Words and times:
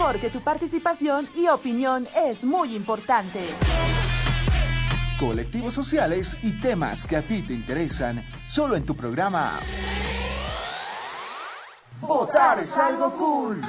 porque 0.00 0.30
tu 0.30 0.40
participación 0.40 1.28
y 1.36 1.48
opinión 1.48 2.08
es 2.16 2.42
muy 2.42 2.74
importante. 2.74 3.40
Colectivos 5.18 5.74
sociales 5.74 6.38
y 6.42 6.52
temas 6.52 7.04
que 7.04 7.18
a 7.18 7.22
ti 7.22 7.42
te 7.42 7.52
interesan, 7.52 8.24
solo 8.48 8.76
en 8.76 8.86
tu 8.86 8.96
programa. 8.96 9.60
Votar 12.00 12.60
es 12.60 12.78
algo 12.78 13.14
cool. 13.18 13.60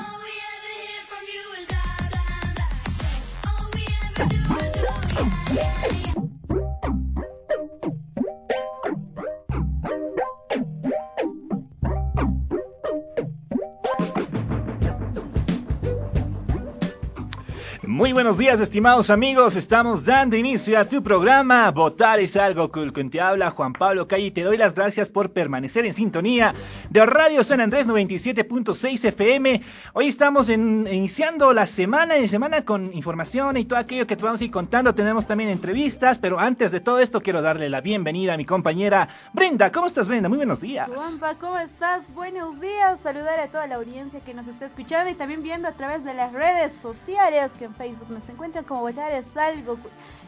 Buenos 18.13 18.37
días, 18.37 18.59
estimados 18.59 19.09
amigos. 19.09 19.55
Estamos 19.55 20.03
dando 20.03 20.35
inicio 20.35 20.77
a 20.77 20.83
tu 20.83 21.01
programa 21.01 21.71
Votar 21.71 22.19
es 22.19 22.35
algo 22.35 22.69
cool. 22.69 22.91
Quien 22.91 23.09
te 23.09 23.21
habla 23.21 23.51
Juan 23.51 23.71
Pablo 23.71 24.05
Calle 24.07 24.31
te 24.31 24.41
doy 24.41 24.57
las 24.57 24.75
gracias 24.75 25.07
por 25.07 25.31
permanecer 25.31 25.85
en 25.85 25.93
sintonía 25.93 26.53
de 26.89 27.05
Radio 27.05 27.41
San 27.43 27.61
Andrés 27.61 27.87
97.6 27.87 29.05
FM. 29.05 29.61
Hoy 29.93 30.07
estamos 30.07 30.49
iniciando 30.49 31.53
la 31.53 31.65
semana 31.65 32.15
de 32.15 32.27
semana 32.27 32.65
con 32.65 32.93
información 32.93 33.55
y 33.55 33.63
todo 33.63 33.79
aquello 33.79 34.05
que 34.05 34.17
te 34.17 34.23
vamos 34.23 34.41
a 34.41 34.43
ir 34.43 34.51
contando. 34.51 34.93
Tenemos 34.93 35.25
también 35.25 35.49
entrevistas, 35.49 36.19
pero 36.19 36.37
antes 36.37 36.71
de 36.71 36.81
todo 36.81 36.99
esto 36.99 37.21
quiero 37.21 37.41
darle 37.41 37.69
la 37.69 37.79
bienvenida 37.79 38.33
a 38.33 38.37
mi 38.37 38.45
compañera 38.45 39.07
Brenda. 39.31 39.71
¿Cómo 39.71 39.87
estás, 39.87 40.09
Brenda? 40.09 40.27
Muy 40.27 40.37
buenos 40.37 40.59
días. 40.59 40.89
Juanpa, 40.93 41.35
¿cómo 41.35 41.57
estás? 41.59 42.13
Buenos 42.13 42.59
días. 42.59 42.99
Saludar 42.99 43.39
a 43.39 43.47
toda 43.47 43.67
la 43.67 43.75
audiencia 43.75 44.19
que 44.19 44.33
nos 44.33 44.47
está 44.47 44.65
escuchando 44.65 45.09
y 45.09 45.13
también 45.13 45.43
viendo 45.43 45.69
a 45.69 45.73
través 45.73 46.03
de 46.03 46.13
las 46.13 46.33
redes 46.33 46.73
sociales 46.73 47.53
que 47.57 47.65
en 47.65 47.75
Facebook 47.75 48.00
nos 48.09 48.27
encuentran 48.29 48.63
como 48.63 48.81
votar 48.81 49.11
es 49.11 49.35
algo. 49.37 49.77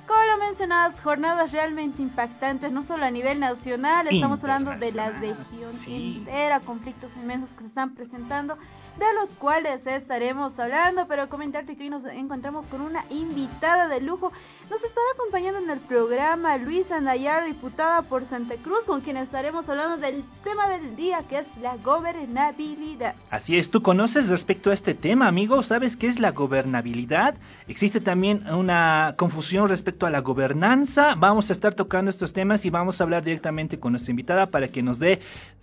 Como 0.08 0.24
lo 0.32 0.38
mencionabas, 0.46 1.00
jornadas 1.00 1.52
realmente 1.52 2.02
impactantes, 2.02 2.72
no 2.72 2.84
solo 2.84 3.06
a 3.06 3.12
nivel 3.12 3.40
nacional, 3.40 4.08
estamos 4.08 4.44
hablando 4.44 4.76
de 4.76 4.92
la 4.92 5.12
región 5.12 5.72
entera, 5.88 6.60
conflictos 6.60 7.16
inmensos 7.16 7.54
que 7.54 7.62
se 7.62 7.68
están 7.68 7.96
presentando 7.96 8.58
de 8.98 9.06
los 9.20 9.32
cuales 9.32 9.88
estaremos 9.88 10.60
hablando, 10.60 11.08
pero 11.08 11.28
comentarte 11.28 11.76
que 11.76 11.84
hoy 11.84 11.90
nos 11.90 12.06
encontramos 12.06 12.68
con 12.68 12.82
una 12.82 13.04
invitada 13.10 13.88
de 13.88 14.00
lujo. 14.02 14.32
Nos 14.70 14.84
estará 14.84 15.06
acompañando 15.16 15.60
en 15.60 15.70
el 15.70 15.80
programa 15.80 16.58
Luisa 16.58 17.02
Nayar, 17.02 17.46
diputada 17.46 18.04
por 18.04 18.26
Santa 18.26 18.56
Cruz, 18.58 18.86
con 18.86 19.02
quien 19.02 19.18
estaremos 19.18 19.68
hablando 19.68 19.98
del 19.98 20.24
tema 20.44 20.70
del 20.70 20.96
día, 20.96 21.24
que 21.28 21.40
es 21.40 21.48
la 21.62 21.78
gobernabilidad. 21.78 23.16
Así 23.32 23.58
es, 23.58 23.72
¿tú 23.72 23.82
conoces 23.82 24.30
respecto 24.30 24.70
a 24.70 24.74
este 24.74 24.94
tema, 24.94 25.28
amigo? 25.28 25.64
¿Sabes 25.64 25.98
qué 25.98 26.08
es 26.08 26.20
la 26.20 26.32
gobernabilidad? 26.32 27.36
Existe 27.68 28.00
también 28.00 28.48
una 28.48 29.16
confusión 29.18 29.70
respecto 29.70 30.06
a 30.06 30.12
la 30.12 30.20
gobernanza. 30.20 31.16
Vamos 31.16 31.50
a 31.50 31.54
estar 31.54 31.74
tocando 31.74 32.12
estos 32.12 32.32
temas 32.32 32.64
y 32.66 32.70
vamos 32.70 33.02
a 33.02 33.06
hablar 33.06 33.24
directamente 33.24 33.80
con 33.80 33.94
nuestra 33.94 34.12
invitada 34.12 34.48
para 34.48 34.68
que 34.68 34.84
nos 34.84 35.00
dé, 35.00 35.20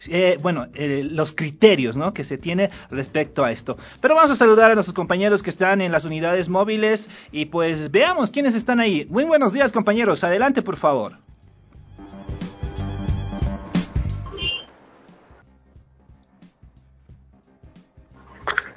eh, 0.08 0.38
bueno, 0.42 0.66
eh, 0.74 1.06
los 1.08 1.32
criterios, 1.32 1.96
¿no? 1.96 2.12
Que 2.12 2.24
se 2.24 2.36
tiene 2.36 2.70
respecto 2.90 3.19
a 3.20 3.52
esto. 3.52 3.76
Pero 4.00 4.14
vamos 4.14 4.30
a 4.30 4.36
saludar 4.36 4.70
a 4.70 4.74
nuestros 4.74 4.94
compañeros 4.94 5.42
que 5.42 5.50
están 5.50 5.80
en 5.80 5.92
las 5.92 6.04
unidades 6.04 6.48
móviles 6.48 7.08
y 7.32 7.46
pues 7.46 7.90
veamos 7.90 8.30
quiénes 8.30 8.54
están 8.54 8.80
ahí. 8.80 9.06
Muy 9.10 9.24
buenos 9.24 9.52
días 9.52 9.72
compañeros, 9.72 10.24
adelante 10.24 10.62
por 10.62 10.76
favor. 10.76 11.18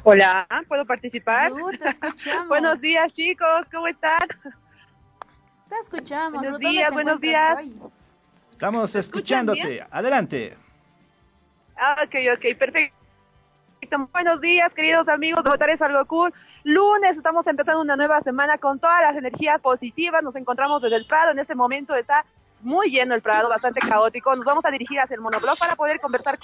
Hola, 0.06 0.46
¿puedo 0.68 0.86
participar? 0.86 1.52
buenos 2.50 2.82
días 2.82 3.14
chicos, 3.14 3.66
¿cómo 3.72 3.88
están? 3.88 4.28
Te 5.70 5.76
escuchamos. 5.82 6.42
Buenos 6.42 6.60
días, 6.60 6.92
buenos 6.92 7.22
días. 7.22 7.58
Estamos 8.52 8.96
escuchándote, 8.96 9.86
adelante. 9.90 10.58
Ah, 11.78 12.04
ok, 12.06 12.16
ok, 12.36 12.58
perfecto. 12.58 13.03
Buenos 13.92 14.40
días, 14.40 14.72
queridos 14.74 15.10
amigos 15.10 15.44
de 15.44 15.50
Votar 15.50 15.70
algo 15.70 16.06
cool. 16.06 16.34
Lunes 16.64 17.18
estamos 17.18 17.46
empezando 17.48 17.82
una 17.82 17.98
nueva 17.98 18.22
semana 18.22 18.58
con 18.58 18.80
todas 18.80 19.02
las 19.02 19.18
energías 19.18 19.60
positivas. 19.60 20.24
Nos 20.24 20.36
encontramos 20.38 20.82
desde 20.82 20.96
el 20.96 21.06
Prado. 21.06 21.32
En 21.32 21.40
este 21.40 21.54
momento 21.54 21.94
está 21.94 22.26
muy 22.62 22.90
lleno 22.90 23.14
el 23.14 23.22
Prado, 23.22 23.50
bastante 23.50 23.82
caótico. 23.82 24.34
Nos 24.36 24.46
vamos 24.46 24.64
a 24.64 24.72
dirigir 24.72 25.00
hacia 25.00 25.16
el 25.16 25.22
monoblog 25.22 25.58
para 25.58 25.76
poder 25.76 26.00
conversar 26.00 26.40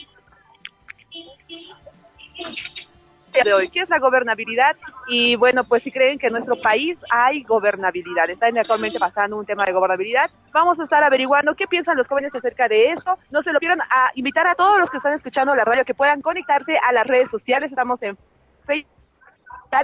de 3.43 3.53
hoy, 3.53 3.69
qué 3.69 3.79
es 3.79 3.89
la 3.89 3.99
gobernabilidad 3.99 4.75
y 5.07 5.35
bueno, 5.35 5.63
pues 5.63 5.83
si 5.83 5.91
creen 5.91 6.17
que 6.17 6.27
en 6.27 6.33
nuestro 6.33 6.59
país 6.61 6.99
hay 7.11 7.43
gobernabilidad, 7.43 8.29
está 8.29 8.47
actualmente 8.47 8.99
pasando 8.99 9.37
un 9.37 9.45
tema 9.45 9.65
de 9.65 9.71
gobernabilidad, 9.71 10.29
vamos 10.51 10.79
a 10.79 10.83
estar 10.83 11.03
averiguando 11.03 11.55
qué 11.55 11.67
piensan 11.67 11.97
los 11.97 12.07
jóvenes 12.07 12.33
acerca 12.33 12.67
de 12.67 12.91
esto, 12.91 13.17
no 13.31 13.41
se 13.41 13.53
lo 13.53 13.59
pierdan 13.59 13.81
a 13.81 14.11
invitar 14.15 14.47
a 14.47 14.55
todos 14.55 14.79
los 14.79 14.89
que 14.89 14.97
están 14.97 15.13
escuchando 15.13 15.55
la 15.55 15.65
radio 15.65 15.85
que 15.85 15.93
puedan 15.93 16.21
conectarse 16.21 16.77
a 16.77 16.91
las 16.93 17.05
redes 17.05 17.29
sociales, 17.29 17.71
estamos 17.71 18.01
en 18.03 18.17
Facebook 18.65 18.99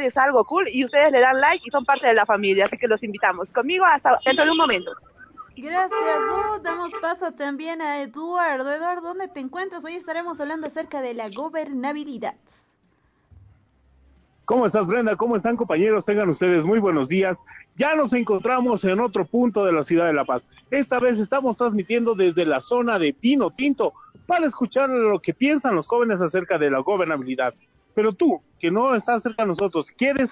es 0.01 0.17
algo 0.17 0.43
cool 0.45 0.67
y 0.67 0.83
ustedes 0.83 1.11
le 1.11 1.19
dan 1.19 1.39
like 1.39 1.63
y 1.65 1.71
son 1.71 1.85
parte 1.85 2.07
de 2.07 2.13
la 2.13 2.25
familia, 2.25 2.65
así 2.65 2.77
que 2.77 2.87
los 2.87 3.03
invitamos. 3.03 3.51
Conmigo 3.51 3.85
hasta 3.85 4.17
dentro 4.25 4.45
de 4.45 4.51
un 4.51 4.57
momento. 4.57 4.91
Gracias, 5.55 6.63
Damos 6.63 6.91
paso 7.01 7.31
también 7.31 7.81
a 7.81 8.01
Eduardo. 8.01 8.73
Eduardo, 8.73 9.01
¿dónde 9.01 9.27
te 9.27 9.39
encuentras? 9.39 9.85
Hoy 9.85 9.95
estaremos 9.95 10.39
hablando 10.39 10.67
acerca 10.67 11.01
de 11.01 11.13
la 11.13 11.29
gobernabilidad. 11.29 12.35
¿Cómo 14.45 14.67
estás, 14.67 14.85
Brenda? 14.85 15.15
¿Cómo 15.15 15.35
están, 15.35 15.57
compañeros? 15.57 16.05
Tengan 16.05 16.29
ustedes 16.29 16.65
muy 16.65 16.77
buenos 16.77 17.09
días. 17.09 17.35
Ya 17.77 17.95
nos 17.95 18.13
encontramos 18.13 18.83
en 18.83 18.99
otro 18.99 19.25
punto 19.25 19.65
de 19.65 19.71
la 19.71 19.83
ciudad 19.83 20.05
de 20.05 20.13
La 20.13 20.23
Paz. 20.23 20.47
Esta 20.69 20.99
vez 20.99 21.17
estamos 21.17 21.57
transmitiendo 21.57 22.13
desde 22.13 22.45
la 22.45 22.61
zona 22.61 22.99
de 22.99 23.11
Pino 23.11 23.49
Tinto 23.49 23.93
para 24.27 24.45
escuchar 24.45 24.87
lo 24.91 25.19
que 25.19 25.33
piensan 25.33 25.75
los 25.75 25.87
jóvenes 25.87 26.21
acerca 26.21 26.59
de 26.59 26.69
la 26.69 26.79
gobernabilidad. 26.79 27.55
Pero 27.95 28.13
tú, 28.13 28.39
que 28.59 28.69
no 28.69 28.93
estás 28.93 29.23
cerca 29.23 29.41
de 29.41 29.47
nosotros, 29.47 29.89
¿quieres, 29.89 30.29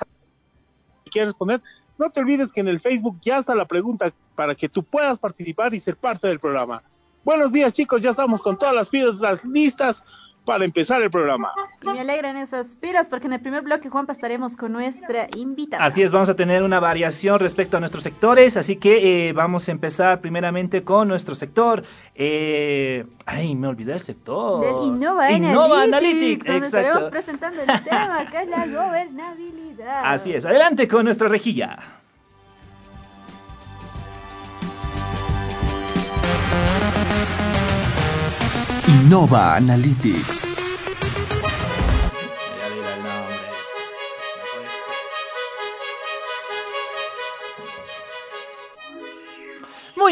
quieres 1.09 1.29
responder? 1.29 1.63
No 1.97 2.11
te 2.11 2.19
olvides 2.19 2.51
que 2.51 2.61
en 2.61 2.67
el 2.67 2.79
Facebook 2.79 3.17
ya 3.19 3.39
está 3.39 3.55
la 3.55 3.65
pregunta 3.65 4.13
para 4.35 4.53
que 4.53 4.69
tú 4.69 4.83
puedas 4.83 5.17
participar 5.17 5.73
y 5.73 5.79
ser 5.79 5.97
parte 5.97 6.27
del 6.27 6.39
programa. 6.39 6.83
Buenos 7.23 7.51
días, 7.51 7.73
chicos. 7.73 8.03
Ya 8.03 8.11
estamos 8.11 8.43
con 8.43 8.59
todas 8.59 8.75
las 8.75 8.89
piedras 8.89 9.43
listas 9.43 10.03
para 10.45 10.65
empezar 10.65 11.01
el 11.01 11.09
programa. 11.09 11.51
Y 11.81 11.87
me 11.87 12.01
alegran 12.01 12.37
esas 12.37 12.75
piras 12.75 13.07
porque 13.07 13.27
en 13.27 13.33
el 13.33 13.39
primer 13.39 13.61
bloque, 13.61 13.89
Juan, 13.89 14.05
pasaremos 14.05 14.57
con 14.57 14.73
nuestra 14.73 15.27
invitada. 15.35 15.83
Así 15.83 16.01
es, 16.01 16.11
vamos 16.11 16.29
a 16.29 16.35
tener 16.35 16.63
una 16.63 16.79
variación 16.79 17.39
respecto 17.39 17.77
a 17.77 17.79
nuestros 17.79 18.03
sectores, 18.03 18.57
así 18.57 18.75
que 18.75 19.29
eh, 19.29 19.33
vamos 19.33 19.67
a 19.69 19.71
empezar 19.71 20.21
primeramente 20.21 20.83
con 20.83 21.07
nuestro 21.07 21.35
sector. 21.35 21.83
Eh, 22.15 23.05
ay, 23.25 23.55
me 23.55 23.67
olvidé 23.67 23.93
el 23.93 24.01
sector. 24.01 24.61
Del 24.61 24.95
Innova, 24.95 25.31
Innova 25.31 25.83
Analytics. 25.83 26.49
Exacto. 26.49 27.09
presentando 27.09 27.61
el 27.61 27.83
tema 27.83 28.25
que 28.29 28.41
es 28.41 28.49
la 28.49 28.67
gobernabilidad. 28.67 30.01
Así 30.03 30.33
es, 30.33 30.45
adelante 30.45 30.87
con 30.87 31.05
nuestra 31.05 31.27
rejilla. 31.27 31.77
Nova 39.13 39.53
Analytics. 39.53 40.62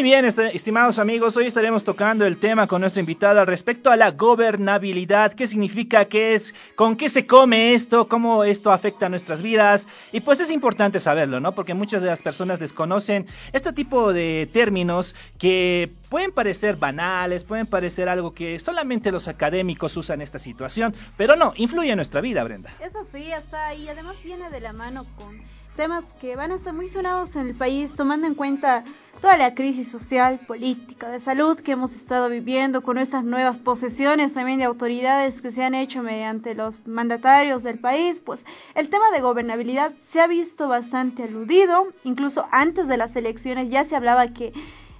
Muy 0.02 0.10
bien, 0.10 0.26
este, 0.26 0.56
estimados 0.56 0.98
amigos, 0.98 1.38
hoy 1.38 1.46
estaremos 1.46 1.84
tocando 1.84 2.26
el 2.26 2.38
tema 2.38 2.66
con 2.66 2.82
nuestra 2.82 3.02
invitada 3.02 3.46
respecto 3.46 3.92
a 3.92 3.96
la 3.96 4.10
gobernabilidad, 4.10 5.34
qué 5.34 5.46
significa, 5.46 6.06
qué 6.06 6.34
es, 6.34 6.56
con 6.76 6.98
qué 6.98 7.08
se 7.08 7.28
come 7.28 7.76
esto, 7.76 8.08
cómo 8.08 8.44
esto 8.44 8.72
afecta 8.72 9.06
a 9.06 9.10
nuestras 9.10 9.44
vidas. 9.44 9.88
Y 10.12 10.22
pues 10.22 10.40
es 10.40 10.50
importante 10.50 11.00
saberlo, 11.00 11.40
¿no? 11.40 11.52
Porque 11.52 11.76
muchas 11.76 12.02
de 12.02 12.08
las 12.08 12.20
personas 12.24 12.60
desconocen 12.60 13.28
este 13.54 13.74
tipo 13.74 14.12
de 14.12 14.50
términos 14.52 15.14
que 15.38 15.92
pueden 16.10 16.32
parecer 16.32 16.78
banales, 16.78 17.44
pueden 17.44 17.68
parecer 17.68 18.10
algo 18.10 18.34
que 18.34 18.60
solamente 18.60 19.12
los 19.12 19.28
académicos 19.28 19.96
usan 19.98 20.24
esta 20.24 20.40
situación, 20.40 20.96
pero 21.16 21.36
no, 21.36 21.54
influye 21.58 21.92
en 21.92 21.98
nuestra 21.98 22.22
vida, 22.22 22.44
Brenda. 22.44 22.72
Eso 22.84 23.06
sí, 23.12 23.32
está 23.32 23.68
ahí. 23.68 23.88
Además 23.88 24.18
viene 24.24 24.50
de 24.50 24.62
la 24.62 24.74
mano 24.74 25.06
con 25.16 25.40
temas 25.82 26.06
que 26.22 26.36
van 26.36 26.52
a 26.52 26.56
estar 26.58 26.76
muy 26.76 26.88
sonados 26.90 27.36
en 27.36 27.48
el 27.48 27.56
país, 27.56 27.96
tomando 27.96 28.28
en 28.28 28.36
cuenta 28.36 28.84
toda 29.20 29.36
la 29.36 29.56
crisis 29.56 29.90
social, 29.90 30.40
política, 30.46 31.10
de 31.10 31.20
salud 31.20 31.60
que 31.60 31.72
hemos 31.72 31.96
estado 31.96 32.30
viviendo 32.30 32.84
con 32.84 33.00
estas 33.00 33.26
nuevas 33.26 33.58
posesiones 33.58 34.36
también 34.36 34.60
de 34.60 34.66
autoridades 34.66 35.42
que 35.42 35.50
se 35.50 35.64
han 35.64 35.74
hecho 35.74 36.04
mediante 36.04 36.54
los 36.54 36.86
mandatarios 36.86 37.64
del 37.64 37.80
país, 37.80 38.20
pues 38.20 38.46
el 38.76 38.90
tema 38.90 39.10
de 39.10 39.22
gobernabilidad 39.22 39.92
se 40.04 40.22
ha 40.22 40.28
visto 40.28 40.68
bastante 40.68 41.24
aludido, 41.24 41.88
incluso 42.04 42.46
antes 42.52 42.88
de 42.88 42.98
las 42.98 43.16
elecciones 43.16 43.72
ya 43.72 43.84
se 43.84 43.96
hablaba 43.96 44.28
que 44.28 44.54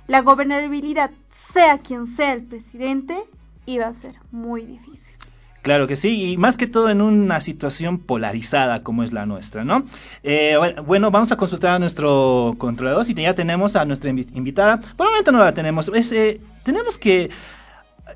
la 0.08 0.22
gobernabilidad, 0.22 1.12
sea 1.54 1.78
quien 1.78 2.08
sea 2.08 2.34
el 2.34 2.48
presidente, 2.48 3.24
iba 3.68 3.86
a 3.86 3.94
ser 3.94 4.16
muy 4.32 4.66
difícil. 4.66 5.11
Claro 5.62 5.86
que 5.86 5.96
sí, 5.96 6.32
y 6.32 6.38
más 6.38 6.58
que 6.58 6.66
todo 6.66 6.90
en 6.90 7.02
una 7.02 7.40
situación 7.40 8.00
polarizada 8.00 8.82
como 8.82 9.04
es 9.04 9.14
la 9.14 9.28
nuestra, 9.28 9.64
¿no? 9.64 9.86
Eh, 10.24 10.58
bueno, 10.86 11.12
vamos 11.12 11.32
a 11.32 11.38
consultar 11.38 11.74
a 11.74 11.80
nuestro 11.80 12.56
controlador 12.58 13.06
si 13.06 13.14
ya 13.14 13.36
tenemos 13.36 13.76
a 13.76 13.86
nuestra 13.86 14.10
invitada. 14.10 14.82
Por 14.98 15.06
el 15.06 15.12
momento 15.12 15.32
no 15.32 15.40
la 15.40 15.54
tenemos. 15.54 15.92
Eh, 15.94 16.42
tenemos 16.64 16.98
que 16.98 17.30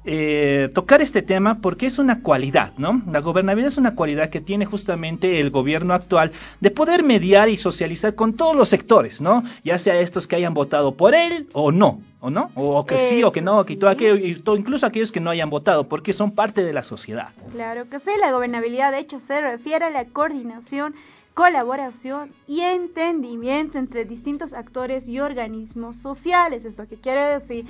eh, 0.06 0.70
tocar 0.74 1.02
este 1.02 1.22
tema 1.22 1.60
porque 1.62 1.88
es 1.88 2.00
una 2.00 2.22
cualidad, 2.22 2.74
¿no? 2.78 3.02
La 3.12 3.22
gobernabilidad 3.22 3.72
es 3.72 3.78
una 3.78 3.96
cualidad 3.96 4.30
que 4.30 4.42
tiene 4.42 4.66
justamente 4.66 5.40
el 5.40 5.50
gobierno 5.50 5.94
actual 5.94 6.32
de 6.60 6.72
poder 6.72 7.04
mediar 7.04 7.50
y 7.50 7.58
socializar 7.58 8.16
con 8.16 8.34
todos 8.34 8.56
los 8.56 8.70
sectores, 8.70 9.22
¿no? 9.22 9.44
Ya 9.64 9.78
sea 9.78 10.00
estos 10.00 10.28
que 10.28 10.36
hayan 10.36 10.54
votado 10.54 10.94
por 10.94 11.16
él 11.16 11.48
o 11.54 11.72
no, 11.72 12.02
o 12.20 12.30
no, 12.30 12.52
o 12.56 12.86
que 12.86 13.00
sí 13.06 13.24
o 13.24 13.32
que 13.32 13.42
no, 13.42 13.66
que 13.66 13.78
todo 13.78 13.90
aquello, 13.90 14.16
y 14.16 14.36
todo, 14.36 14.58
incluso 14.58 14.86
aquellos 14.86 15.12
que 15.12 15.20
no 15.20 15.30
hayan 15.30 15.50
votado, 15.50 15.88
porque 15.88 16.14
son 16.14 16.32
parte 16.32 16.64
de 16.64 16.74
la 16.74 16.84
sociedad. 16.84 17.30
Claro 17.52 17.90
que 17.90 18.00
sí, 18.00 18.12
la 18.20 18.32
gobernabilidad 18.32 18.92
de 18.92 19.00
hecho 19.00 19.20
se 19.20 19.42
refiere 19.42 19.86
a 19.86 19.90
la 19.90 20.06
coordinación 20.06 20.96
colaboración 21.36 22.32
y 22.48 22.62
entendimiento 22.62 23.78
entre 23.78 24.06
distintos 24.06 24.54
actores 24.54 25.08
y 25.08 25.20
organismos 25.20 25.98
sociales. 25.98 26.64
¿Esto 26.64 26.88
qué 26.88 26.96
quiere 26.96 27.22
decir? 27.26 27.66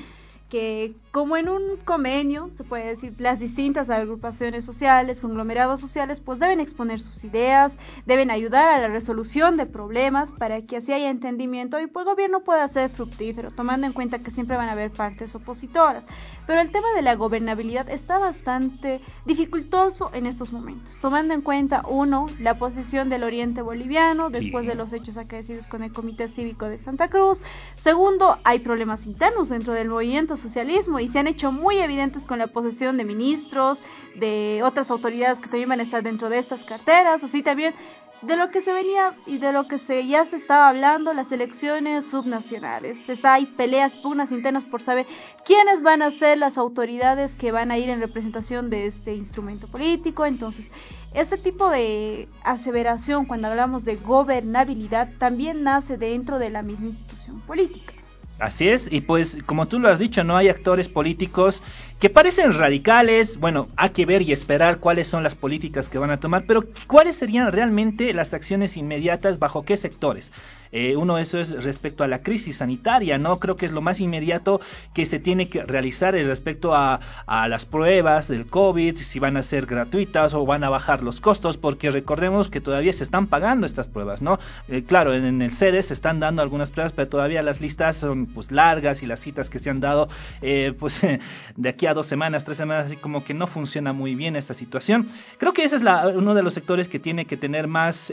Que 0.55 0.93
como 1.11 1.35
en 1.35 1.49
un 1.49 1.61
convenio, 1.83 2.49
se 2.53 2.63
puede 2.63 2.87
decir, 2.87 3.13
las 3.19 3.39
distintas 3.39 3.89
agrupaciones 3.89 4.63
sociales, 4.63 5.19
conglomerados 5.19 5.81
sociales, 5.81 6.21
pues 6.21 6.39
deben 6.39 6.61
exponer 6.61 7.01
sus 7.01 7.25
ideas, 7.25 7.77
deben 8.05 8.31
ayudar 8.31 8.73
a 8.73 8.79
la 8.79 8.87
resolución 8.87 9.57
de 9.57 9.65
problemas 9.65 10.31
para 10.31 10.61
que 10.61 10.77
así 10.77 10.93
haya 10.93 11.09
entendimiento 11.09 11.77
y 11.81 11.87
pues 11.87 12.05
el 12.05 12.11
gobierno 12.13 12.39
pueda 12.39 12.65
ser 12.69 12.89
fructífero, 12.89 13.51
tomando 13.51 13.85
en 13.85 13.91
cuenta 13.91 14.19
que 14.19 14.31
siempre 14.31 14.55
van 14.55 14.69
a 14.69 14.73
haber 14.73 14.91
partes 14.91 15.35
opositoras. 15.35 16.05
Pero 16.47 16.61
el 16.61 16.71
tema 16.71 16.87
de 16.95 17.01
la 17.01 17.15
gobernabilidad 17.15 17.89
está 17.89 18.17
bastante 18.17 19.01
dificultoso 19.25 20.11
en 20.13 20.27
estos 20.27 20.53
momentos, 20.53 20.93
tomando 21.01 21.33
en 21.33 21.41
cuenta, 21.41 21.83
uno, 21.85 22.27
la 22.39 22.53
posición 22.53 23.09
del 23.09 23.23
oriente 23.23 23.61
boliviano 23.61 24.29
después 24.29 24.67
de 24.67 24.75
los 24.75 24.93
hechos 24.93 25.17
acaecidos 25.17 25.67
con 25.67 25.83
el 25.83 25.91
Comité 25.91 26.29
Cívico 26.29 26.69
de 26.69 26.77
Santa 26.77 27.09
Cruz. 27.09 27.41
Segundo, 27.75 28.37
hay 28.45 28.59
problemas 28.59 29.05
internos 29.05 29.49
dentro 29.49 29.73
del 29.73 29.89
movimiento 29.89 30.37
socialismo 30.45 30.99
y 30.99 31.09
se 31.09 31.19
han 31.19 31.27
hecho 31.27 31.51
muy 31.51 31.79
evidentes 31.79 32.23
con 32.23 32.39
la 32.39 32.47
posesión 32.47 32.97
de 32.97 33.03
ministros, 33.03 33.81
de 34.15 34.61
otras 34.63 34.91
autoridades 34.91 35.39
que 35.39 35.49
también 35.49 35.69
van 35.69 35.79
a 35.79 35.83
estar 35.83 36.03
dentro 36.03 36.29
de 36.29 36.37
estas 36.37 36.63
carteras, 36.63 37.23
así 37.23 37.41
también 37.41 37.73
de 38.21 38.37
lo 38.37 38.49
que 38.49 38.61
se 38.61 38.71
venía 38.71 39.13
y 39.25 39.37
de 39.37 39.51
lo 39.51 39.67
que 39.67 39.77
se 39.77 40.07
ya 40.07 40.25
se 40.25 40.37
estaba 40.37 40.69
hablando, 40.69 41.13
las 41.13 41.31
elecciones 41.31 42.05
subnacionales. 42.05 42.97
hay 43.23 43.45
peleas, 43.45 43.95
pugnas 43.97 44.31
internas 44.31 44.63
por 44.63 44.81
saber 44.81 45.05
quiénes 45.45 45.81
van 45.81 46.01
a 46.01 46.11
ser 46.11 46.37
las 46.37 46.57
autoridades 46.57 47.35
que 47.35 47.51
van 47.51 47.71
a 47.71 47.77
ir 47.77 47.89
en 47.89 47.99
representación 47.99 48.69
de 48.69 48.85
este 48.85 49.15
instrumento 49.15 49.67
político. 49.67 50.25
Entonces, 50.25 50.71
este 51.13 51.37
tipo 51.37 51.69
de 51.69 52.27
aseveración, 52.43 53.25
cuando 53.25 53.47
hablamos 53.47 53.85
de 53.85 53.95
gobernabilidad, 53.95 55.09
también 55.17 55.63
nace 55.63 55.97
dentro 55.97 56.39
de 56.39 56.49
la 56.49 56.61
misma 56.61 56.87
institución 56.87 57.41
política. 57.41 57.93
Así 58.37 58.67
es, 58.67 58.91
y 58.91 58.99
pues 58.99 59.37
como 59.45 59.67
tú 59.67 59.79
lo 59.79 59.87
has 59.87 59.97
dicho, 59.97 60.25
no 60.25 60.35
hay 60.35 60.49
actores 60.49 60.89
políticos 60.89 61.63
que 62.01 62.09
parecen 62.09 62.53
radicales, 62.53 63.37
bueno, 63.37 63.69
hay 63.77 63.91
que 63.91 64.05
ver 64.05 64.21
y 64.21 64.33
esperar 64.33 64.79
cuáles 64.79 65.07
son 65.07 65.23
las 65.23 65.35
políticas 65.35 65.87
que 65.87 65.99
van 65.99 66.11
a 66.11 66.19
tomar, 66.19 66.43
pero 66.45 66.65
cuáles 66.87 67.15
serían 67.15 67.53
realmente 67.53 68.13
las 68.13 68.33
acciones 68.33 68.75
inmediatas 68.75 69.39
bajo 69.39 69.63
qué 69.63 69.77
sectores. 69.77 70.33
Eh, 70.75 70.97
uno 70.97 71.15
de 71.15 71.23
eso 71.23 71.39
es 71.39 71.63
respecto 71.63 72.03
a 72.03 72.07
la 72.07 72.19
crisis 72.19 72.57
sanitaria, 72.57 73.17
¿no? 73.17 73.39
Creo 73.39 73.55
que 73.55 73.65
es 73.65 73.71
lo 73.71 73.79
más 73.79 74.01
inmediato 74.01 74.59
que 74.93 75.05
se 75.05 75.19
tiene 75.19 75.47
que 75.47 75.63
realizar 75.63 76.13
respecto 76.13 76.75
a, 76.75 76.99
a 77.27 77.47
las 77.47 77.65
pruebas 77.65 78.27
del 78.27 78.45
COVID, 78.45 78.97
si 78.97 79.19
van 79.19 79.37
a 79.37 79.43
ser 79.43 79.67
gratuitas 79.67 80.33
o 80.33 80.45
van 80.45 80.65
a 80.65 80.69
bajar 80.69 81.01
los 81.01 81.21
costos, 81.21 81.55
porque 81.55 81.91
recordemos 81.91 82.49
que 82.49 82.59
todavía 82.59 82.91
se 82.91 83.05
están 83.05 83.27
pagando 83.27 83.65
estas 83.65 83.87
pruebas, 83.87 84.21
¿no? 84.21 84.37
Eh, 84.67 84.83
claro, 84.83 85.13
en, 85.13 85.41
el 85.41 85.53
sede 85.53 85.81
se 85.81 85.93
están 85.93 86.19
dando 86.19 86.41
algunas 86.41 86.71
pruebas, 86.71 86.91
pero 86.91 87.07
todavía 87.07 87.41
las 87.41 87.61
listas 87.61 87.95
son 87.95 88.25
pues 88.25 88.51
largas 88.51 89.01
y 89.01 89.05
las 89.05 89.21
citas 89.21 89.49
que 89.49 89.59
se 89.59 89.69
han 89.69 89.79
dado, 89.79 90.09
eh, 90.41 90.73
pues 90.77 90.99
de 91.55 91.69
aquí 91.69 91.87
a 91.87 91.93
dos 91.93 92.07
semanas, 92.07 92.43
tres 92.43 92.57
semanas, 92.57 92.87
así 92.87 92.97
como 92.97 93.23
que 93.23 93.33
no 93.33 93.47
funciona 93.47 93.93
muy 93.93 94.13
bien 94.15 94.35
esta 94.35 94.53
situación. 94.53 95.07
Creo 95.37 95.53
que 95.53 95.63
ese 95.63 95.77
es 95.77 95.83
uno 96.15 96.33
de 96.33 96.43
los 96.43 96.53
sectores 96.53 96.89
que 96.89 96.99
tiene 96.99 97.23
que 97.23 97.37
tener 97.37 97.67
más, 97.67 98.11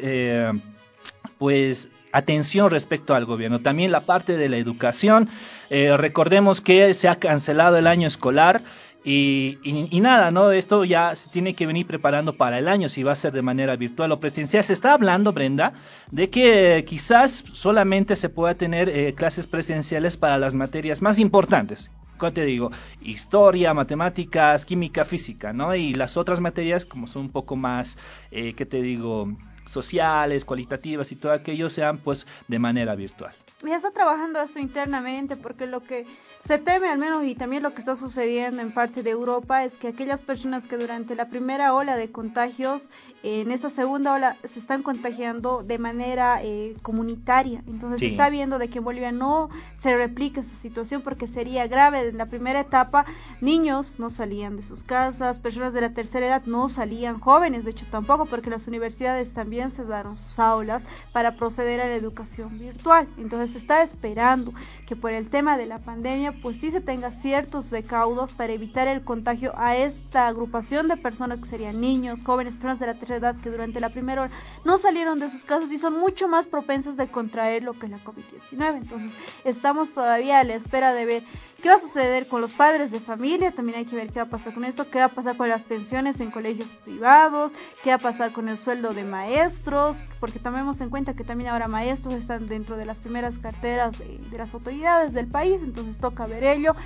pues, 1.42 1.88
atención 2.12 2.70
respecto 2.70 3.16
al 3.16 3.24
gobierno. 3.24 3.58
También 3.58 3.90
la 3.90 4.02
parte 4.02 4.36
de 4.36 4.48
la 4.48 4.58
educación. 4.58 5.28
Eh, 5.70 5.96
recordemos 5.96 6.60
que 6.60 6.94
se 6.94 7.08
ha 7.08 7.16
cancelado 7.16 7.76
el 7.78 7.88
año 7.88 8.06
escolar. 8.06 8.62
Y, 9.02 9.58
y, 9.64 10.00
nada, 10.00 10.30
¿no? 10.30 10.52
Esto 10.52 10.84
ya 10.84 11.16
se 11.16 11.28
tiene 11.30 11.56
que 11.56 11.66
venir 11.66 11.84
preparando 11.84 12.36
para 12.36 12.60
el 12.60 12.68
año, 12.68 12.88
si 12.88 13.02
va 13.02 13.10
a 13.10 13.16
ser 13.16 13.32
de 13.32 13.42
manera 13.42 13.74
virtual 13.74 14.12
o 14.12 14.20
presencial. 14.20 14.62
Se 14.62 14.72
está 14.72 14.94
hablando, 14.94 15.32
Brenda, 15.32 15.72
de 16.12 16.30
que 16.30 16.84
quizás 16.86 17.42
solamente 17.52 18.14
se 18.14 18.28
pueda 18.28 18.54
tener 18.54 18.88
eh, 18.88 19.12
clases 19.16 19.48
presenciales 19.48 20.16
para 20.16 20.38
las 20.38 20.54
materias 20.54 21.02
más 21.02 21.18
importantes, 21.18 21.90
te 22.30 22.44
digo? 22.44 22.70
Historia, 23.00 23.74
matemáticas, 23.74 24.64
química, 24.64 25.04
física, 25.04 25.52
¿no? 25.52 25.74
Y 25.74 25.94
las 25.94 26.16
otras 26.16 26.40
materias, 26.40 26.84
como 26.84 27.08
son 27.08 27.22
un 27.22 27.30
poco 27.30 27.56
más, 27.56 27.96
eh, 28.30 28.54
¿qué 28.54 28.64
te 28.64 28.80
digo? 28.80 29.28
Sociales, 29.66 30.44
cualitativas 30.44 31.12
y 31.12 31.16
todo 31.16 31.32
aquello 31.32 31.70
sean 31.70 31.98
pues 31.98 32.26
de 32.48 32.58
manera 32.58 32.94
virtual. 32.94 33.34
Ya 33.64 33.76
está 33.76 33.90
trabajando 33.92 34.40
esto 34.40 34.58
internamente 34.58 35.36
porque 35.36 35.66
lo 35.66 35.80
que 35.80 36.04
se 36.44 36.58
teme 36.58 36.88
al 36.88 36.98
menos 36.98 37.24
y 37.24 37.34
también 37.36 37.62
lo 37.62 37.72
que 37.72 37.78
está 37.78 37.94
sucediendo 37.94 38.60
en 38.60 38.72
parte 38.72 39.02
de 39.02 39.10
Europa 39.10 39.62
es 39.62 39.76
que 39.76 39.88
aquellas 39.88 40.20
personas 40.20 40.66
que 40.66 40.76
durante 40.76 41.14
la 41.14 41.26
primera 41.26 41.72
ola 41.72 41.96
de 41.96 42.10
contagios 42.10 42.90
en 43.22 43.52
esta 43.52 43.70
segunda 43.70 44.14
ola 44.14 44.36
se 44.52 44.58
están 44.58 44.82
contagiando 44.82 45.62
de 45.62 45.78
manera 45.78 46.42
eh, 46.42 46.74
comunitaria. 46.82 47.62
Entonces 47.68 48.00
se 48.00 48.06
está 48.08 48.28
viendo 48.30 48.58
de 48.58 48.68
que 48.68 48.78
en 48.78 48.84
Bolivia 48.84 49.12
no 49.12 49.48
se 49.80 49.96
replica 49.96 50.40
esta 50.40 50.56
situación 50.56 51.02
porque 51.02 51.28
sería 51.28 51.68
grave. 51.68 52.08
En 52.08 52.18
la 52.18 52.26
primera 52.26 52.60
etapa, 52.60 53.06
niños 53.40 53.94
no 53.98 54.10
salían 54.10 54.56
de 54.56 54.64
sus 54.64 54.82
casas, 54.82 55.38
personas 55.38 55.72
de 55.72 55.82
la 55.82 55.90
tercera 55.90 56.26
edad 56.26 56.42
no 56.46 56.68
salían, 56.68 57.20
jóvenes 57.20 57.64
de 57.64 57.70
hecho 57.70 57.86
tampoco, 57.90 58.26
porque 58.26 58.50
las 58.50 58.66
universidades 58.66 59.32
también 59.32 59.70
cerraron 59.70 60.16
sus 60.16 60.40
aulas 60.40 60.82
para 61.12 61.36
proceder 61.36 61.80
a 61.80 61.86
la 61.86 61.94
educación 61.94 62.58
virtual. 62.58 63.06
Entonces 63.18 63.51
se 63.52 63.58
está 63.58 63.82
esperando 63.82 64.52
que 64.86 64.96
por 64.96 65.12
el 65.12 65.28
tema 65.28 65.56
de 65.56 65.66
la 65.66 65.78
pandemia, 65.78 66.32
pues 66.42 66.58
sí 66.58 66.70
se 66.70 66.80
tenga 66.80 67.12
ciertos 67.12 67.70
recaudos 67.70 68.32
para 68.32 68.52
evitar 68.52 68.88
el 68.88 69.04
contagio 69.04 69.52
a 69.56 69.76
esta 69.76 70.26
agrupación 70.26 70.88
de 70.88 70.96
personas 70.96 71.38
que 71.38 71.46
serían 71.46 71.80
niños, 71.80 72.20
jóvenes, 72.24 72.54
personas 72.54 72.80
de 72.80 72.86
la 72.86 72.94
tercera 72.94 73.18
edad 73.18 73.40
que 73.40 73.50
durante 73.50 73.80
la 73.80 73.90
primera 73.90 74.22
hora 74.22 74.32
no 74.64 74.78
salieron 74.78 75.18
de 75.18 75.30
sus 75.30 75.44
casas 75.44 75.70
y 75.70 75.78
son 75.78 75.98
mucho 75.98 76.28
más 76.28 76.46
propensas 76.46 76.96
de 76.96 77.08
contraer 77.08 77.62
lo 77.62 77.74
que 77.74 77.86
es 77.86 77.92
la 77.92 77.98
COVID-19. 77.98 78.76
Entonces, 78.76 79.12
estamos 79.44 79.92
todavía 79.92 80.40
a 80.40 80.44
la 80.44 80.54
espera 80.54 80.92
de 80.92 81.04
ver 81.04 81.22
qué 81.62 81.68
va 81.68 81.76
a 81.76 81.80
suceder 81.80 82.26
con 82.26 82.40
los 82.40 82.52
padres 82.52 82.90
de 82.90 83.00
familia, 83.00 83.52
también 83.52 83.78
hay 83.78 83.84
que 83.84 83.96
ver 83.96 84.10
qué 84.10 84.18
va 84.18 84.26
a 84.26 84.30
pasar 84.30 84.52
con 84.52 84.64
esto, 84.64 84.90
qué 84.90 84.98
va 84.98 85.06
a 85.06 85.08
pasar 85.08 85.36
con 85.36 85.48
las 85.48 85.62
pensiones 85.62 86.20
en 86.20 86.30
colegios 86.30 86.70
privados, 86.84 87.52
qué 87.82 87.90
va 87.90 87.96
a 87.96 87.98
pasar 87.98 88.32
con 88.32 88.48
el 88.48 88.58
sueldo 88.58 88.94
de 88.94 89.04
maestros, 89.04 89.98
porque 90.22 90.38
tomemos 90.38 90.80
en 90.80 90.88
cuenta 90.88 91.14
que 91.14 91.24
también 91.24 91.50
ahora 91.50 91.66
maestros 91.66 92.14
están 92.14 92.46
dentro 92.46 92.76
de 92.76 92.84
las 92.86 93.00
primeras 93.00 93.38
carteras 93.38 93.98
de, 93.98 94.38
las 94.38 94.54
autoridades 94.54 95.14
del 95.14 95.26
país, 95.26 95.58
entonces 95.64 95.98
toca 95.98 96.28
ver 96.28 96.44
ello. 96.44 96.76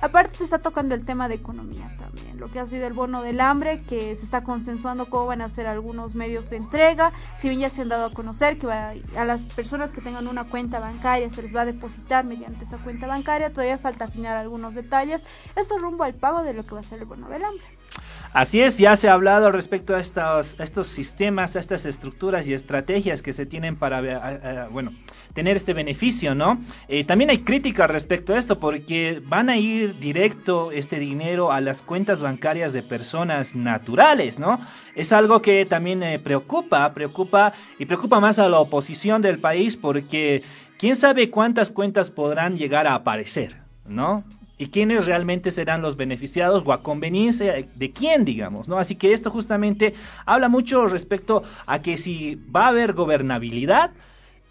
Aparte 0.00 0.38
se 0.38 0.44
está 0.44 0.60
tocando 0.60 0.94
el 0.94 1.04
tema 1.04 1.28
de 1.28 1.34
economía 1.34 1.92
también, 1.98 2.38
lo 2.38 2.50
que 2.50 2.58
ha 2.58 2.64
sido 2.64 2.86
el 2.86 2.94
bono 2.94 3.20
del 3.20 3.42
hambre, 3.42 3.82
que 3.82 4.16
se 4.16 4.24
está 4.24 4.42
consensuando 4.42 5.10
cómo 5.10 5.26
van 5.26 5.42
a 5.42 5.50
ser 5.50 5.66
algunos 5.66 6.14
medios 6.14 6.48
de 6.48 6.56
entrega, 6.56 7.12
si 7.42 7.50
bien 7.50 7.60
ya 7.60 7.68
se 7.68 7.82
han 7.82 7.90
dado 7.90 8.06
a 8.06 8.14
conocer 8.14 8.56
que 8.56 8.66
a 8.66 9.24
las 9.26 9.44
personas 9.44 9.92
que 9.92 10.00
tengan 10.00 10.26
una 10.26 10.44
cuenta 10.44 10.80
bancaria 10.80 11.28
se 11.28 11.42
les 11.42 11.54
va 11.54 11.60
a 11.60 11.66
depositar 11.66 12.24
mediante 12.24 12.64
esa 12.64 12.78
cuenta 12.78 13.06
bancaria, 13.06 13.50
todavía 13.50 13.76
falta 13.76 14.06
afinar 14.06 14.38
algunos 14.38 14.74
detalles, 14.74 15.22
esto 15.54 15.78
rumbo 15.78 16.04
al 16.04 16.14
pago 16.14 16.42
de 16.42 16.54
lo 16.54 16.64
que 16.64 16.74
va 16.74 16.80
a 16.80 16.84
ser 16.84 17.00
el 17.00 17.04
bono 17.04 17.28
del 17.28 17.44
hambre. 17.44 17.66
Así 18.32 18.60
es, 18.60 18.78
ya 18.78 18.96
se 18.96 19.08
ha 19.08 19.14
hablado 19.14 19.50
respecto 19.50 19.94
a 19.94 20.00
estos, 20.00 20.56
estos 20.58 20.88
sistemas, 20.88 21.56
a 21.56 21.60
estas 21.60 21.86
estructuras 21.86 22.46
y 22.46 22.54
estrategias 22.54 23.22
que 23.22 23.32
se 23.32 23.46
tienen 23.46 23.76
para, 23.76 24.00
eh, 24.00 24.40
eh, 24.42 24.66
bueno, 24.70 24.92
tener 25.32 25.56
este 25.56 25.72
beneficio, 25.72 26.34
¿no? 26.34 26.60
Eh, 26.88 27.04
también 27.04 27.30
hay 27.30 27.38
críticas 27.38 27.90
respecto 27.90 28.34
a 28.34 28.38
esto 28.38 28.58
porque 28.58 29.22
van 29.24 29.48
a 29.48 29.56
ir 29.56 29.98
directo 29.98 30.72
este 30.72 30.98
dinero 30.98 31.52
a 31.52 31.60
las 31.60 31.82
cuentas 31.82 32.22
bancarias 32.22 32.72
de 32.72 32.82
personas 32.82 33.54
naturales, 33.54 34.38
¿no? 34.38 34.60
Es 34.94 35.12
algo 35.12 35.42
que 35.42 35.66
también 35.66 36.02
preocupa, 36.22 36.92
preocupa 36.94 37.52
y 37.78 37.86
preocupa 37.86 38.20
más 38.20 38.38
a 38.38 38.48
la 38.48 38.60
oposición 38.60 39.22
del 39.22 39.38
país 39.38 39.76
porque 39.76 40.42
quién 40.78 40.96
sabe 40.96 41.30
cuántas 41.30 41.70
cuentas 41.70 42.10
podrán 42.10 42.56
llegar 42.56 42.86
a 42.86 42.94
aparecer, 42.94 43.56
¿no? 43.86 44.24
Y 44.58 44.68
quiénes 44.68 45.06
realmente 45.06 45.50
serán 45.50 45.82
los 45.82 45.96
beneficiados 45.96 46.62
o 46.66 46.72
a 46.72 46.82
conveniencia 46.82 47.54
de 47.74 47.90
quién, 47.92 48.24
digamos, 48.24 48.68
¿no? 48.68 48.78
Así 48.78 48.96
que 48.96 49.12
esto 49.12 49.30
justamente 49.30 49.94
habla 50.24 50.48
mucho 50.48 50.86
respecto 50.86 51.42
a 51.66 51.82
que 51.82 51.98
si 51.98 52.36
va 52.54 52.66
a 52.66 52.68
haber 52.68 52.94
gobernabilidad, 52.94 53.90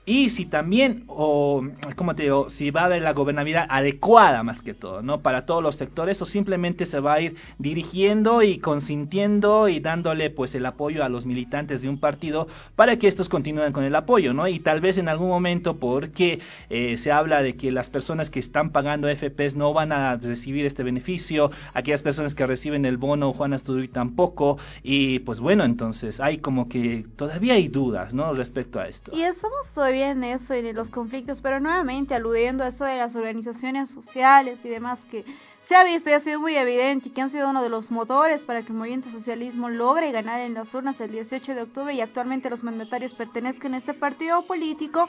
y 0.05 0.29
si 0.29 0.45
también, 0.45 1.03
o 1.07 1.63
como 1.95 2.15
te 2.15 2.23
digo, 2.23 2.49
si 2.51 2.69
va 2.69 2.81
a 2.81 2.85
haber 2.85 3.01
la 3.01 3.13
gobernabilidad 3.13 3.65
adecuada 3.69 4.43
más 4.43 4.61
que 4.61 4.75
todo, 4.75 5.01
¿no? 5.01 5.21
Para 5.21 5.45
todos 5.47 5.63
los 5.63 5.75
sectores, 5.75 6.21
o 6.21 6.25
simplemente 6.25 6.85
se 6.85 6.99
va 6.99 7.13
a 7.13 7.21
ir 7.21 7.35
dirigiendo 7.57 8.43
y 8.43 8.59
consintiendo 8.59 9.67
y 9.67 9.79
dándole 9.79 10.29
pues 10.29 10.53
el 10.53 10.65
apoyo 10.65 11.03
a 11.03 11.09
los 11.09 11.25
militantes 11.25 11.81
de 11.81 11.89
un 11.89 11.99
partido 11.99 12.47
para 12.75 12.97
que 12.97 13.07
estos 13.07 13.29
continúen 13.29 13.73
con 13.73 13.83
el 13.83 13.95
apoyo, 13.95 14.33
¿no? 14.33 14.47
Y 14.47 14.59
tal 14.59 14.79
vez 14.79 14.99
en 14.99 15.07
algún 15.07 15.29
momento, 15.29 15.77
porque 15.77 16.39
eh, 16.69 16.97
se 16.97 17.11
habla 17.11 17.41
de 17.41 17.55
que 17.55 17.71
las 17.71 17.89
personas 17.89 18.29
que 18.29 18.39
están 18.39 18.69
pagando 18.69 19.07
FPs 19.07 19.55
no 19.55 19.73
van 19.73 19.91
a 19.91 20.17
recibir 20.17 20.65
este 20.65 20.83
beneficio, 20.83 21.49
aquellas 21.73 22.03
personas 22.03 22.35
que 22.35 22.45
reciben 22.45 22.85
el 22.85 22.97
bono 22.97 23.33
Juan 23.33 23.53
Astudillo 23.53 23.91
tampoco, 23.91 24.59
y 24.83 25.19
pues 25.19 25.39
bueno, 25.39 25.63
entonces 25.63 26.19
hay 26.19 26.37
como 26.37 26.69
que 26.69 27.05
todavía 27.15 27.55
hay 27.55 27.69
dudas, 27.69 28.13
¿no? 28.13 28.33
Respecto 28.33 28.79
a 28.79 28.87
esto. 28.87 29.11
Y 29.15 29.23
estamos 29.23 29.67
en 30.01 30.23
eso 30.23 30.55
y 30.55 30.73
los 30.73 30.89
conflictos, 30.89 31.41
pero 31.41 31.59
nuevamente 31.59 32.15
aludiendo 32.15 32.63
a 32.63 32.69
eso 32.69 32.85
de 32.85 32.97
las 32.97 33.15
organizaciones 33.15 33.89
sociales 33.89 34.63
y 34.65 34.69
demás 34.69 35.05
que 35.05 35.25
se 35.61 35.75
ha 35.75 35.83
visto 35.83 36.09
y 36.09 36.13
ha 36.13 36.19
sido 36.19 36.39
muy 36.39 36.55
evidente 36.55 37.09
y 37.09 37.11
que 37.11 37.21
han 37.21 37.29
sido 37.29 37.49
uno 37.49 37.63
de 37.63 37.69
los 37.69 37.89
motores 37.89 38.43
para 38.43 38.61
que 38.61 38.67
el 38.67 38.77
movimiento 38.77 39.09
socialismo 39.09 39.69
logre 39.69 40.11
ganar 40.11 40.41
en 40.41 40.53
las 40.53 40.73
urnas 40.73 41.01
el 41.01 41.11
18 41.11 41.55
de 41.55 41.61
octubre 41.63 41.93
y 41.93 42.01
actualmente 42.01 42.49
los 42.49 42.63
mandatarios 42.63 43.13
pertenezcan 43.13 43.73
a 43.73 43.77
este 43.77 43.93
partido 43.93 44.45
político 44.45 45.07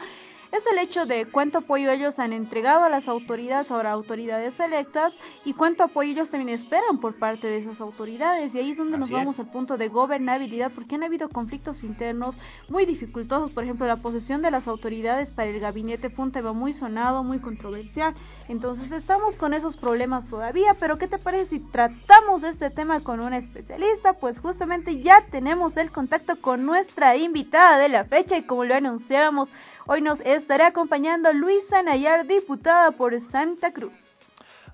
es 0.53 0.67
el 0.71 0.79
hecho 0.79 1.07
de 1.07 1.27
cuánto 1.27 1.59
apoyo 1.59 1.91
ellos 1.91 2.19
han 2.19 2.33
entregado 2.33 2.85
a 2.85 2.89
las 2.89 3.09
autoridades, 3.09 3.71
ahora 3.71 3.93
autoridades 3.93 4.59
electas, 4.61 5.15
y 5.45 5.55
cuánto 5.55 5.85
apoyo 5.85 6.11
ellos 6.11 6.31
también 6.31 6.59
esperan 6.59 6.99
por 6.99 7.19
parte 7.19 7.47
de 7.47 7.59
esas 7.59 7.81
autoridades. 7.81 8.55
Y 8.55 8.59
ahí 8.59 8.71
es 8.71 8.79
donde 8.79 8.99
nos 8.99 9.11
vamos 9.11 9.39
al 9.39 9.51
punto 9.51 9.77
de 9.77 9.89
gobernabilidad, 9.89 10.73
porque 10.75 10.95
han 10.95 11.03
habido 11.03 11.29
conflictos 11.29 11.85
internos 11.85 12.37
muy 12.69 12.87
dificultosos. 12.87 13.51
Por 13.51 13.65
ejemplo, 13.65 13.87
la 13.87 13.97
posesión 13.97 14.43
de 14.43 14.51
las 14.51 14.69
autoridades 14.69 15.33
para 15.33 15.51
el 15.51 15.61
gabinete 15.61 16.11
fue 16.11 16.25
un 16.25 16.33
tema 16.33 16.53
muy 16.53 16.75
sonado, 16.75 17.23
muy 17.25 17.39
controversial. 17.39 18.15
Entonces 18.49 18.93
estamos 18.93 19.37
con 19.37 19.55
esos 19.55 19.77
problemas 19.77 20.29
todavía, 20.29 20.75
pero 20.75 20.99
¿qué 20.99 21.09
te 21.09 21.19
parece 21.19 21.47
si 21.47 21.61
tratamos 21.61 22.43
este 22.43 22.71
tema 22.71 23.01
con 23.01 23.21
una 23.21 23.37
especialista? 23.37 24.13
Pues 24.15 24.39
justamente 24.39 25.01
ya 25.01 25.25
tenemos 25.31 25.77
el 25.77 25.91
contacto 25.91 26.41
con 26.41 26.65
nuestra 26.65 27.17
invitada 27.17 27.79
de 27.79 27.89
la 27.89 28.05
fecha 28.05 28.37
y 28.37 28.43
como 28.43 28.65
lo 28.65 28.75
anunciábamos, 28.75 29.51
Hoy 29.89 30.03
nos 30.03 30.19
estará 30.21 30.67
acompañando 30.69 31.33
Luisa 31.33 31.81
Nayar, 31.81 32.27
diputada 32.27 32.91
por 32.91 33.21
Santa 33.21 33.73
Cruz. 33.73 33.93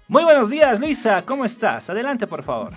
Muy 0.08 0.24
buenos 0.24 0.48
días, 0.48 0.80
Luisa. 0.80 1.22
¿Cómo 1.26 1.44
estás? 1.44 1.90
Adelante, 1.90 2.26
por 2.26 2.42
favor. 2.42 2.72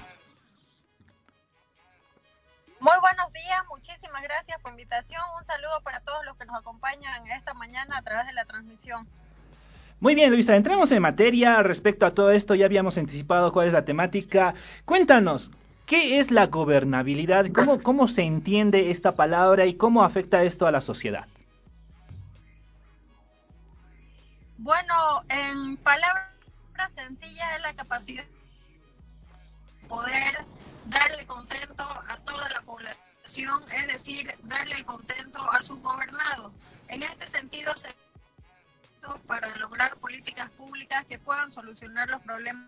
Muy 2.82 2.94
buenos 3.00 3.32
días, 3.32 3.64
muchísimas 3.70 4.22
gracias 4.22 4.60
por 4.62 4.72
la 4.72 4.82
invitación. 4.82 5.22
Un 5.40 5.46
saludo 5.46 5.80
para 5.82 6.02
todos 6.02 6.26
los 6.26 6.36
que 6.36 6.46
nos 6.46 6.58
acompañan 6.58 7.26
esta 7.32 7.54
mañana 7.54 7.98
a 7.98 8.02
través 8.02 8.28
de 8.28 8.34
la 8.34 8.44
transmisión. 8.44 9.08
Muy 10.02 10.14
bien, 10.14 10.30
Luisa, 10.30 10.58
entremos 10.58 10.92
en 10.92 11.02
materia 11.02 11.64
respecto 11.64 12.06
a 12.06 12.14
todo 12.14 12.32
esto. 12.32 12.54
Ya 12.54 12.66
habíamos 12.66 12.98
anticipado 12.98 13.54
cuál 13.54 13.68
es 13.68 13.74
la 13.74 13.86
temática. 13.86 14.56
Cuéntanos, 14.84 15.52
¿qué 15.86 16.20
es 16.20 16.32
la 16.32 16.48
gobernabilidad? 16.48 17.46
¿Cómo, 17.54 17.82
cómo 17.82 18.10
se 18.10 18.24
entiende 18.24 18.92
esta 18.92 19.14
palabra 19.16 19.66
y 19.66 19.76
cómo 19.76 20.04
afecta 20.04 20.44
esto 20.44 20.68
a 20.68 20.72
la 20.72 20.82
sociedad? 20.82 21.28
Bueno, 24.58 25.24
en 25.30 25.78
palabras 25.78 26.30
sencillas 26.94 27.56
es 27.56 27.62
la 27.62 27.74
capacidad 27.74 28.24
de 28.24 29.88
poder 29.88 30.46
darle 30.86 31.26
contento 31.26 31.84
a 31.84 32.18
toda 32.26 32.50
la 32.50 32.62
población, 32.62 33.64
es 33.72 33.88
decir, 33.88 34.34
darle 34.44 34.76
el 34.76 34.86
contento 34.86 35.40
a 35.52 35.60
sus 35.60 35.80
gobernados. 35.82 36.52
En 36.88 37.04
este 37.04 37.28
sentido, 37.28 37.76
se 37.76 37.90
para 39.28 39.56
lograr 39.58 39.96
políticas 39.98 40.50
públicas 40.52 41.06
que 41.06 41.20
puedan 41.20 41.52
solucionar 41.52 42.10
los 42.10 42.22
problemas 42.22 42.68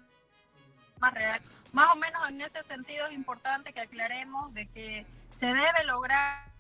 más 1.00 1.14
reales. 1.14 1.42
Más 1.72 1.92
o 1.94 1.96
menos 1.96 2.30
en 2.30 2.42
ese 2.42 2.64
sentido 2.64 3.08
es 3.08 3.14
importante 3.14 3.74
que 3.74 3.82
aclaremos 3.82 4.54
de 4.54 4.68
que 4.68 5.06
se 5.40 5.46
debe 5.46 5.84
lograr 5.86 6.52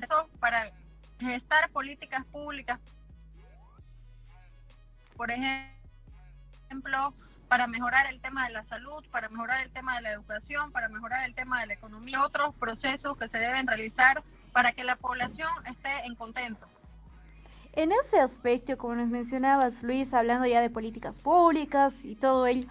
eso 0.00 0.28
para 0.40 0.70
gestar 1.20 1.70
políticas 1.70 2.24
públicas 2.26 2.78
por 5.22 5.30
ejemplo, 5.30 7.14
para 7.46 7.68
mejorar 7.68 8.06
el 8.12 8.20
tema 8.20 8.48
de 8.48 8.54
la 8.54 8.64
salud, 8.64 9.04
para 9.12 9.28
mejorar 9.28 9.62
el 9.62 9.70
tema 9.70 9.94
de 9.94 10.02
la 10.02 10.10
educación, 10.10 10.72
para 10.72 10.88
mejorar 10.88 11.28
el 11.28 11.34
tema 11.36 11.60
de 11.60 11.68
la 11.68 11.74
economía, 11.74 12.24
otros 12.24 12.52
procesos 12.56 13.16
que 13.16 13.28
se 13.28 13.38
deben 13.38 13.68
realizar 13.68 14.24
para 14.52 14.72
que 14.72 14.82
la 14.82 14.96
población 14.96 15.48
esté 15.70 16.06
en 16.06 16.16
contento. 16.16 16.66
En 17.74 17.92
ese 17.92 18.18
aspecto, 18.18 18.76
como 18.76 18.96
nos 18.96 19.06
mencionabas, 19.10 19.80
Luis, 19.84 20.12
hablando 20.12 20.44
ya 20.44 20.60
de 20.60 20.70
políticas 20.70 21.20
públicas 21.20 22.04
y 22.04 22.16
todo 22.16 22.48
ello, 22.48 22.66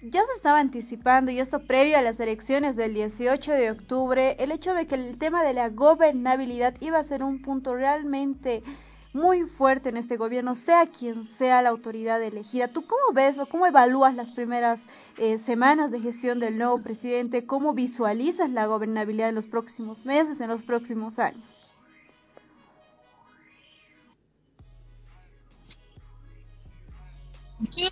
ya 0.00 0.20
se 0.26 0.32
estaba 0.36 0.60
anticipando, 0.60 1.32
y 1.32 1.40
esto 1.40 1.66
previo 1.66 1.98
a 1.98 2.02
las 2.02 2.20
elecciones 2.20 2.76
del 2.76 2.94
18 2.94 3.50
de 3.50 3.72
octubre, 3.72 4.36
el 4.38 4.52
hecho 4.52 4.74
de 4.74 4.86
que 4.86 4.94
el 4.94 5.18
tema 5.18 5.42
de 5.42 5.54
la 5.54 5.70
gobernabilidad 5.70 6.76
iba 6.78 7.00
a 7.00 7.04
ser 7.04 7.24
un 7.24 7.42
punto 7.42 7.74
realmente 7.74 8.62
muy 9.16 9.44
fuerte 9.44 9.88
en 9.88 9.96
este 9.96 10.16
gobierno, 10.18 10.54
sea 10.54 10.86
quien 10.86 11.24
sea 11.24 11.62
la 11.62 11.70
autoridad 11.70 12.22
elegida. 12.22 12.68
¿Tú 12.68 12.86
cómo 12.86 13.12
ves 13.14 13.38
o 13.38 13.46
cómo 13.46 13.66
evalúas 13.66 14.14
las 14.14 14.30
primeras 14.30 14.86
eh, 15.16 15.38
semanas 15.38 15.90
de 15.90 16.00
gestión 16.00 16.38
del 16.38 16.58
nuevo 16.58 16.82
presidente? 16.82 17.46
¿Cómo 17.46 17.72
visualizas 17.72 18.50
la 18.50 18.66
gobernabilidad 18.66 19.30
en 19.30 19.34
los 19.34 19.46
próximos 19.46 20.04
meses, 20.04 20.40
en 20.40 20.48
los 20.48 20.64
próximos 20.64 21.18
años? 21.18 21.62
Aquí 27.62 27.88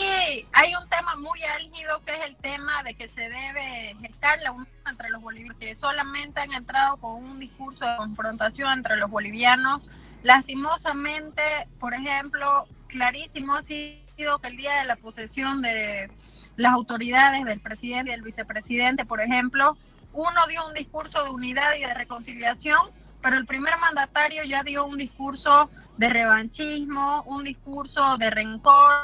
hay 0.53 0.75
un 0.75 0.89
tema 0.91 1.17
muy 1.17 1.43
álgido 1.43 2.03
que 2.05 2.13
es 2.13 2.21
el 2.27 2.37
tema 2.37 2.83
de 2.83 2.95
que 2.95 3.09
se 3.09 3.23
debe 3.23 3.97
gestar 4.03 4.39
la 4.43 4.53
unión 4.53 4.69
entre 4.87 5.09
los 5.09 5.23
bolivianos, 5.23 5.57
que 5.59 5.75
solamente 5.77 6.39
han 6.39 6.53
entrado 6.53 6.99
con 6.99 7.25
un 7.25 7.41
discurso 7.41 7.83
de 7.83 7.97
confrontación 7.97 8.71
entre 8.75 8.97
los 8.99 9.11
bolivianos 9.11 9.83
Lastimosamente, 10.25 11.43
por 11.79 11.93
ejemplo, 11.93 12.65
clarísimo 12.89 13.57
ha 13.57 13.63
sido 13.63 14.39
que 14.39 14.49
el 14.49 14.57
día 14.57 14.77
de 14.77 14.87
la 14.87 14.97
posesión 14.97 15.61
de 15.61 16.11
las 16.57 16.73
autoridades 16.73 17.45
del 17.45 17.61
presidente 17.61 18.11
y 18.11 18.15
el 18.15 18.23
vicepresidente, 18.23 19.05
por 19.05 19.21
ejemplo, 19.21 19.77
uno 20.15 20.47
dio 20.49 20.67
un 20.67 20.73
discurso 20.73 21.23
de 21.23 21.29
unidad 21.29 21.75
y 21.77 21.83
de 21.83 21.93
reconciliación, 21.93 22.89
pero 23.21 23.37
el 23.37 23.45
primer 23.45 23.77
mandatario 23.79 24.45
ya 24.45 24.63
dio 24.63 24.87
un 24.87 24.97
discurso 24.97 25.69
de 25.99 26.09
revanchismo, 26.09 27.23
un 27.25 27.45
discurso 27.45 28.17
de 28.17 28.31
rencor, 28.31 28.95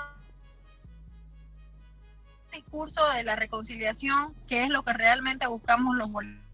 un 2.47 2.51
discurso 2.51 3.07
de 3.09 3.25
la 3.25 3.37
reconciliación, 3.37 4.33
que 4.49 4.65
es 4.65 4.71
lo 4.71 4.83
que 4.85 4.95
realmente 4.95 5.47
buscamos 5.47 5.97
los 5.97 6.11
bolivianos 6.11 6.50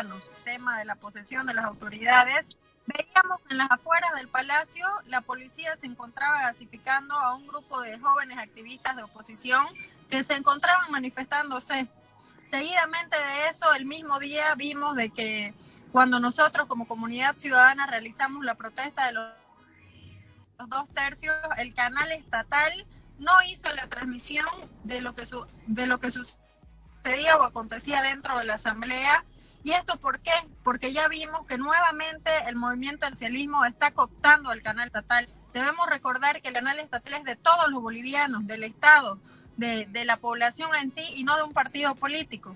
el 0.00 0.44
tema 0.44 0.78
de 0.78 0.84
la 0.84 0.96
posesión 0.96 1.46
de 1.46 1.54
las 1.54 1.64
autoridades, 1.64 2.46
veíamos 2.86 3.40
en 3.48 3.58
las 3.58 3.70
afueras 3.70 4.12
del 4.14 4.28
palacio 4.28 4.86
la 5.06 5.20
policía 5.20 5.76
se 5.80 5.86
encontraba 5.86 6.42
gasificando 6.42 7.14
a 7.14 7.34
un 7.34 7.46
grupo 7.46 7.80
de 7.80 7.98
jóvenes 7.98 8.38
activistas 8.38 8.96
de 8.96 9.02
oposición 9.02 9.66
que 10.10 10.22
se 10.22 10.34
encontraban 10.34 10.90
manifestándose. 10.90 11.88
Seguidamente 12.44 13.16
de 13.16 13.48
eso, 13.48 13.72
el 13.74 13.86
mismo 13.86 14.18
día 14.18 14.54
vimos 14.54 14.96
de 14.96 15.10
que 15.10 15.54
cuando 15.92 16.20
nosotros 16.20 16.66
como 16.66 16.86
comunidad 16.86 17.36
ciudadana 17.36 17.86
realizamos 17.86 18.44
la 18.44 18.54
protesta 18.54 19.06
de 19.06 19.12
los, 19.12 19.28
dos 20.66 20.88
tercios, 20.90 21.34
el 21.56 21.74
canal 21.74 22.10
estatal 22.12 22.72
no 23.18 23.32
hizo 23.48 23.72
la 23.72 23.86
transmisión 23.88 24.46
de 24.82 25.00
lo 25.00 25.14
que 25.14 25.26
su, 25.26 25.46
de 25.66 25.86
lo 25.86 26.00
que 26.00 26.10
sucedía 26.10 27.36
o 27.38 27.42
acontecía 27.42 28.02
dentro 28.02 28.38
de 28.38 28.44
la 28.44 28.54
asamblea 28.54 29.24
¿Y 29.64 29.72
esto 29.72 29.96
por 29.96 30.20
qué? 30.20 30.30
Porque 30.62 30.92
ya 30.92 31.08
vimos 31.08 31.46
que 31.46 31.56
nuevamente 31.56 32.30
el 32.48 32.54
movimiento 32.54 33.06
del 33.06 33.14
socialismo 33.14 33.64
está 33.64 33.92
cooptando 33.92 34.52
el 34.52 34.62
canal 34.62 34.88
estatal. 34.88 35.26
Debemos 35.54 35.88
recordar 35.88 36.42
que 36.42 36.48
el 36.48 36.54
canal 36.54 36.78
estatal 36.78 37.14
es 37.14 37.24
de 37.24 37.36
todos 37.36 37.70
los 37.70 37.80
bolivianos, 37.80 38.46
del 38.46 38.62
Estado, 38.62 39.18
de, 39.56 39.88
la 40.04 40.18
población 40.18 40.68
en 40.74 40.90
sí 40.90 41.14
y 41.16 41.24
no 41.24 41.36
de 41.38 41.44
un 41.44 41.52
partido 41.52 41.94
político. 41.94 42.54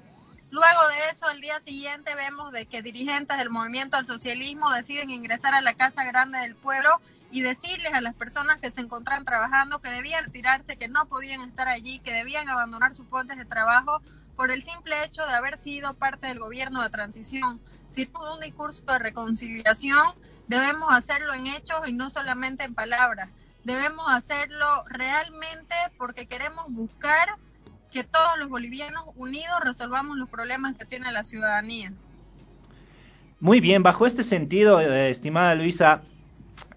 Luego 0.50 0.88
de 0.88 1.10
eso, 1.10 1.30
el 1.30 1.40
día 1.40 1.58
siguiente 1.60 2.14
vemos 2.14 2.52
de 2.52 2.66
que 2.66 2.82
dirigentes 2.82 3.38
del 3.38 3.48
movimiento 3.48 3.96
al 3.96 4.06
socialismo 4.06 4.70
deciden 4.70 5.08
ingresar 5.08 5.54
a 5.54 5.62
la 5.62 5.72
Casa 5.72 6.04
Grande 6.04 6.40
del 6.40 6.56
Pueblo 6.56 6.90
y 7.30 7.40
decirles 7.40 7.94
a 7.94 8.02
las 8.02 8.16
personas 8.16 8.60
que 8.60 8.70
se 8.70 8.82
encontraban 8.82 9.24
trabajando 9.24 9.80
que 9.80 9.88
debían 9.88 10.24
retirarse, 10.24 10.76
que 10.76 10.88
no 10.88 11.06
podían 11.06 11.40
estar 11.40 11.68
allí, 11.68 12.00
que 12.00 12.12
debían 12.12 12.50
abandonar 12.50 12.94
sus 12.94 13.08
fuentes 13.08 13.38
de 13.38 13.46
trabajo 13.46 14.02
por 14.38 14.52
el 14.52 14.62
simple 14.62 14.94
hecho 15.04 15.26
de 15.26 15.32
haber 15.32 15.58
sido 15.58 15.94
parte 15.94 16.28
del 16.28 16.38
gobierno 16.38 16.84
de 16.84 16.90
transición. 16.90 17.58
Si 17.88 18.06
tenemos 18.06 18.36
un 18.36 18.40
discurso 18.40 18.84
de 18.86 19.00
reconciliación, 19.00 20.06
debemos 20.46 20.92
hacerlo 20.92 21.34
en 21.34 21.48
hechos 21.48 21.88
y 21.88 21.92
no 21.92 22.08
solamente 22.08 22.62
en 22.62 22.72
palabras. 22.72 23.30
Debemos 23.64 24.06
hacerlo 24.08 24.84
realmente 24.88 25.74
porque 25.96 26.26
queremos 26.26 26.66
buscar 26.68 27.30
que 27.90 28.04
todos 28.04 28.38
los 28.38 28.48
bolivianos 28.48 29.02
unidos 29.16 29.58
resolvamos 29.60 30.16
los 30.16 30.28
problemas 30.28 30.76
que 30.76 30.84
tiene 30.84 31.10
la 31.10 31.24
ciudadanía. 31.24 31.92
Muy 33.40 33.58
bien, 33.58 33.82
bajo 33.82 34.06
este 34.06 34.22
sentido, 34.22 34.80
eh, 34.80 35.10
estimada 35.10 35.56
Luisa, 35.56 36.02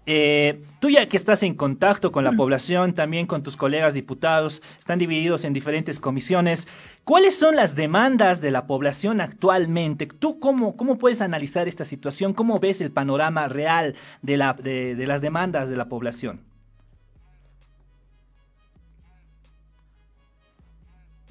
eh, 0.06 0.60
tú 0.80 0.90
ya 0.90 1.08
que 1.08 1.16
estás 1.16 1.42
en 1.42 1.54
contacto 1.54 2.10
con 2.10 2.24
la 2.24 2.32
población, 2.32 2.94
también 2.94 3.26
con 3.26 3.42
tus 3.42 3.56
colegas 3.56 3.94
diputados, 3.94 4.62
están 4.78 4.98
divididos 4.98 5.44
en 5.44 5.52
diferentes 5.52 6.00
comisiones. 6.00 6.66
¿Cuáles 7.04 7.38
son 7.38 7.56
las 7.56 7.74
demandas 7.74 8.40
de 8.40 8.50
la 8.50 8.66
población 8.66 9.20
actualmente? 9.20 10.06
¿Tú 10.06 10.38
cómo, 10.38 10.76
cómo 10.76 10.98
puedes 10.98 11.22
analizar 11.22 11.68
esta 11.68 11.84
situación? 11.84 12.34
¿Cómo 12.34 12.58
ves 12.58 12.80
el 12.80 12.90
panorama 12.90 13.48
real 13.48 13.94
de, 14.22 14.36
la, 14.36 14.54
de, 14.54 14.96
de 14.96 15.06
las 15.06 15.20
demandas 15.20 15.68
de 15.68 15.76
la 15.76 15.88
población? 15.88 16.51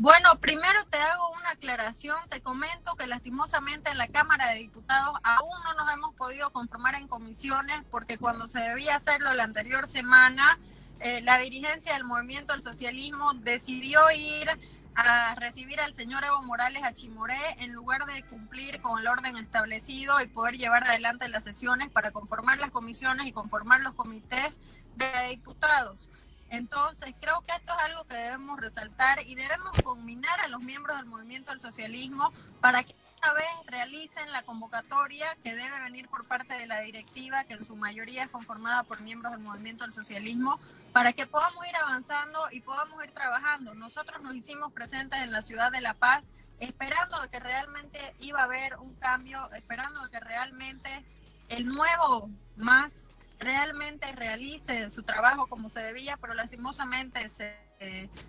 Bueno, 0.02 0.36
primero 0.40 0.84
te 0.90 0.98
hago 0.98 1.30
una 1.30 1.52
aclaración, 1.52 2.18
te 2.28 2.42
comento 2.42 2.96
que 2.96 3.06
lastimosamente 3.06 3.92
en 3.92 4.00
la 4.00 4.08
Cámara 4.08 4.50
de 4.50 4.58
Diputados 4.58 5.16
aún 5.22 5.54
no 5.64 5.76
nos 5.76 5.94
hemos 5.94 6.16
podido 6.16 6.50
conformar 6.50 6.96
en 6.96 7.08
comisiones 7.08 7.84
porque 7.92 8.18
cuando 8.18 8.48
se 8.48 8.62
debía 8.62 8.96
hacerlo 8.96 9.32
la 9.36 9.44
anterior 9.44 9.88
semana, 9.88 10.58
eh, 11.02 11.22
la 11.22 11.38
dirigencia 11.38 11.94
del 11.94 12.04
movimiento 12.04 12.54
del 12.54 12.64
socialismo 12.64 13.36
decidió 13.36 14.10
ir 14.10 14.48
a 14.96 15.36
recibir 15.36 15.80
al 15.80 15.94
señor 15.94 16.24
Evo 16.24 16.42
Morales 16.42 16.82
a 16.84 16.96
Chimoré 16.96 17.38
en 17.60 17.72
lugar 17.72 18.08
de 18.08 18.24
cumplir 18.24 18.82
con 18.82 19.00
el 19.00 19.08
orden 19.08 19.38
establecido 19.38 20.20
y 20.20 20.26
poder 20.26 20.58
llevar 20.58 20.84
adelante 20.84 21.30
las 21.30 21.44
sesiones 21.44 21.92
para 21.92 22.10
conformar 22.10 22.58
las 22.58 22.72
comisiones 22.72 23.28
y 23.28 23.34
conformar 23.34 23.82
los 23.82 23.94
comités 23.94 24.58
de 24.96 25.30
diputados. 25.30 26.10
Entonces, 26.52 27.16
creo 27.22 27.42
que 27.48 27.56
esto 27.56 27.72
es 27.72 27.80
algo 27.86 28.04
que 28.04 28.16
debemos 28.16 28.60
resaltar 28.60 29.26
y 29.26 29.36
debemos 29.36 29.72
combinar 29.84 30.38
a 30.42 30.50
los 30.50 30.62
miembros 30.62 30.98
del 30.98 31.06
movimiento 31.06 31.52
del 31.52 31.62
socialismo 31.62 32.34
para 32.60 32.84
que 32.84 32.94
esta 33.16 33.34
vez 33.34 33.46
realicen 33.68 34.30
la 34.34 34.44
convocatoria 34.44 35.38
que 35.44 35.56
debe 35.56 35.80
venir 35.80 36.10
por 36.10 36.28
parte 36.28 36.56
de 36.56 36.68
la 36.68 36.82
directiva, 36.82 37.46
que 37.46 37.54
en 37.54 37.64
su 37.64 37.78
mayoría 37.78 38.26
es 38.26 38.30
conformada 38.30 38.84
por 38.84 39.00
miembros 39.00 39.32
del 39.32 39.42
movimiento 39.42 39.86
del 39.86 39.94
socialismo, 39.94 40.60
para 40.92 41.14
que 41.14 41.26
podamos 41.26 41.66
ir 41.66 41.76
avanzando 41.78 42.42
y 42.52 42.60
podamos 42.60 43.02
ir 43.02 43.12
trabajando. 43.12 43.74
Nosotros 43.74 44.22
nos 44.22 44.36
hicimos 44.36 44.74
presentes 44.74 45.22
en 45.22 45.32
la 45.32 45.42
ciudad 45.42 45.72
de 45.72 45.80
La 45.80 45.94
Paz 45.94 46.32
esperando 46.60 47.18
que 47.32 47.40
realmente 47.40 48.14
iba 48.20 48.42
a 48.42 48.44
haber 48.44 48.78
un 48.78 48.94
cambio, 48.96 49.50
esperando 49.54 50.08
que 50.10 50.20
realmente 50.20 51.04
el 51.50 51.66
nuevo 51.66 52.30
más 52.58 53.08
realmente 53.42 54.12
realice 54.14 54.90
su 54.90 55.04
trabajo 55.04 55.48
como 55.48 55.70
se 55.70 55.82
debía, 55.82 56.18
pero 56.18 56.34
lastimosamente 56.34 57.28
se, 57.28 57.58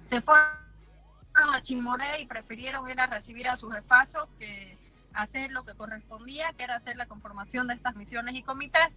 se 0.06 0.20
fueron 0.22 0.50
a 1.54 1.62
Chimoré 1.62 2.20
y 2.20 2.26
prefirieron 2.26 2.90
ir 2.90 2.98
a 3.00 3.06
recibir 3.06 3.48
a 3.48 3.56
sus 3.56 3.74
espacios 3.74 4.28
que 4.38 4.76
hacer 5.14 5.50
lo 5.50 5.64
que 5.64 5.74
correspondía, 5.74 6.52
que 6.54 6.64
era 6.64 6.76
hacer 6.76 6.96
la 6.96 7.06
conformación 7.06 7.68
de 7.68 7.74
estas 7.74 7.94
misiones 7.94 8.34
y 8.34 8.42
comités. 8.42 8.88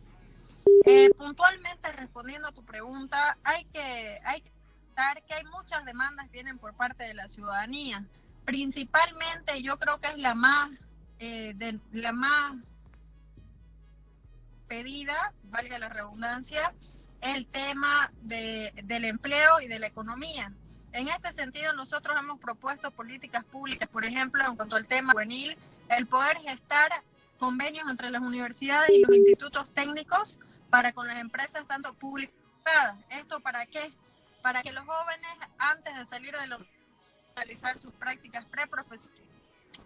Eh, 0.86 1.12
puntualmente 1.18 1.92
respondiendo 1.92 2.48
a 2.48 2.52
tu 2.52 2.64
pregunta, 2.64 3.38
hay 3.44 3.66
que, 3.66 4.20
hay 4.24 4.42
que 4.42 4.56
que 5.28 5.34
hay 5.34 5.44
muchas 5.46 5.84
demandas 5.86 6.28
que 6.28 6.34
vienen 6.34 6.58
por 6.58 6.74
parte 6.74 7.04
de 7.04 7.14
la 7.14 7.28
ciudadanía. 7.28 8.04
Principalmente 8.46 9.62
yo 9.62 9.78
creo 9.78 10.00
que 10.00 10.08
es 10.08 10.18
la 10.18 10.36
más, 10.36 10.72
eh, 11.20 11.54
de, 11.56 11.80
la 11.92 12.12
más 12.12 12.56
pedida, 14.76 15.32
valga 15.46 15.80
la 15.80 15.88
redundancia, 15.88 16.74
el 17.22 17.48
tema 17.48 18.12
de, 18.22 18.74
del 18.84 19.06
empleo 19.06 19.62
y 19.62 19.68
de 19.68 19.80
la 19.80 19.88
economía. 19.88 20.52
En 20.92 21.08
este 21.08 21.32
sentido, 21.32 21.72
nosotros 21.74 22.16
hemos 22.20 22.42
propuesto 22.42 22.92
políticas 22.92 23.46
públicas, 23.46 23.88
por 23.88 24.04
ejemplo, 24.04 24.44
en 24.44 24.58
cuanto 24.58 24.76
al 24.76 24.86
tema 24.86 25.14
juvenil, 25.14 25.58
el 25.90 26.08
poder 26.08 26.38
gestar 26.40 26.90
convenios 27.40 27.90
entre 27.90 28.10
las 28.10 28.22
universidades 28.22 28.90
y 28.90 29.02
los 29.02 29.16
institutos 29.16 29.74
técnicos 29.74 30.40
para 30.70 30.92
con 30.92 31.08
las 31.08 31.22
empresas 31.22 31.66
tanto 31.68 31.94
públicas. 31.94 32.36
¿Esto 33.10 33.40
para 33.40 33.66
qué? 33.68 33.94
Para 34.42 34.62
que 34.62 34.74
los 34.74 34.86
jóvenes, 34.86 35.36
antes 35.58 35.96
de 35.98 36.06
salir 36.06 36.36
de 36.36 36.48
los 36.48 36.62
realizar 37.34 37.80
sus 37.80 37.94
prácticas 37.94 38.46
preprofesionales, 38.46 39.25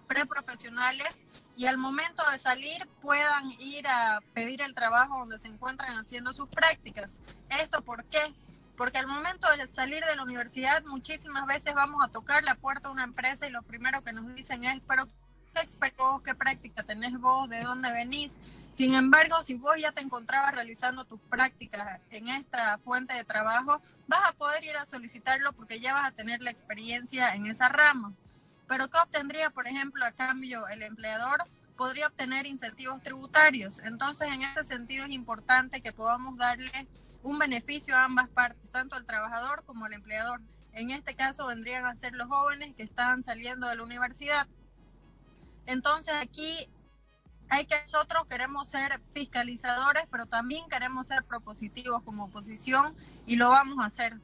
preprofesionales 0.08 1.24
y 1.56 1.66
al 1.66 1.78
momento 1.78 2.24
de 2.32 2.40
salir 2.40 2.88
puedan 3.02 3.52
ir 3.60 3.88
a 3.88 4.22
pedir 4.34 4.62
el 4.62 4.74
trabajo 4.74 5.20
donde 5.20 5.38
se 5.38 5.48
encuentran 5.48 5.98
haciendo 5.98 6.34
sus 6.34 6.48
prácticas. 6.50 7.20
¿Esto 7.62 7.82
por 7.82 8.06
qué? 8.06 8.34
Porque 8.78 8.98
al 8.98 9.08
momento 9.08 9.48
de 9.58 9.68
salir 9.68 10.04
de 10.06 10.16
la 10.16 10.24
universidad 10.24 10.84
muchísimas 10.86 11.46
veces 11.46 11.74
vamos 11.74 12.02
a 12.04 12.10
tocar 12.10 12.44
la 12.44 12.56
puerta 12.56 12.88
de 12.88 12.94
una 12.94 13.04
empresa 13.04 13.48
y 13.48 13.52
lo 13.52 13.62
primero 13.62 14.02
que 14.04 14.14
nos 14.14 14.34
dicen 14.36 14.64
es, 14.64 14.82
pero 14.88 15.06
¿qué 15.54 15.62
experto 15.62 16.22
qué 16.24 16.34
práctica 16.34 16.84
tenés 16.84 17.20
vos? 17.20 17.50
¿De 17.50 17.62
dónde 17.62 17.92
venís? 17.92 18.40
Sin 18.80 18.96
embargo, 18.96 19.44
si 19.44 19.56
vos 19.56 19.76
ya 19.78 19.92
te 19.92 20.00
encontrabas 20.00 20.56
realizando 20.56 21.04
tus 21.04 21.20
prácticas 21.30 22.00
en 22.12 22.30
esta 22.30 22.78
fuente 22.78 23.14
de 23.14 23.26
trabajo, 23.26 23.82
vas 24.08 24.22
a 24.26 24.32
poder 24.32 24.64
ir 24.64 24.78
a 24.78 24.86
solicitarlo 24.86 25.52
porque 25.52 25.82
ya 25.82 25.94
vas 25.94 26.08
a 26.08 26.12
tener 26.14 26.42
la 26.42 26.50
experiencia 26.50 27.36
en 27.36 27.48
esa 27.48 27.68
rama. 27.68 28.14
Pero 28.70 28.88
¿qué 28.88 29.00
obtendría, 29.00 29.50
por 29.50 29.68
ejemplo, 29.68 30.06
a 30.06 30.12
cambio 30.12 30.68
el 30.68 30.84
empleador? 30.84 31.44
Podría 31.76 32.08
obtener 32.08 32.46
incentivos 32.46 33.02
tributarios. 33.02 33.80
Entonces, 33.80 34.30
en 34.30 34.44
ese 34.44 34.64
sentido 34.64 35.06
es 35.06 35.12
importante 35.12 35.82
que 35.82 35.92
podamos 35.92 36.38
darle 36.38 36.88
un 37.24 37.40
beneficio 37.40 37.98
a 37.98 38.04
ambas 38.04 38.30
partes, 38.30 38.72
tanto 38.72 38.96
al 38.96 39.08
trabajador 39.08 39.66
como 39.66 39.86
al 39.86 39.94
empleador. 39.94 40.40
En 40.74 40.92
este 40.92 41.16
caso 41.16 41.48
vendrían 41.48 41.86
a 41.86 41.96
ser 41.96 42.14
los 42.14 42.28
jóvenes 42.28 42.76
que 42.76 42.84
están 42.84 43.24
saliendo 43.24 43.68
de 43.68 43.76
la 43.76 43.84
universidad. 43.84 44.48
Entonces 45.66 46.14
aquí 46.22 46.70
hay 47.50 47.66
que 47.66 47.82
nosotros 47.82 48.28
queremos 48.28 48.70
ser 48.70 49.02
fiscalizadores, 49.14 50.04
pero 50.12 50.28
también 50.28 50.70
queremos 50.70 51.08
ser 51.08 51.24
propositivos 51.24 52.04
como 52.04 52.26
oposición 52.26 52.96
y 53.26 53.36
lo 53.36 53.50
vamos 53.50 53.80
a 53.80 53.88
hacer. 53.88 54.20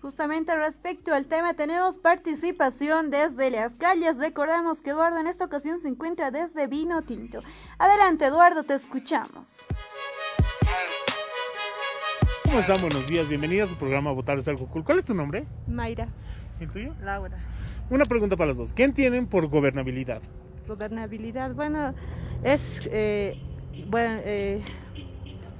Justamente 0.00 0.56
respecto 0.56 1.12
al 1.12 1.26
tema 1.26 1.52
tenemos 1.52 1.98
participación 1.98 3.10
desde 3.10 3.50
las 3.50 3.76
calles. 3.76 4.16
Recordamos 4.16 4.80
que 4.80 4.90
Eduardo 4.90 5.18
en 5.18 5.26
esta 5.26 5.44
ocasión 5.44 5.78
se 5.80 5.88
encuentra 5.88 6.30
desde 6.30 6.66
Vino 6.66 7.02
Tinto. 7.02 7.40
Adelante 7.78 8.24
Eduardo, 8.24 8.62
te 8.62 8.72
escuchamos. 8.72 9.60
¿Cómo 12.44 12.60
están? 12.60 12.80
Buenos 12.80 13.06
días, 13.06 13.28
bienvenida 13.28 13.64
a 13.64 13.66
su 13.66 13.76
programa 13.76 14.10
Votar 14.12 14.38
es 14.38 14.48
algo 14.48 14.66
cool. 14.68 14.84
¿Cuál 14.84 15.00
es 15.00 15.04
tu 15.04 15.14
nombre? 15.14 15.44
Mayra. 15.68 16.08
¿El 16.60 16.70
tuyo? 16.70 16.94
Laura. 17.02 17.36
Una 17.90 18.06
pregunta 18.06 18.38
para 18.38 18.48
los 18.48 18.56
dos. 18.56 18.72
¿Quién 18.72 18.94
tienen 18.94 19.26
por 19.26 19.48
gobernabilidad? 19.48 20.22
Gobernabilidad, 20.66 21.54
bueno, 21.54 21.94
es 22.42 22.88
eh, 22.90 23.38
bueno, 23.88 24.18
eh, 24.24 24.62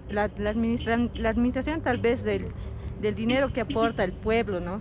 la, 0.08 0.30
la, 0.38 0.50
administra 0.50 0.96
la 1.14 1.28
administración 1.28 1.82
tal 1.82 1.98
vez 1.98 2.22
del 2.22 2.52
del 3.00 3.14
dinero 3.14 3.52
que 3.52 3.60
aporta 3.60 4.04
el 4.04 4.12
pueblo, 4.12 4.60
¿no? 4.60 4.80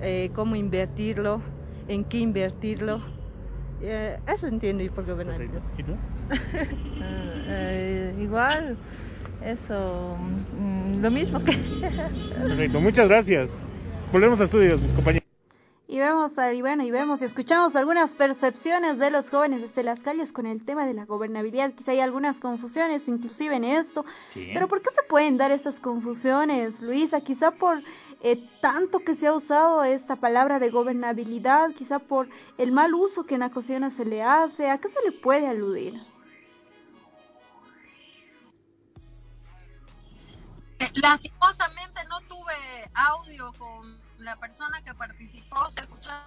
Eh, 0.00 0.30
cómo 0.34 0.56
invertirlo, 0.56 1.40
en 1.88 2.04
qué 2.04 2.18
invertirlo. 2.18 3.00
Eh, 3.80 4.18
eso 4.32 4.46
entiendo 4.46 4.82
y 4.82 4.88
por 4.88 5.06
gobernar. 5.06 5.40
¿Y 5.78 5.82
tú? 5.82 5.96
Ah, 7.04 7.34
eh, 7.48 8.14
igual, 8.20 8.76
eso, 9.44 10.16
mm, 10.56 11.02
lo 11.02 11.10
mismo 11.10 11.42
que... 11.42 11.52
Perfecto, 11.52 12.80
muchas 12.80 13.08
gracias. 13.08 13.50
Volvemos 14.12 14.40
a 14.40 14.44
estudios, 14.44 14.80
compañeros. 14.94 15.21
Y 15.92 15.98
vemos, 15.98 16.38
y 16.38 16.62
bueno, 16.62 16.84
y 16.84 16.90
vemos 16.90 17.20
y 17.20 17.26
escuchamos 17.26 17.76
algunas 17.76 18.14
percepciones 18.14 18.96
de 18.98 19.10
los 19.10 19.28
jóvenes 19.28 19.60
desde 19.60 19.82
las 19.82 20.00
calles 20.00 20.32
con 20.32 20.46
el 20.46 20.64
tema 20.64 20.86
de 20.86 20.94
la 20.94 21.04
gobernabilidad. 21.04 21.74
Quizá 21.74 21.92
hay 21.92 22.00
algunas 22.00 22.40
confusiones, 22.40 23.08
inclusive 23.08 23.56
en 23.56 23.64
esto. 23.64 24.06
Sí. 24.32 24.52
Pero 24.54 24.68
¿por 24.68 24.80
qué 24.80 24.88
se 24.90 25.02
pueden 25.02 25.36
dar 25.36 25.50
estas 25.50 25.80
confusiones, 25.80 26.80
Luisa? 26.80 27.20
Quizá 27.20 27.50
por 27.50 27.82
eh, 28.22 28.42
tanto 28.62 29.00
que 29.00 29.14
se 29.14 29.26
ha 29.26 29.34
usado 29.34 29.84
esta 29.84 30.16
palabra 30.16 30.58
de 30.58 30.70
gobernabilidad, 30.70 31.72
quizá 31.72 31.98
por 31.98 32.26
el 32.56 32.72
mal 32.72 32.94
uso 32.94 33.26
que 33.26 33.34
en 33.34 33.42
ocasiones 33.42 33.92
se 33.92 34.06
le 34.06 34.22
hace. 34.22 34.70
¿A 34.70 34.78
qué 34.78 34.88
se 34.88 35.02
le 35.04 35.12
puede 35.12 35.46
aludir? 35.46 36.00
Lastimosamente 40.94 42.00
no 42.08 42.18
tuve 42.22 42.54
audio 42.94 43.52
con 43.58 44.01
la 44.22 44.36
persona 44.36 44.82
que 44.84 44.94
participó, 44.94 45.70
se 45.70 45.80
escucha. 45.80 46.24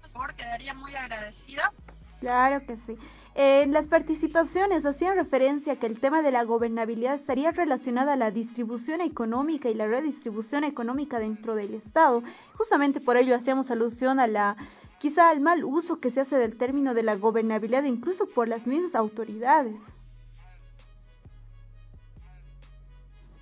Por 0.00 0.10
favor, 0.10 0.34
quedaría 0.34 0.74
muy 0.74 0.94
agradecida. 0.94 1.72
Claro 2.20 2.64
que 2.66 2.76
sí. 2.76 2.96
En 3.34 3.70
eh, 3.70 3.72
las 3.72 3.86
participaciones 3.86 4.84
hacían 4.84 5.16
referencia 5.16 5.76
que 5.76 5.86
el 5.86 5.98
tema 5.98 6.20
de 6.20 6.30
la 6.30 6.44
gobernabilidad 6.44 7.14
estaría 7.14 7.50
relacionada 7.50 8.12
a 8.12 8.16
la 8.16 8.30
distribución 8.30 9.00
económica 9.00 9.70
y 9.70 9.74
la 9.74 9.86
redistribución 9.86 10.64
económica 10.64 11.18
dentro 11.18 11.54
del 11.54 11.74
Estado. 11.74 12.22
Justamente 12.58 13.00
por 13.00 13.16
ello 13.16 13.34
hacíamos 13.34 13.70
alusión 13.70 14.20
a 14.20 14.26
la 14.26 14.56
quizá 14.98 15.30
al 15.30 15.40
mal 15.40 15.64
uso 15.64 15.96
que 15.96 16.10
se 16.10 16.20
hace 16.20 16.36
del 16.36 16.56
término 16.56 16.94
de 16.94 17.02
la 17.02 17.16
gobernabilidad 17.16 17.84
incluso 17.84 18.26
por 18.26 18.48
las 18.48 18.66
mismas 18.66 18.94
autoridades. 18.94 19.80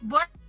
Bueno, 0.03 0.40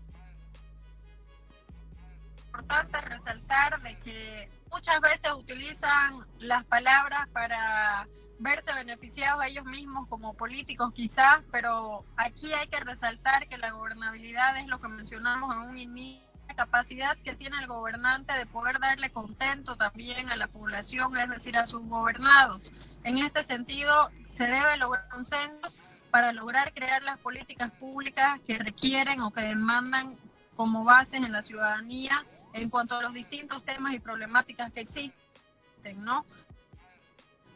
importante 2.62 3.02
resaltar 3.02 3.82
de 3.82 3.98
que 3.98 4.50
muchas 4.72 5.02
veces 5.02 5.32
utilizan 5.36 6.26
las 6.40 6.64
palabras 6.66 7.28
para 7.30 8.08
verse 8.40 8.72
beneficiados 8.74 9.42
a 9.42 9.48
ellos 9.48 9.66
mismos 9.66 10.08
como 10.08 10.34
políticos 10.34 10.94
quizás, 10.96 11.44
pero 11.52 12.04
aquí 12.18 12.54
hay 12.54 12.68
que 12.68 12.80
resaltar 12.80 13.48
que 13.48 13.58
la 13.58 13.72
gobernabilidad 13.72 14.58
es 14.58 14.68
lo 14.68 14.80
que 14.80 14.88
mencionamos 14.88 15.56
en 15.56 15.62
un 15.64 15.78
inicio, 15.78 16.28
la 16.48 16.56
capacidad 16.56 17.18
que 17.24 17.36
tiene 17.36 17.58
el 17.60 17.68
gobernante 17.68 18.34
de 18.34 18.46
poder 18.46 18.80
darle 18.80 19.10
contento 19.10 19.76
también 19.76 20.32
a 20.32 20.36
la 20.36 20.48
población, 20.48 21.18
es 21.18 21.30
decir, 21.30 21.58
a 21.58 21.66
sus 21.66 21.88
gobernados. 21.88 22.72
En 23.04 23.20
este 23.20 23.44
sentido, 23.44 24.10
se 24.34 24.46
debe 24.46 24.78
lograr 24.78 25.08
consensos 25.10 25.80
para 26.10 26.32
lograr 26.34 26.74
crear 26.74 27.02
las 27.04 27.20
políticas 27.20 27.72
públicas 27.80 28.40
que 28.46 28.58
requieren 28.58 29.22
o 29.22 29.32
que 29.32 29.42
demandan 29.42 30.18
como 30.56 30.84
bases 30.84 31.22
en 31.22 31.32
la 31.32 31.42
ciudadanía 31.42 32.26
en 32.54 32.70
cuanto 32.70 32.98
a 32.98 33.02
los 33.02 33.14
distintos 33.14 33.64
temas 33.64 33.94
y 33.94 34.00
problemáticas 34.00 34.72
que 34.72 34.82
existen, 34.82 36.04
¿no? 36.04 36.26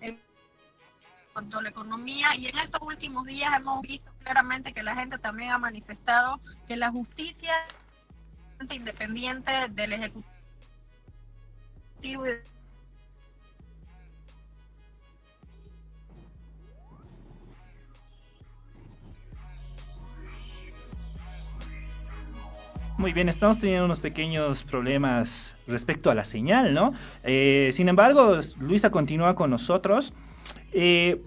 En 0.01 0.19
cuanto 1.33 1.59
a 1.59 1.61
la 1.61 1.69
economía 1.69 2.35
y 2.35 2.47
en 2.47 2.57
estos 2.57 2.81
últimos 2.81 3.25
días 3.25 3.51
hemos 3.55 3.81
visto 3.81 4.11
claramente 4.19 4.73
que 4.73 4.83
la 4.83 4.95
gente 4.95 5.17
también 5.17 5.51
ha 5.51 5.57
manifestado 5.57 6.39
que 6.67 6.75
la 6.75 6.91
justicia 6.91 7.53
independiente 8.69 9.51
del 9.69 9.93
ejecutivo 9.93 10.25
y 12.01 12.54
Muy 22.97 23.11
bien, 23.11 23.27
estamos 23.27 23.59
teniendo 23.59 23.83
unos 23.85 23.99
pequeños 23.99 24.63
problemas 24.63 25.53
respecto 25.67 26.09
a 26.09 26.15
la 26.15 26.23
señal, 26.23 26.73
¿no? 26.73 26.93
Eh, 27.23 27.71
sin 27.73 27.89
embargo, 27.89 28.39
Luisa 28.57 28.89
continúa 28.89 29.35
con 29.35 29.49
nosotros. 29.49 30.13
Eh, 30.71 31.21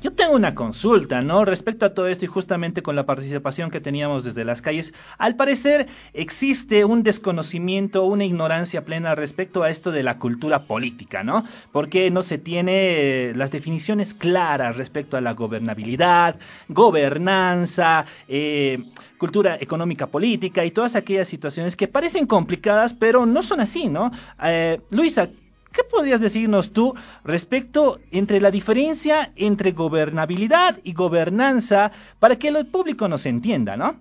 yo 0.00 0.12
tengo 0.12 0.34
una 0.34 0.54
consulta, 0.54 1.20
¿no? 1.20 1.44
Respecto 1.44 1.84
a 1.86 1.94
todo 1.94 2.06
esto 2.08 2.24
y 2.24 2.28
justamente 2.28 2.82
con 2.82 2.96
la 2.96 3.04
participación 3.06 3.70
que 3.70 3.80
teníamos 3.80 4.24
desde 4.24 4.44
las 4.44 4.62
calles, 4.62 4.94
al 5.18 5.36
parecer 5.36 5.88
existe 6.14 6.84
un 6.84 7.02
desconocimiento, 7.02 8.04
una 8.04 8.24
ignorancia 8.24 8.84
plena 8.84 9.14
respecto 9.14 9.62
a 9.62 9.70
esto 9.70 9.90
de 9.92 10.02
la 10.02 10.18
cultura 10.18 10.64
política, 10.64 11.22
¿no? 11.22 11.44
Porque 11.72 12.10
no 12.10 12.22
se 12.22 12.38
tiene 12.38 13.30
eh, 13.30 13.32
las 13.34 13.50
definiciones 13.50 14.14
claras 14.14 14.76
respecto 14.76 15.16
a 15.16 15.20
la 15.20 15.34
gobernabilidad, 15.34 16.36
gobernanza, 16.68 18.06
eh, 18.28 18.84
cultura 19.18 19.58
económica 19.60 20.06
política 20.06 20.64
y 20.64 20.70
todas 20.70 20.96
aquellas 20.96 21.28
situaciones 21.28 21.76
que 21.76 21.88
parecen 21.88 22.26
complicadas, 22.26 22.94
pero 22.94 23.26
no 23.26 23.42
son 23.42 23.60
así, 23.60 23.88
¿no? 23.88 24.10
Eh, 24.42 24.80
Luisa, 24.90 25.28
¿Qué 25.72 25.84
podrías 25.84 26.20
decirnos 26.20 26.72
tú 26.72 26.94
respecto 27.24 28.00
entre 28.10 28.40
la 28.40 28.50
diferencia 28.50 29.32
entre 29.36 29.72
gobernabilidad 29.72 30.78
y 30.82 30.94
gobernanza 30.94 31.92
para 32.18 32.36
que 32.36 32.48
el 32.48 32.66
público 32.66 33.06
nos 33.06 33.24
entienda, 33.26 33.76
¿no? 33.76 33.96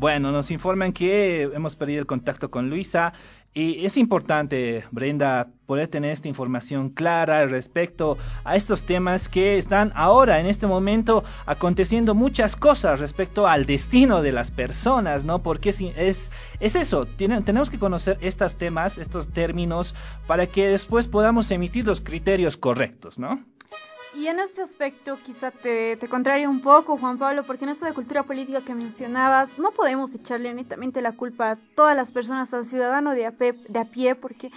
Bueno, 0.00 0.32
nos 0.32 0.50
informan 0.50 0.94
que 0.94 1.42
hemos 1.42 1.76
perdido 1.76 2.00
el 2.00 2.06
contacto 2.06 2.50
con 2.50 2.70
Luisa. 2.70 3.12
Y 3.52 3.84
es 3.84 3.96
importante, 3.96 4.84
Brenda, 4.92 5.48
poder 5.66 5.88
tener 5.88 6.12
esta 6.12 6.28
información 6.28 6.90
clara 6.90 7.46
respecto 7.46 8.16
a 8.44 8.54
estos 8.54 8.84
temas 8.84 9.28
que 9.28 9.58
están 9.58 9.90
ahora, 9.96 10.38
en 10.38 10.46
este 10.46 10.68
momento, 10.68 11.24
aconteciendo 11.46 12.14
muchas 12.14 12.54
cosas 12.54 13.00
respecto 13.00 13.48
al 13.48 13.66
destino 13.66 14.22
de 14.22 14.30
las 14.30 14.52
personas, 14.52 15.24
¿no? 15.24 15.42
Porque 15.42 15.70
es, 15.70 16.30
es 16.60 16.76
eso, 16.76 17.06
tenemos 17.06 17.70
que 17.70 17.78
conocer 17.80 18.18
estos 18.20 18.54
temas, 18.54 18.98
estos 18.98 19.26
términos, 19.26 19.96
para 20.28 20.46
que 20.46 20.68
después 20.68 21.08
podamos 21.08 21.50
emitir 21.50 21.84
los 21.84 22.00
criterios 22.00 22.56
correctos, 22.56 23.18
¿no? 23.18 23.44
Y 24.14 24.26
en 24.26 24.40
este 24.40 24.62
aspecto 24.62 25.16
quizá 25.24 25.52
te, 25.52 25.96
te 25.96 26.46
un 26.48 26.60
poco, 26.60 26.98
Juan 26.98 27.16
Pablo, 27.16 27.44
porque 27.44 27.64
en 27.64 27.70
esto 27.70 27.86
de 27.86 27.92
cultura 27.92 28.24
política 28.24 28.60
que 28.60 28.74
mencionabas, 28.74 29.58
no 29.58 29.70
podemos 29.70 30.12
echarle 30.14 30.52
netamente 30.52 31.00
la 31.00 31.12
culpa 31.12 31.52
a 31.52 31.56
todas 31.76 31.94
las 31.94 32.10
personas, 32.10 32.52
al 32.52 32.66
ciudadano 32.66 33.12
de 33.12 33.26
a, 33.26 33.30
de 33.30 33.78
a 33.78 33.84
pie, 33.84 34.16
porque 34.16 34.50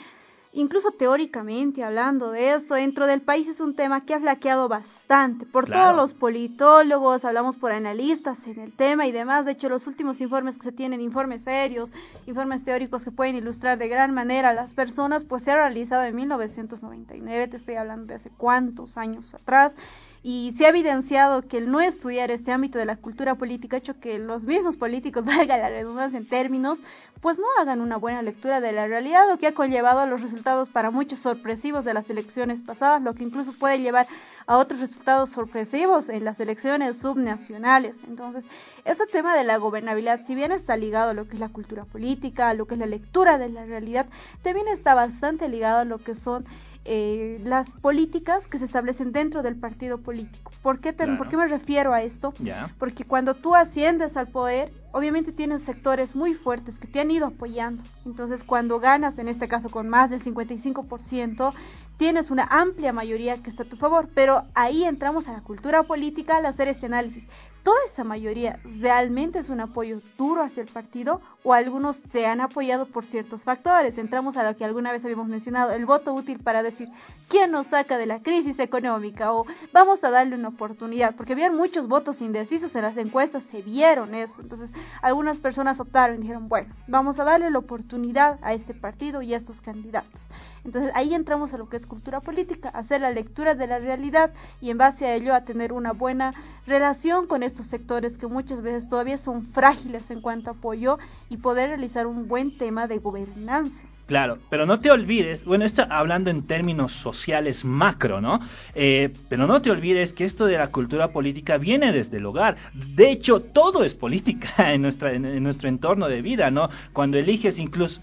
incluso 0.54 0.92
teóricamente 0.92 1.84
hablando 1.84 2.32
de 2.32 2.54
eso, 2.54 2.76
dentro 2.76 3.08
del 3.08 3.22
país 3.22 3.48
es 3.48 3.60
un 3.60 3.76
tema 3.76 4.06
que 4.06 4.14
ha 4.14 4.20
flaqueado 4.20 4.68
bastante 4.68 5.46
por 5.46 5.70
todos 5.70 5.96
los 5.96 6.14
politólogos, 6.14 7.26
hablamos 7.26 7.58
por 7.58 7.72
analistas 7.72 8.48
en 8.48 8.60
el 8.60 8.72
tema 8.72 9.08
y 9.08 9.12
demás. 9.12 9.46
De 9.46 9.54
hecho, 9.54 9.68
los 9.70 9.88
últimos 9.88 10.22
informes 10.22 10.58
que 10.58 10.64
se 10.64 10.72
tienen, 10.72 11.02
informes 11.02 11.44
serios, 11.44 11.92
informes 12.28 12.64
teóricos 12.64 13.04
que 13.04 13.12
pueden 13.12 13.36
ilustrar 13.36 13.78
de 13.78 13.88
gran 13.88 14.14
manera 14.14 14.50
a 14.50 14.54
las 14.54 14.74
personas, 14.74 15.26
pues 15.26 15.44
se 15.44 15.52
ha 15.52 15.56
realizado 15.56 16.04
en 16.04 16.16
1999, 16.16 17.48
te 17.48 17.58
estoy 17.58 17.76
hablando 17.76 18.06
de 18.06 18.16
hace 18.16 18.30
cuántos 18.30 18.98
años 18.98 19.34
atrás 19.34 19.76
y 20.24 20.54
se 20.58 20.66
ha 20.66 20.70
evidenciado 20.70 21.42
que 21.42 21.58
el 21.58 21.70
no 21.70 21.82
estudiar 21.82 22.32
este 22.32 22.54
ámbito 22.54 22.80
de 22.80 22.86
la 22.86 22.96
cultura 22.96 23.36
política 23.36 23.76
ha 23.76 23.80
hecho 23.80 24.00
que 24.00 24.18
los 24.20 24.46
mismos 24.46 24.78
políticos, 24.78 25.26
valga 25.26 25.58
la 25.58 25.70
redundancia 25.70 26.18
en 26.18 26.26
términos, 26.26 26.80
pues 27.20 27.38
no 27.38 27.46
hagan 27.60 27.82
una 27.82 27.98
buena 27.98 28.22
lectura 28.22 28.62
de 28.62 28.72
la 28.72 28.88
realidad, 28.88 29.28
lo 29.30 29.38
que 29.38 29.48
ha 29.48 29.54
conllevado 29.54 30.00
a 30.00 30.06
los 30.06 30.22
resultados 30.22 30.70
para 30.70 30.92
muchos 30.92 31.20
sorpresivos 31.20 31.84
de 31.84 31.94
las 31.94 32.10
elecciones 32.10 32.62
pasadas, 32.62 33.02
lo 33.02 33.14
que 33.14 33.24
incluso 33.24 33.52
puede 33.52 33.80
llevar 33.80 34.08
a 34.46 34.58
otros 34.58 34.80
resultados 34.80 35.32
sorpresivos 35.32 36.10
en 36.10 36.26
las 36.26 36.40
elecciones 36.40 36.98
subnacionales. 37.00 37.98
Entonces, 38.08 38.46
este 38.86 39.08
tema 39.08 39.36
de 39.36 39.44
la 39.44 39.58
gobernabilidad, 39.58 40.22
si 40.26 40.36
bien 40.36 40.52
está 40.52 40.76
ligado 40.76 41.12
a 41.12 41.14
lo 41.14 41.28
que 41.28 41.36
es 41.36 41.40
la 41.40 41.50
cultura 41.50 41.86
política, 41.86 42.50
a 42.50 42.54
lo 42.54 42.66
que 42.66 42.76
es 42.76 42.80
la 42.80 42.86
lectura 42.86 43.38
de 43.38 43.50
la 43.50 43.66
realidad, 43.66 44.06
también 44.42 44.68
está 44.68 44.94
bastante 44.94 45.48
ligado 45.48 45.80
a 45.80 45.86
lo 45.86 46.00
que 46.00 46.16
son 46.16 46.46
eh, 46.86 47.40
las 47.46 47.72
políticas 47.72 48.46
que 48.48 48.60
se 48.60 48.66
establecen 48.66 49.14
dentro 49.14 49.42
del 49.42 49.56
partido 49.56 50.00
político. 50.00 50.52
¿Por 50.62 50.80
qué, 50.80 50.92
¿por 50.92 51.30
qué 51.30 51.38
me 51.38 51.48
refiero 51.48 51.94
a 51.94 52.02
esto? 52.02 52.34
Porque 52.78 53.06
cuando 53.06 53.36
tú 53.36 53.56
asciendes 53.56 54.18
al 54.18 54.28
poder, 54.28 54.72
obviamente 54.92 55.32
tienes 55.32 55.64
sectores 55.64 56.16
muy 56.16 56.34
fuertes 56.34 56.80
que 56.80 56.88
te 56.88 57.00
han 57.00 57.12
ido 57.12 57.28
apoyando. 57.28 57.84
Entonces, 58.06 58.44
cuando 58.44 58.80
ganas, 58.80 59.18
en 59.18 59.30
este 59.30 59.48
caso 59.48 59.70
con 59.70 59.88
más 59.88 60.10
del 60.10 60.22
55%, 60.22 61.54
tienes 61.98 62.32
una 62.32 62.44
amplia 62.46 62.92
mayoría 62.92 63.42
que 63.42 63.50
está 63.50 63.64
a 63.64 63.68
tu 63.68 63.78
favor. 63.78 64.10
Pero 64.14 64.44
ahí 64.54 64.84
entramos 64.84 65.28
a 65.28 65.34
la 65.34 65.42
cultura 65.42 65.84
política 65.84 66.38
al 66.38 66.46
hacer 66.46 66.68
este 66.68 66.88
análisis 66.88 67.28
toda 67.64 67.80
esa 67.86 68.04
mayoría 68.04 68.60
realmente 68.80 69.40
es 69.40 69.50
un 69.50 69.62
apoyo 69.62 70.02
duro 70.18 70.44
hacia 70.44 70.62
el 70.62 70.70
partido 70.70 71.22
o 71.44 71.54
algunos 71.54 72.04
te 72.04 72.26
han 72.26 72.42
apoyado 72.42 72.86
por 72.86 73.06
ciertos 73.06 73.44
factores. 73.44 73.98
Entramos 73.98 74.38
a 74.38 74.44
lo 74.44 74.56
que 74.56 74.66
alguna 74.66 74.92
vez 74.92 75.04
habíamos 75.04 75.28
mencionado, 75.28 75.72
el 75.72 75.86
voto 75.86 76.14
útil 76.14 76.40
para 76.40 76.64
decir 76.64 76.90
quién 77.28 77.52
nos 77.52 77.68
saca 77.68 77.98
de 77.98 78.06
la 78.06 78.20
crisis 78.20 78.60
económica 78.60 79.34
o 79.34 79.46
vamos 79.72 80.04
a 80.04 80.12
darle 80.12 80.36
una 80.36 80.50
oportunidad, 80.50 81.16
porque 81.16 81.34
había 81.34 81.52
muchos 81.52 81.88
votos 81.88 82.22
indecisos 82.22 82.76
en 82.76 82.84
las 82.84 82.98
encuestas, 82.98 83.44
se 83.44 83.62
vieron 83.62 84.14
eso. 84.16 84.42
Entonces, 84.42 84.72
algunas 85.02 85.38
personas 85.38 85.80
optaron 85.80 86.18
y 86.18 86.22
dijeron, 86.22 86.48
bueno, 86.48 86.74
vamos 86.88 87.20
a 87.20 87.24
darle 87.24 87.50
la 87.50 87.60
oportunidad 87.60 88.40
a 88.42 88.54
este 88.54 88.74
partido 88.74 89.22
y 89.22 89.34
a 89.34 89.38
estos 89.38 89.62
candidatos. 89.62 90.30
Entonces, 90.64 90.92
ahí 90.96 91.14
entramos 91.14 91.54
a 91.54 91.58
lo 91.58 91.68
que 91.68 91.76
es 91.76 91.86
cultura 91.86 92.22
política, 92.22 92.70
hacer 92.70 93.02
la 93.02 93.12
lectura 93.12 93.54
de 93.56 93.68
la 93.68 93.80
realidad 93.80 94.32
y 94.62 94.70
en 94.70 94.78
base 94.78 95.06
a 95.06 95.14
ello 95.14 95.34
a 95.34 95.42
tener 95.42 95.74
una 95.74 95.92
buena 95.92 96.34
relación 96.66 97.28
con 97.28 97.44
estos 97.54 97.68
sectores 97.68 98.18
que 98.18 98.26
muchas 98.26 98.64
veces 98.64 98.90
todavía 98.90 99.20
son 99.20 99.44
frágiles 99.44 100.10
en 100.10 100.22
cuanto 100.22 100.50
a 100.50 100.54
apoyo 100.54 100.98
y 101.30 101.38
poder 101.38 101.70
realizar 101.70 102.08
un 102.08 102.28
buen 102.28 102.58
tema 102.58 102.88
de 102.88 102.98
gobernanza. 102.98 103.84
Claro, 104.08 104.40
pero 104.50 104.66
no 104.66 104.80
te 104.80 104.90
olvides, 104.90 105.46
bueno, 105.46 105.64
esto 105.64 105.86
hablando 105.88 106.32
en 106.32 106.42
términos 106.42 106.92
sociales 106.92 107.64
macro, 107.64 108.22
¿no? 108.22 108.40
Eh, 108.74 109.14
pero 109.30 109.46
no 109.46 109.62
te 109.62 109.70
olvides 109.70 110.14
que 110.14 110.26
esto 110.26 110.48
de 110.48 110.58
la 110.58 110.72
cultura 110.72 111.12
política 111.12 111.58
viene 111.58 111.92
desde 111.94 112.18
el 112.18 112.26
hogar. 112.26 112.58
De 112.74 113.12
hecho, 113.12 113.40
todo 113.40 113.84
es 113.84 113.94
política 113.94 114.50
en, 114.74 114.82
nuestra, 114.82 115.14
en, 115.14 115.44
nuestro 115.44 115.70
entorno 115.70 116.10
de 116.10 116.24
vida, 116.24 116.50
¿no? 116.50 116.70
Cuando 116.92 117.20
eliges 117.20 117.60
incluso, 117.60 118.02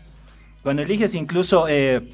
cuando 0.63 0.83
eliges 0.83 1.17
incluso 1.17 1.67
eh, 1.69 2.09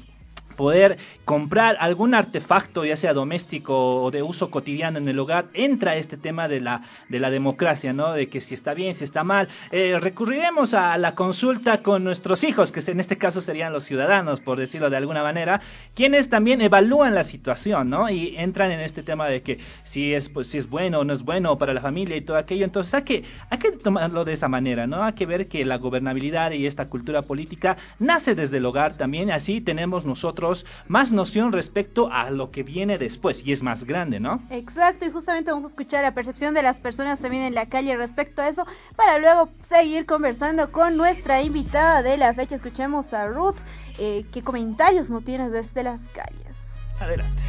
poder 0.57 0.97
comprar 1.23 1.77
algún 1.79 2.13
artefacto, 2.13 2.83
ya 2.83 2.97
sea 2.97 3.13
doméstico 3.13 4.01
o 4.03 4.11
de 4.11 4.23
uso 4.23 4.49
cotidiano 4.49 4.97
en 4.97 5.07
el 5.07 5.17
hogar, 5.19 5.45
entra 5.53 5.95
este 5.95 6.17
tema 6.17 6.49
de 6.49 6.59
la, 6.59 6.81
de 7.07 7.21
la 7.21 7.29
democracia, 7.29 7.93
¿no? 7.93 8.11
De 8.11 8.27
que 8.27 8.41
si 8.41 8.53
está 8.53 8.73
bien, 8.73 8.93
si 8.93 9.05
está 9.05 9.23
mal. 9.23 9.47
Eh, 9.71 9.97
recurriremos 10.01 10.73
a 10.73 10.97
la 10.97 11.15
consulta 11.15 11.81
con 11.81 12.03
nuestros 12.03 12.43
hijos, 12.43 12.73
que 12.73 12.81
en 12.91 12.99
este 12.99 13.17
caso 13.17 13.39
serían 13.39 13.71
los 13.71 13.83
ciudadanos, 13.83 14.41
por 14.41 14.57
decirlo 14.57 14.89
de 14.89 14.97
alguna 14.97 15.23
manera, 15.23 15.61
quienes 15.93 16.29
también 16.29 16.59
evalúan 16.61 17.15
la 17.15 17.23
situación, 17.23 17.89
¿no? 17.89 18.09
Y 18.09 18.35
entran 18.37 18.71
en 18.71 18.79
este 18.79 19.03
tema 19.03 19.27
de 19.27 19.41
que 19.41 19.59
si 19.83 20.13
es, 20.13 20.29
pues, 20.29 20.47
si 20.47 20.57
es 20.57 20.69
bueno 20.69 20.99
o 20.99 21.03
no 21.03 21.13
es 21.13 21.23
bueno 21.23 21.57
para 21.57 21.73
la 21.73 21.81
familia 21.81 22.17
y 22.17 22.21
todo 22.21 22.37
aquello. 22.37 22.65
Entonces 22.65 22.93
hay 22.95 23.03
que, 23.03 23.23
hay 23.49 23.59
que 23.59 23.71
tomarlo 23.71 24.25
de 24.25 24.33
esa 24.33 24.47
manera, 24.47 24.87
¿no? 24.87 25.03
Hay 25.03 25.13
que 25.13 25.27
ver 25.27 25.47
que 25.47 25.63
la 25.65 25.77
gobernabilidad 25.77 26.51
y 26.51 26.65
esta 26.65 26.89
cultura 26.89 27.21
política 27.21 27.77
nace 27.99 28.33
desde 28.33 28.57
el 28.57 28.65
hogar 28.65 28.97
también. 28.97 29.29
Así 29.29 29.61
tenemos 29.61 30.05
nosotros 30.05 30.46
nosotros 30.47 30.71
más 30.87 31.11
noción 31.11 31.51
respecto 31.51 32.09
a 32.11 32.29
lo 32.29 32.51
que 32.51 32.63
viene 32.63 32.97
después 32.97 33.45
y 33.45 33.51
es 33.51 33.63
más 33.63 33.83
grande, 33.83 34.19
¿no? 34.19 34.41
Exacto, 34.49 35.05
y 35.05 35.11
justamente 35.11 35.51
vamos 35.51 35.65
a 35.65 35.69
escuchar 35.69 36.03
la 36.03 36.13
percepción 36.13 36.53
de 36.53 36.63
las 36.63 36.79
personas 36.79 37.19
también 37.19 37.43
en 37.43 37.55
la 37.55 37.67
calle 37.67 37.95
respecto 37.97 38.41
a 38.41 38.47
eso, 38.47 38.65
para 38.95 39.19
luego 39.19 39.49
seguir 39.61 40.05
conversando 40.05 40.71
con 40.71 40.95
nuestra 40.95 41.41
invitada 41.41 42.01
de 42.01 42.17
la 42.17 42.33
fecha. 42.33 42.55
Escuchemos 42.55 43.13
a 43.13 43.27
Ruth, 43.27 43.57
eh, 43.99 44.25
¿qué 44.31 44.43
comentarios 44.43 45.09
no 45.09 45.21
tienes 45.21 45.51
desde 45.51 45.83
las 45.83 46.07
calles? 46.09 46.79
Adelante. 46.99 47.43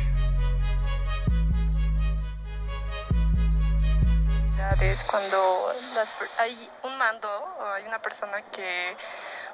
cuando 5.11 5.73
hay 6.39 6.71
un 6.85 6.99
mando 6.99 7.29
o 7.29 7.65
hay 7.73 7.85
una 7.87 7.99
persona 7.99 8.43
que 8.53 8.95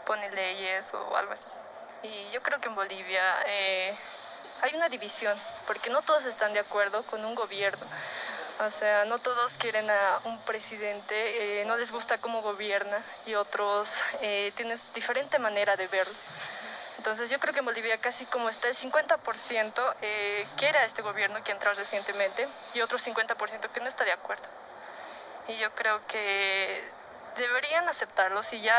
pone 0.07 0.31
leyes 0.33 0.93
o 0.93 1.17
algo 1.17 1.33
así. 1.33 1.64
Y 2.05 2.31
yo 2.33 2.43
creo 2.43 2.61
que 2.61 2.69
en 2.69 2.75
Bolivia 2.75 3.43
eh, 3.47 3.97
hay 4.61 4.75
una 4.75 4.89
división, 4.91 5.37
porque 5.67 5.89
no 5.89 6.03
todos 6.03 6.25
están 6.27 6.53
de 6.53 6.61
acuerdo 6.61 7.03
con 7.05 7.25
un 7.25 7.35
gobierno. 7.35 7.85
O 8.61 8.71
sea, 8.79 9.05
no 9.07 9.19
todos 9.19 9.53
quieren 9.55 9.91
a 9.91 10.21
un 10.25 10.39
presidente, 10.43 11.61
eh, 11.61 11.65
no 11.65 11.77
les 11.77 11.91
gusta 11.91 12.19
cómo 12.19 12.43
gobierna 12.43 13.03
y 13.27 13.35
otros 13.35 13.89
eh, 14.21 14.53
tienen 14.55 14.79
diferente 14.95 15.39
manera 15.39 15.77
de 15.77 15.87
verlo. 15.89 16.15
Entonces 16.99 17.31
yo 17.31 17.41
creo 17.41 17.53
que 17.53 17.59
en 17.59 17.65
Bolivia 17.65 17.99
casi 17.99 18.25
como 18.27 18.49
está 18.49 18.69
el 18.69 18.77
50% 18.77 19.95
eh, 20.03 20.47
quiere 20.57 20.79
a 20.79 20.85
este 20.85 21.03
gobierno 21.03 21.43
que 21.43 21.53
ha 21.53 21.73
recientemente 21.75 22.47
y 22.75 22.81
otro 22.81 22.99
50% 22.99 23.71
que 23.73 23.81
no 23.81 23.89
está 23.89 24.05
de 24.05 24.13
acuerdo. 24.13 24.45
Y 25.49 25.57
yo 25.59 25.71
creo 25.75 26.01
que 26.07 26.85
deberían 27.37 27.89
aceptarlo 27.89 28.43
si 28.43 28.61
ya, 28.61 28.77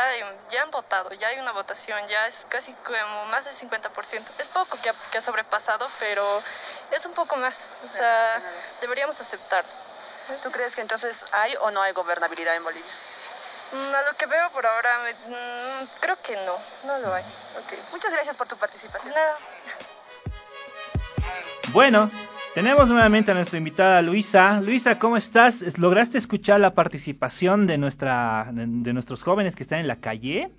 ya 0.49 0.61
han 0.63 0.71
votado, 0.71 1.11
ya 1.13 1.27
hay 1.29 1.39
una 1.39 1.51
votación, 1.51 2.07
ya 2.07 2.27
es 2.27 2.35
casi 2.49 2.71
como 2.85 3.25
más 3.25 3.43
del 3.45 3.55
50%. 3.55 4.23
Es 4.39 4.47
poco 4.47 4.77
que 4.81 4.89
ha, 4.89 4.93
que 5.11 5.17
ha 5.17 5.21
sobrepasado, 5.21 5.87
pero 5.99 6.41
es 6.91 7.05
un 7.05 7.13
poco 7.13 7.35
más. 7.35 7.53
O 7.93 7.97
sea, 7.97 8.41
deberíamos 8.81 9.19
aceptarlo. 9.19 9.69
¿Tú 10.43 10.51
crees 10.51 10.73
que 10.75 10.81
entonces 10.81 11.23
hay 11.31 11.55
o 11.57 11.69
no 11.71 11.81
hay 11.81 11.91
gobernabilidad 11.93 12.55
en 12.55 12.63
Bolivia? 12.63 12.91
Mm, 13.71 13.93
A 13.95 14.01
lo 14.03 14.13
que 14.17 14.25
veo 14.25 14.49
por 14.51 14.65
ahora, 14.65 14.99
me- 14.99 15.13
mm, 15.13 15.87
creo 15.99 16.21
que 16.21 16.35
no, 16.37 16.57
no 16.83 16.97
lo 16.99 17.13
hay. 17.13 17.23
Muchas 17.91 18.11
gracias 18.11 18.35
por 18.35 18.47
tu 18.47 18.57
participación. 18.57 19.13
Nada. 19.13 19.37
Bueno, 21.69 22.07
tenemos 22.55 22.89
nuevamente 22.89 23.31
a 23.31 23.33
nuestra 23.35 23.57
invitada 23.57 24.01
Luisa. 24.01 24.59
Luisa, 24.61 24.97
¿cómo 24.97 25.17
estás? 25.17 25.61
Es- 25.61 25.77
¿Lograste 25.77 26.17
escuchar 26.17 26.59
la 26.59 26.73
participación 26.73 27.67
de, 27.67 27.77
nuestra, 27.77 28.49
de, 28.51 28.65
de 28.67 28.93
nuestros 28.93 29.21
jóvenes 29.23 29.55
que 29.55 29.63
están 29.63 29.79
en 29.79 29.87
la 29.87 29.97
calle? 29.97 30.49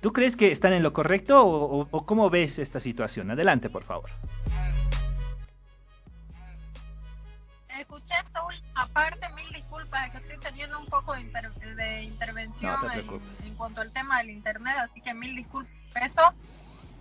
¿Tú 0.00 0.12
crees 0.12 0.36
que 0.36 0.52
están 0.52 0.72
en 0.72 0.82
lo 0.84 0.92
correcto 0.92 1.42
o, 1.44 1.80
o- 1.82 1.88
o 1.90 2.06
cómo 2.06 2.30
ves 2.30 2.58
esta 2.60 2.78
situación? 2.80 3.30
Adelante, 3.32 3.68
por 3.68 3.82
favor. 3.82 4.08
Escuché 7.80 8.14
esta 8.24 8.44
última 8.44 8.88
parte, 8.92 9.28
mil 9.34 9.48
disculpas, 9.52 10.10
que 10.10 10.18
estoy 10.18 10.38
teniendo 10.38 10.78
un 10.78 10.86
poco 10.86 11.14
de, 11.14 11.20
inter- 11.22 11.52
de 11.52 12.02
intervención 12.04 12.76
No 12.80 12.92
en, 12.92 13.04
en 13.44 13.54
cuanto 13.54 13.80
al 13.80 13.90
tema 13.92 14.18
del 14.18 14.30
internet, 14.30 14.74
así 14.78 15.00
que 15.00 15.14
mil 15.14 15.34
disculpas 15.36 15.72
eso. 16.00 16.22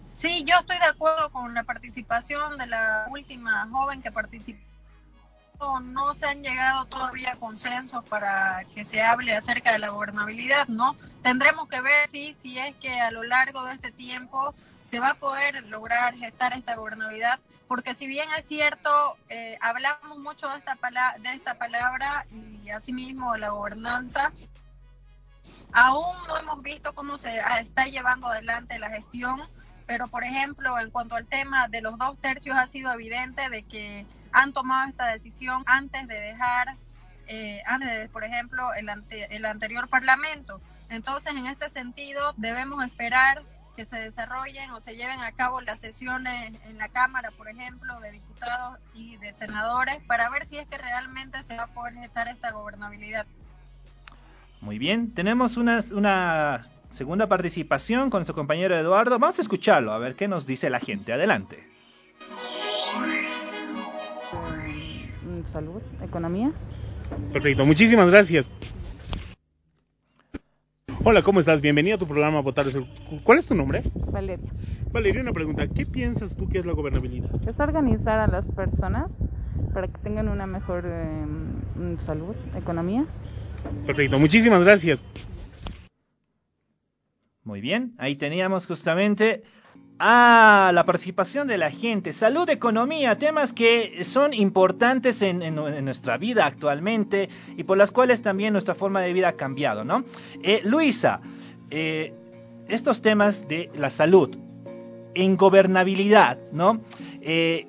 Sí, 0.08 0.44
yo 0.46 0.56
estoy 0.60 0.78
de 0.80 0.86
acuerdo 0.86 1.30
con 1.30 1.54
la 1.54 1.64
participación 1.64 2.58
de 2.58 2.68
la 2.68 3.06
última 3.10 3.68
joven 3.72 4.02
que 4.02 4.12
participó. 4.12 4.60
No 5.82 6.14
se 6.14 6.28
han 6.28 6.44
llegado 6.44 6.86
todavía 6.86 7.36
consensos 7.40 8.04
para 8.06 8.62
que 8.76 8.86
se 8.86 9.02
hable 9.02 9.36
acerca 9.36 9.72
de 9.72 9.80
la 9.80 9.90
gobernabilidad, 9.90 10.68
¿no? 10.68 10.96
Tendremos 11.24 11.68
que 11.68 11.82
ver 11.82 12.08
si, 12.08 12.36
si 12.36 12.60
es 12.60 12.76
que 12.78 13.00
a 13.02 13.10
lo 13.12 13.24
largo 13.24 13.64
de 13.66 13.74
este 13.74 13.92
tiempo 13.92 14.54
se 14.86 15.00
va 15.00 15.10
a 15.10 15.14
poder 15.16 15.64
lograr 15.66 16.16
gestar 16.16 16.54
esta 16.54 16.76
gobernabilidad, 16.76 17.40
porque 17.68 17.96
si 17.96 18.06
bien 18.08 18.30
es 18.38 18.46
cierto, 18.46 19.18
eh, 19.30 19.58
hablamos 19.60 20.20
mucho 20.20 20.48
de 20.48 20.58
esta, 20.60 20.76
pala- 20.76 21.16
de 21.20 21.32
esta 21.34 21.56
palabra 21.56 22.26
y 22.32 22.70
asimismo 22.70 23.34
de 23.34 23.40
la 23.40 23.50
gobernanza, 23.50 24.32
aún 25.74 26.16
no 26.28 26.38
hemos 26.38 26.62
visto 26.62 26.94
cómo 26.94 27.18
se 27.18 27.42
está 27.60 27.86
llevando 27.88 28.28
adelante 28.28 28.78
la 28.80 28.90
gestión, 28.92 29.42
pero 29.88 30.08
por 30.10 30.24
ejemplo, 30.24 30.78
en 30.80 30.92
cuanto 30.92 31.16
al 31.16 31.26
tema 31.26 31.68
de 31.70 31.82
los 31.82 31.98
dos 31.98 32.18
tercios, 32.20 32.56
ha 32.58 32.68
sido 32.68 32.92
evidente 32.92 33.50
de 33.50 33.64
que 33.64 34.06
han 34.34 34.54
tomado 34.54 34.90
esta 34.90 35.08
decisión 35.08 35.64
antes 35.66 36.08
de 36.08 36.20
dejar, 36.20 36.76
eh, 37.28 37.64
antes 37.66 37.90
de, 37.90 38.10
por 38.10 38.24
ejemplo, 38.24 38.74
el, 38.76 38.90
ante- 38.90 39.34
el 39.36 39.46
anterior 39.46 39.88
parlamento. 39.88 40.62
Entonces, 40.90 41.34
en 41.36 41.48
este 41.48 41.70
sentido, 41.70 42.34
debemos 42.38 42.84
esperar 42.86 43.42
que 43.78 43.86
se 43.86 43.98
desarrollen 43.98 44.72
o 44.72 44.82
se 44.82 44.96
lleven 44.96 45.20
a 45.22 45.32
cabo 45.32 45.62
las 45.62 45.80
sesiones 45.80 46.54
en 46.66 46.78
la 46.78 46.90
Cámara, 46.90 47.30
por 47.32 47.48
ejemplo, 47.48 48.00
de 48.00 48.12
diputados 48.12 48.80
y 48.94 49.18
de 49.18 49.34
senadores, 49.34 50.02
para 50.08 50.30
ver 50.30 50.46
si 50.48 50.58
es 50.58 50.68
que 50.68 50.78
realmente 50.78 51.44
se 51.44 51.56
va 51.56 51.64
a 51.64 51.68
poder 51.68 51.94
gestar 51.94 52.28
esta 52.28 52.52
gobernabilidad. 52.52 53.26
Muy 54.62 54.80
bien, 54.80 55.14
tenemos 55.14 55.58
una, 55.58 55.80
una 55.94 56.64
segunda 56.90 57.28
participación 57.28 58.10
con 58.10 58.20
nuestro 58.20 58.36
compañero 58.36 58.76
Eduardo. 58.78 59.20
Vamos 59.20 59.38
a 59.40 59.42
escucharlo, 59.42 59.92
a 59.92 60.00
ver 60.00 60.16
qué 60.16 60.28
nos 60.28 60.46
dice 60.46 60.70
la 60.70 60.80
gente. 60.80 61.14
Adelante. 61.14 61.64
Mm, 65.24 65.46
salud, 65.46 65.82
economía. 66.04 66.52
Perfecto, 67.32 67.66
muchísimas 67.66 68.12
gracias. 68.12 68.50
Hola, 71.04 71.22
¿cómo 71.22 71.40
estás? 71.40 71.62
Bienvenido 71.62 71.96
a 71.96 72.00
tu 72.00 72.08
programa 72.08 72.42
Votar 72.42 72.66
¿Cuál 73.24 73.40
es 73.40 73.46
tu 73.46 73.56
nombre? 73.56 73.82
Valeria. 74.12 74.52
Valeria, 74.92 75.22
una 75.22 75.32
pregunta. 75.32 75.68
¿Qué 75.68 75.86
piensas 75.86 76.36
tú 76.36 76.50
que 76.50 76.60
es 76.60 76.66
la 76.66 76.74
gobernabilidad? 76.74 77.30
Es 77.48 77.60
organizar 77.60 78.20
a 78.20 78.28
las 78.28 78.46
personas 78.46 79.10
para 79.74 79.88
que 79.88 79.98
tengan 80.00 80.28
una 80.28 80.48
mejor 80.48 80.84
eh, 80.86 81.26
mm, 81.26 82.00
salud, 82.00 82.36
economía. 82.56 83.06
Perfecto, 83.86 84.20
muchísimas 84.20 84.66
gracias. 84.66 85.02
Muy 87.48 87.62
bien, 87.62 87.94
ahí 87.98 88.18
teníamos 88.18 88.68
justamente 88.68 89.42
a 90.00 90.70
la 90.74 90.84
participación 90.84 91.48
de 91.48 91.58
la 91.58 91.72
gente. 91.72 92.12
Salud, 92.12 92.50
economía, 92.50 93.18
temas 93.18 93.54
que 93.54 94.04
son 94.04 94.34
importantes 94.34 95.22
en, 95.22 95.42
en- 95.42 95.86
nuestra 95.86 96.18
vida 96.18 96.46
actualmente 96.46 97.30
y 97.56 97.64
por 97.64 97.78
las 97.78 97.92
cuales 97.94 98.22
también 98.22 98.52
nuestra 98.52 98.76
forma 98.76 99.00
de 99.00 99.14
vida 99.14 99.30
ha 99.30 99.38
cambiado, 99.38 99.86
¿no? 99.86 100.04
Eh, 100.44 100.60
Luisa, 100.66 101.22
eh, 101.70 102.12
estos 102.68 103.02
temas 103.02 103.48
de 103.48 103.72
la 103.78 103.92
salud, 103.92 104.36
en 105.16 105.38
gobernabilidad, 105.38 106.38
¿no? 106.52 106.82
Eh, 107.22 107.66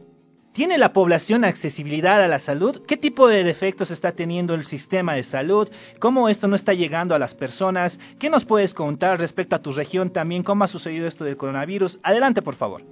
¿Tiene 0.59 0.77
la 0.77 0.93
población 0.93 1.45
accesibilidad 1.45 2.21
a 2.21 2.27
la 2.27 2.41
salud? 2.41 2.85
¿Qué 2.85 2.97
tipo 2.97 3.29
de 3.29 3.45
defectos 3.45 3.93
está 3.93 4.11
teniendo 4.11 4.55
el 4.55 4.65
sistema 4.65 5.15
de 5.15 5.23
salud? 5.23 5.71
¿Cómo 6.01 6.29
esto 6.29 6.49
no 6.49 6.57
está 6.57 6.75
llegando 6.75 7.15
a 7.15 7.21
las 7.21 7.33
personas? 7.33 8.01
¿Qué 8.19 8.29
nos 8.29 8.45
puedes 8.45 8.75
contar 8.75 9.21
respecto 9.21 9.55
a 9.55 9.63
tu 9.63 9.71
región 9.71 10.11
también? 10.13 10.43
¿Cómo 10.43 10.65
ha 10.65 10.67
sucedido 10.67 11.07
esto 11.07 11.23
del 11.23 11.37
coronavirus? 11.37 12.01
Adelante, 12.03 12.43
por 12.43 12.57
favor. 12.57 12.83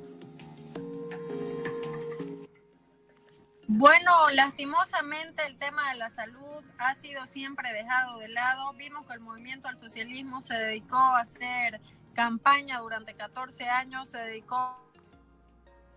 Bueno, 3.66 4.30
lastimosamente 4.30 5.44
el 5.44 5.58
tema 5.58 5.90
de 5.90 5.96
la 5.96 6.10
salud 6.10 6.62
ha 6.78 6.94
sido 6.94 7.26
siempre 7.26 7.72
dejado 7.72 8.20
de 8.20 8.28
lado. 8.28 8.74
Vimos 8.74 9.04
que 9.06 9.14
el 9.14 9.20
movimiento 9.20 9.66
al 9.66 9.76
socialismo 9.76 10.40
se 10.40 10.54
dedicó 10.54 10.98
a 10.98 11.18
hacer 11.18 11.80
campaña 12.14 12.78
durante 12.78 13.14
14 13.14 13.64
años, 13.68 14.08
se 14.08 14.18
dedicó 14.18 14.76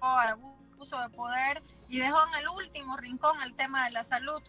al 0.01 0.29
abuso 0.80 0.98
de 1.02 1.10
poder 1.10 1.62
y 1.89 2.00
dejó 2.00 2.18
en 2.28 2.39
el 2.39 2.48
último 2.48 2.96
rincón 2.96 3.42
el 3.44 3.54
tema 3.54 3.84
de 3.84 3.92
la 3.92 4.06
salud. 4.06 4.42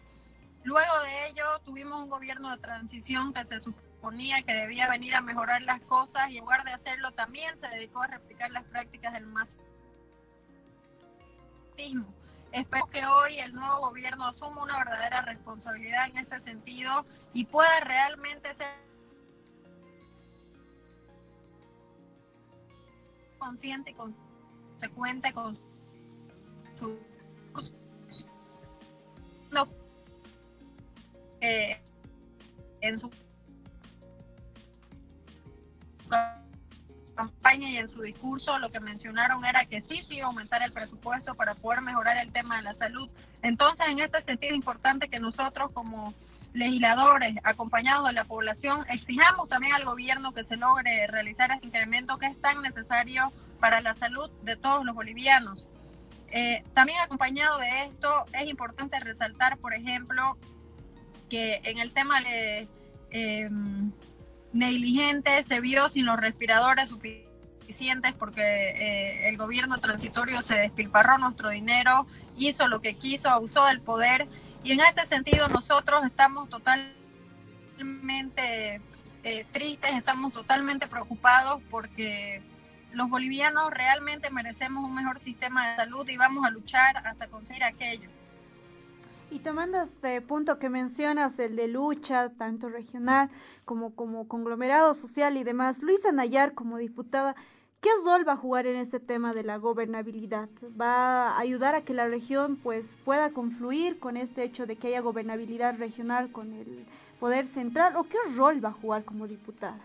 Luego 0.63 0.99
de 1.01 1.27
ello 1.27 1.59
tuvimos 1.65 2.01
un 2.03 2.09
gobierno 2.09 2.51
de 2.51 2.57
transición 2.57 3.33
que 3.33 3.45
se 3.45 3.59
suponía 3.59 4.41
que 4.43 4.53
debía 4.53 4.87
venir 4.89 5.13
a 5.15 5.21
mejorar 5.21 5.61
las 5.63 5.81
cosas 5.81 6.29
y 6.29 6.37
en 6.37 6.45
lugar 6.45 6.63
de 6.63 6.71
hacerlo 6.71 7.11
también 7.11 7.59
se 7.59 7.67
dedicó 7.67 8.03
a 8.03 8.07
replicar 8.07 8.49
las 8.51 8.63
prácticas 8.63 9.13
del 9.13 9.27
masismo. 9.27 9.61
Espero 12.53 12.85
que 12.87 13.05
hoy 13.05 13.39
el 13.39 13.53
nuevo 13.53 13.79
gobierno 13.79 14.27
asuma 14.27 14.63
una 14.63 14.77
verdadera 14.77 15.23
responsabilidad 15.23 16.07
en 16.07 16.17
este 16.19 16.39
sentido 16.39 17.05
y 17.33 17.43
pueda 17.43 17.81
realmente 17.81 18.55
ser 18.55 18.67
consciente 23.37 23.91
y 23.91 23.93
consecuente 23.95 25.33
con 25.33 25.70
no, 29.51 29.67
eh, 31.41 31.77
en 32.81 32.99
su 32.99 33.09
campaña 37.15 37.69
y 37.69 37.77
en 37.77 37.89
su 37.89 38.01
discurso 38.01 38.57
lo 38.57 38.71
que 38.71 38.79
mencionaron 38.79 39.45
era 39.45 39.65
que 39.65 39.81
sí, 39.81 40.01
sí, 40.07 40.19
aumentar 40.21 40.63
el 40.63 40.71
presupuesto 40.71 41.35
para 41.35 41.55
poder 41.55 41.81
mejorar 41.81 42.17
el 42.17 42.31
tema 42.31 42.57
de 42.57 42.63
la 42.63 42.73
salud. 42.75 43.09
Entonces, 43.43 43.85
en 43.89 43.99
este 43.99 44.23
sentido, 44.23 44.51
es 44.51 44.55
importante 44.55 45.07
que 45.07 45.19
nosotros 45.19 45.71
como 45.73 46.13
legisladores, 46.53 47.37
acompañados 47.43 48.07
de 48.07 48.13
la 48.13 48.25
población, 48.25 48.85
exijamos 48.89 49.47
también 49.49 49.73
al 49.73 49.85
gobierno 49.85 50.33
que 50.33 50.43
se 50.43 50.57
logre 50.57 51.07
realizar 51.07 51.51
este 51.51 51.67
incremento 51.67 52.17
que 52.17 52.27
es 52.27 52.41
tan 52.41 52.61
necesario 52.61 53.31
para 53.59 53.81
la 53.81 53.95
salud 53.95 54.29
de 54.43 54.57
todos 54.57 54.83
los 54.83 54.95
bolivianos. 54.95 55.69
Eh, 56.31 56.63
también 56.73 56.99
acompañado 56.99 57.59
de 57.59 57.83
esto, 57.83 58.25
es 58.33 58.47
importante 58.49 58.99
resaltar, 58.99 59.57
por 59.57 59.73
ejemplo, 59.73 60.37
que 61.29 61.61
en 61.63 61.79
el 61.79 61.91
tema 61.91 62.21
de 62.21 62.67
eh, 63.11 63.49
negligente 64.53 65.43
se 65.43 65.59
vio 65.59 65.89
sin 65.89 66.05
los 66.05 66.17
respiradores 66.17 66.89
suficientes 66.89 67.31
porque 68.17 68.41
eh, 68.41 69.29
el 69.29 69.37
gobierno 69.37 69.79
transitorio 69.79 70.41
se 70.41 70.55
despilfarró 70.55 71.17
nuestro 71.17 71.49
dinero, 71.49 72.05
hizo 72.37 72.67
lo 72.67 72.81
que 72.81 72.95
quiso, 72.95 73.29
abusó 73.29 73.65
del 73.65 73.79
poder. 73.81 74.27
Y 74.63 74.73
en 74.73 74.81
este 74.81 75.05
sentido 75.05 75.47
nosotros 75.47 76.03
estamos 76.05 76.49
totalmente 76.49 76.95
eh, 79.23 79.45
tristes, 79.51 79.93
estamos 79.93 80.33
totalmente 80.33 80.87
preocupados 80.87 81.61
porque 81.69 82.41
los 82.93 83.09
bolivianos 83.09 83.73
realmente 83.73 84.29
merecemos 84.29 84.83
un 84.83 84.95
mejor 84.95 85.19
sistema 85.19 85.69
de 85.69 85.75
salud 85.77 86.07
y 86.09 86.17
vamos 86.17 86.45
a 86.45 86.49
luchar 86.49 86.97
hasta 86.97 87.27
conseguir 87.27 87.63
aquello. 87.63 88.09
Y 89.29 89.39
tomando 89.39 89.81
este 89.81 90.19
punto 90.21 90.59
que 90.59 90.69
mencionas, 90.69 91.39
el 91.39 91.55
de 91.55 91.69
lucha, 91.69 92.29
tanto 92.37 92.67
regional 92.67 93.29
como 93.63 93.95
como 93.95 94.27
conglomerado 94.27 94.93
social 94.93 95.37
y 95.37 95.43
demás, 95.43 95.83
Luisa 95.83 96.11
Nayar 96.11 96.53
como 96.53 96.77
diputada, 96.77 97.35
¿Qué 97.81 97.89
rol 98.05 98.27
va 98.27 98.33
a 98.33 98.37
jugar 98.37 98.67
en 98.67 98.75
este 98.75 98.99
tema 98.99 99.33
de 99.33 99.41
la 99.41 99.57
gobernabilidad? 99.57 100.49
¿Va 100.79 101.29
a 101.29 101.39
ayudar 101.39 101.73
a 101.73 101.81
que 101.81 101.95
la 101.95 102.07
región 102.07 102.55
pues 102.57 102.95
pueda 103.03 103.31
confluir 103.31 103.97
con 103.97 104.17
este 104.17 104.43
hecho 104.43 104.67
de 104.67 104.75
que 104.75 104.89
haya 104.89 104.99
gobernabilidad 104.99 105.79
regional 105.79 106.31
con 106.31 106.53
el 106.53 106.85
poder 107.19 107.47
central 107.47 107.95
o 107.95 108.03
qué 108.03 108.19
rol 108.35 108.63
va 108.63 108.69
a 108.69 108.73
jugar 108.73 109.03
como 109.03 109.27
diputada? 109.27 109.81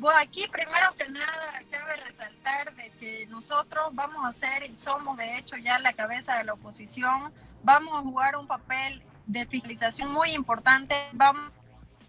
Bueno, 0.00 0.20
aquí 0.20 0.46
primero 0.46 0.94
que 0.96 1.08
nada 1.08 1.60
cabe 1.72 1.96
resaltar 1.96 2.72
de 2.76 2.88
que 3.00 3.26
nosotros 3.26 3.88
vamos 3.94 4.24
a 4.24 4.32
ser 4.32 4.62
y 4.62 4.76
somos 4.76 5.16
de 5.16 5.38
hecho 5.38 5.56
ya 5.56 5.76
la 5.80 5.92
cabeza 5.92 6.36
de 6.36 6.44
la 6.44 6.52
oposición, 6.52 7.32
vamos 7.64 7.92
a 7.94 8.02
jugar 8.02 8.36
un 8.36 8.46
papel 8.46 9.02
de 9.26 9.44
fiscalización 9.46 10.12
muy 10.12 10.30
importante, 10.30 10.94
vamos 11.14 11.50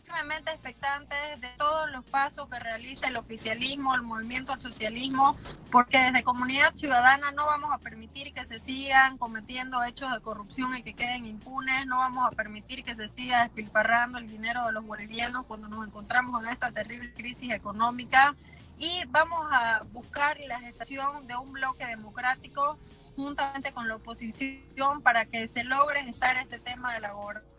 extremadamente 0.09 0.51
expectantes 0.51 1.39
de 1.39 1.47
todos 1.57 1.91
los 1.91 2.03
pasos 2.05 2.49
que 2.49 2.57
realiza 2.57 3.07
el 3.07 3.15
oficialismo, 3.15 3.93
el 3.93 4.01
movimiento 4.01 4.53
al 4.53 4.59
socialismo, 4.59 5.37
porque 5.71 5.99
desde 5.99 6.23
comunidad 6.23 6.73
ciudadana 6.73 7.31
no 7.31 7.45
vamos 7.45 7.71
a 7.71 7.77
permitir 7.77 8.33
que 8.33 8.43
se 8.43 8.59
sigan 8.59 9.19
cometiendo 9.19 9.83
hechos 9.83 10.11
de 10.11 10.19
corrupción 10.19 10.75
y 10.75 10.81
que 10.81 10.93
queden 10.93 11.27
impunes, 11.27 11.85
no 11.85 11.99
vamos 11.99 12.25
a 12.25 12.35
permitir 12.35 12.83
que 12.83 12.95
se 12.95 13.07
siga 13.07 13.43
despilfarrando 13.43 14.17
el 14.17 14.27
dinero 14.27 14.65
de 14.65 14.71
los 14.71 14.83
bolivianos 14.83 15.45
cuando 15.45 15.67
nos 15.67 15.85
encontramos 15.85 16.43
en 16.43 16.49
esta 16.49 16.71
terrible 16.71 17.13
crisis 17.13 17.51
económica. 17.51 18.35
Y 18.79 19.03
vamos 19.09 19.47
a 19.51 19.83
buscar 19.91 20.39
la 20.47 20.59
gestación 20.59 21.27
de 21.27 21.35
un 21.35 21.51
bloque 21.51 21.85
democrático 21.85 22.79
juntamente 23.15 23.73
con 23.73 23.87
la 23.87 23.97
oposición 23.97 25.01
para 25.03 25.25
que 25.25 25.47
se 25.49 25.63
logre 25.65 26.03
gestar 26.03 26.37
este 26.37 26.57
tema 26.59 26.93
de 26.93 27.01
la 27.01 27.11
gobernación 27.11 27.58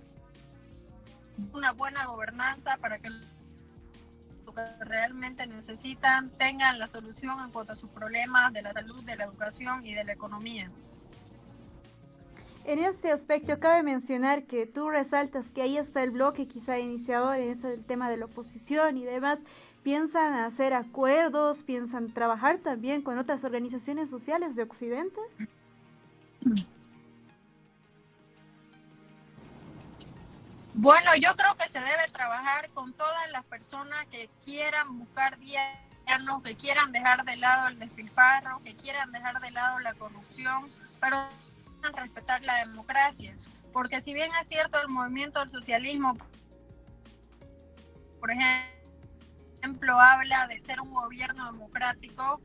una 1.52 1.72
buena 1.72 2.06
gobernanza 2.06 2.76
para 2.80 2.98
que 2.98 3.10
los 3.10 3.26
que 4.54 4.84
realmente 4.84 5.46
necesitan 5.46 6.30
tengan 6.30 6.78
la 6.78 6.88
solución 6.88 7.38
en 7.44 7.50
cuanto 7.50 7.72
a 7.72 7.76
sus 7.76 7.90
problemas 7.90 8.52
de 8.52 8.62
la 8.62 8.72
salud, 8.72 9.04
de 9.04 9.16
la 9.16 9.24
educación 9.24 9.86
y 9.86 9.94
de 9.94 10.04
la 10.04 10.12
economía. 10.12 10.70
En 12.64 12.78
este 12.78 13.10
aspecto 13.10 13.58
cabe 13.58 13.82
mencionar 13.82 14.44
que 14.44 14.66
tú 14.66 14.90
resaltas 14.90 15.50
que 15.50 15.62
ahí 15.62 15.78
está 15.78 16.02
el 16.02 16.10
bloque 16.10 16.46
quizá 16.46 16.78
iniciador 16.78 17.36
en 17.36 17.50
eso 17.50 17.68
del 17.68 17.84
tema 17.84 18.10
de 18.10 18.18
la 18.18 18.26
oposición 18.26 18.98
y 18.98 19.04
demás. 19.04 19.40
¿Piensan 19.82 20.34
hacer 20.34 20.74
acuerdos? 20.74 21.62
¿Piensan 21.62 22.12
trabajar 22.12 22.58
también 22.58 23.00
con 23.02 23.18
otras 23.18 23.44
organizaciones 23.44 24.10
sociales 24.10 24.56
de 24.56 24.64
Occidente? 24.64 25.20
Bueno, 30.74 31.14
yo 31.16 31.34
creo 31.36 31.56
que 31.56 31.68
se 31.68 31.80
debe 31.80 32.08
trabajar 32.12 32.70
con 32.70 32.92
todas 32.92 33.30
las 33.32 33.44
personas 33.44 34.06
que 34.06 34.30
quieran 34.44 34.98
buscar 34.98 35.36
diálogo, 35.38 36.42
que 36.42 36.56
quieran 36.56 36.92
dejar 36.92 37.24
de 37.24 37.36
lado 37.36 37.68
el 37.68 37.78
despilfarro, 37.78 38.60
que 38.64 38.74
quieran 38.76 39.10
dejar 39.10 39.40
de 39.40 39.50
lado 39.50 39.80
la 39.80 39.94
corrupción, 39.94 40.70
pero 41.00 41.16
respetar 41.94 42.42
la 42.42 42.66
democracia. 42.66 43.34
Porque 43.72 44.00
si 44.02 44.14
bien 44.14 44.30
es 44.40 44.48
cierto 44.48 44.80
el 44.80 44.88
movimiento 44.88 45.40
del 45.40 45.50
socialismo, 45.50 46.16
por 48.20 48.30
ejemplo, 48.30 50.00
habla 50.00 50.46
de 50.46 50.60
ser 50.60 50.80
un 50.80 50.92
gobierno 50.92 51.46
democrático 51.52 52.40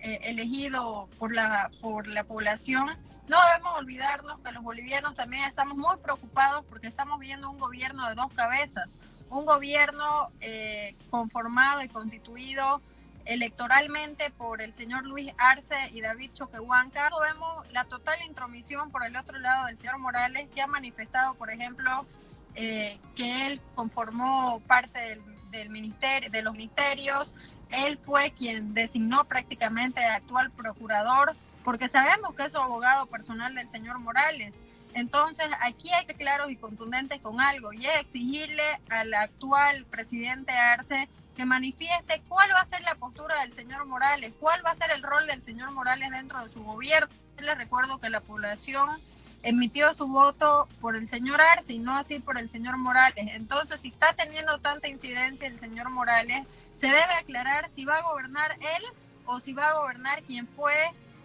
eh, 0.00 0.20
elegido 0.22 1.08
por 1.18 1.34
la, 1.34 1.70
por 1.80 2.06
la 2.06 2.24
población, 2.24 2.96
no 3.28 3.38
debemos 3.46 3.78
olvidarnos 3.78 4.40
que 4.40 4.52
los 4.52 4.62
bolivianos 4.62 5.14
también 5.14 5.44
estamos 5.44 5.76
muy 5.76 5.96
preocupados 5.98 6.64
porque 6.68 6.86
estamos 6.86 7.18
viendo 7.20 7.50
un 7.50 7.58
gobierno 7.58 8.08
de 8.08 8.14
dos 8.14 8.32
cabezas, 8.32 8.88
un 9.30 9.44
gobierno 9.44 10.30
eh, 10.40 10.94
conformado 11.10 11.82
y 11.82 11.88
constituido 11.88 12.80
electoralmente 13.24 14.30
por 14.30 14.62
el 14.62 14.74
señor 14.74 15.04
Luis 15.04 15.30
Arce 15.36 15.76
y 15.92 16.00
David 16.00 16.32
Choquehuanca. 16.32 17.10
Vemos 17.20 17.70
la 17.72 17.84
total 17.84 18.16
intromisión 18.26 18.90
por 18.90 19.04
el 19.04 19.16
otro 19.16 19.38
lado 19.38 19.66
del 19.66 19.76
señor 19.76 19.98
Morales, 19.98 20.48
que 20.54 20.62
ha 20.62 20.66
manifestado, 20.66 21.34
por 21.34 21.50
ejemplo, 21.50 22.06
eh, 22.54 22.98
que 23.14 23.46
él 23.46 23.60
conformó 23.74 24.60
parte 24.66 24.98
del, 24.98 25.20
del 25.50 25.68
ministerio, 25.68 26.30
de 26.30 26.42
los 26.42 26.54
ministerios, 26.54 27.34
él 27.70 27.98
fue 27.98 28.30
quien 28.30 28.72
designó 28.74 29.24
prácticamente 29.24 30.02
al 30.02 30.16
actual 30.16 30.50
procurador, 30.50 31.36
porque 31.68 31.90
sabemos 31.90 32.34
que 32.34 32.46
es 32.46 32.52
su 32.52 32.56
abogado 32.56 33.04
personal 33.04 33.54
del 33.54 33.70
señor 33.70 33.98
Morales. 33.98 34.54
Entonces, 34.94 35.46
aquí 35.60 35.92
hay 35.92 36.06
que 36.06 36.14
claros 36.14 36.50
y 36.50 36.56
contundentes 36.56 37.20
con 37.20 37.42
algo, 37.42 37.74
y 37.74 37.84
es 37.84 38.00
exigirle 38.00 38.80
al 38.88 39.12
actual 39.12 39.84
presidente 39.84 40.50
Arce 40.50 41.10
que 41.36 41.44
manifieste 41.44 42.22
cuál 42.26 42.48
va 42.54 42.62
a 42.62 42.64
ser 42.64 42.80
la 42.84 42.94
postura 42.94 43.42
del 43.42 43.52
señor 43.52 43.84
Morales, 43.84 44.32
cuál 44.40 44.64
va 44.64 44.70
a 44.70 44.76
ser 44.76 44.90
el 44.92 45.02
rol 45.02 45.26
del 45.26 45.42
señor 45.42 45.70
Morales 45.72 46.10
dentro 46.10 46.42
de 46.42 46.48
su 46.48 46.64
gobierno. 46.64 47.14
Les 47.38 47.58
recuerdo 47.58 47.98
que 47.98 48.08
la 48.08 48.20
población 48.20 49.02
emitió 49.42 49.92
su 49.92 50.08
voto 50.08 50.68
por 50.80 50.96
el 50.96 51.06
señor 51.06 51.38
Arce 51.42 51.74
y 51.74 51.80
no 51.80 51.98
así 51.98 52.18
por 52.18 52.38
el 52.38 52.48
señor 52.48 52.78
Morales. 52.78 53.26
Entonces, 53.34 53.78
si 53.80 53.88
está 53.88 54.14
teniendo 54.14 54.56
tanta 54.56 54.88
incidencia 54.88 55.46
el 55.46 55.60
señor 55.60 55.90
Morales, 55.90 56.46
se 56.80 56.86
debe 56.86 57.12
aclarar 57.12 57.68
si 57.74 57.84
va 57.84 57.98
a 57.98 58.02
gobernar 58.10 58.52
él 58.52 58.84
o 59.26 59.38
si 59.40 59.52
va 59.52 59.68
a 59.68 59.74
gobernar 59.74 60.22
quien 60.22 60.48
fue 60.48 60.72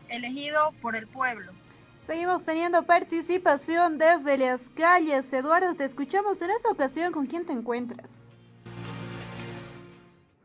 elegido 0.10 0.74
por 0.82 0.96
el 0.96 1.08
pueblo. 1.08 1.52
Seguimos 2.06 2.44
teniendo 2.44 2.84
participación 2.84 3.98
desde 3.98 4.38
las 4.38 4.70
calles. 4.70 5.32
Eduardo, 5.32 5.74
te 5.76 5.86
escuchamos 5.86 6.42
en 6.42 6.52
esta 6.52 6.70
ocasión. 6.70 7.14
¿Con 7.14 7.26
quién 7.26 7.46
te 7.46 7.54
encuentras? 7.54 8.10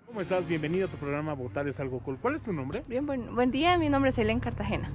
¿Cómo 0.06 0.20
estás? 0.20 0.46
Bienvenido 0.46 0.86
a 0.86 0.90
tu 0.90 0.96
programa 0.96 1.34
Votar 1.34 1.66
es 1.66 1.80
algo 1.80 1.98
cool. 2.00 2.16
¿Cuál 2.18 2.36
es 2.36 2.42
tu 2.42 2.52
nombre? 2.52 2.84
Bien, 2.86 3.04
buen, 3.04 3.34
buen 3.34 3.50
día. 3.50 3.76
Mi 3.76 3.88
nombre 3.88 4.10
es 4.10 4.18
Helen 4.18 4.40
Cartagena. 4.40 4.90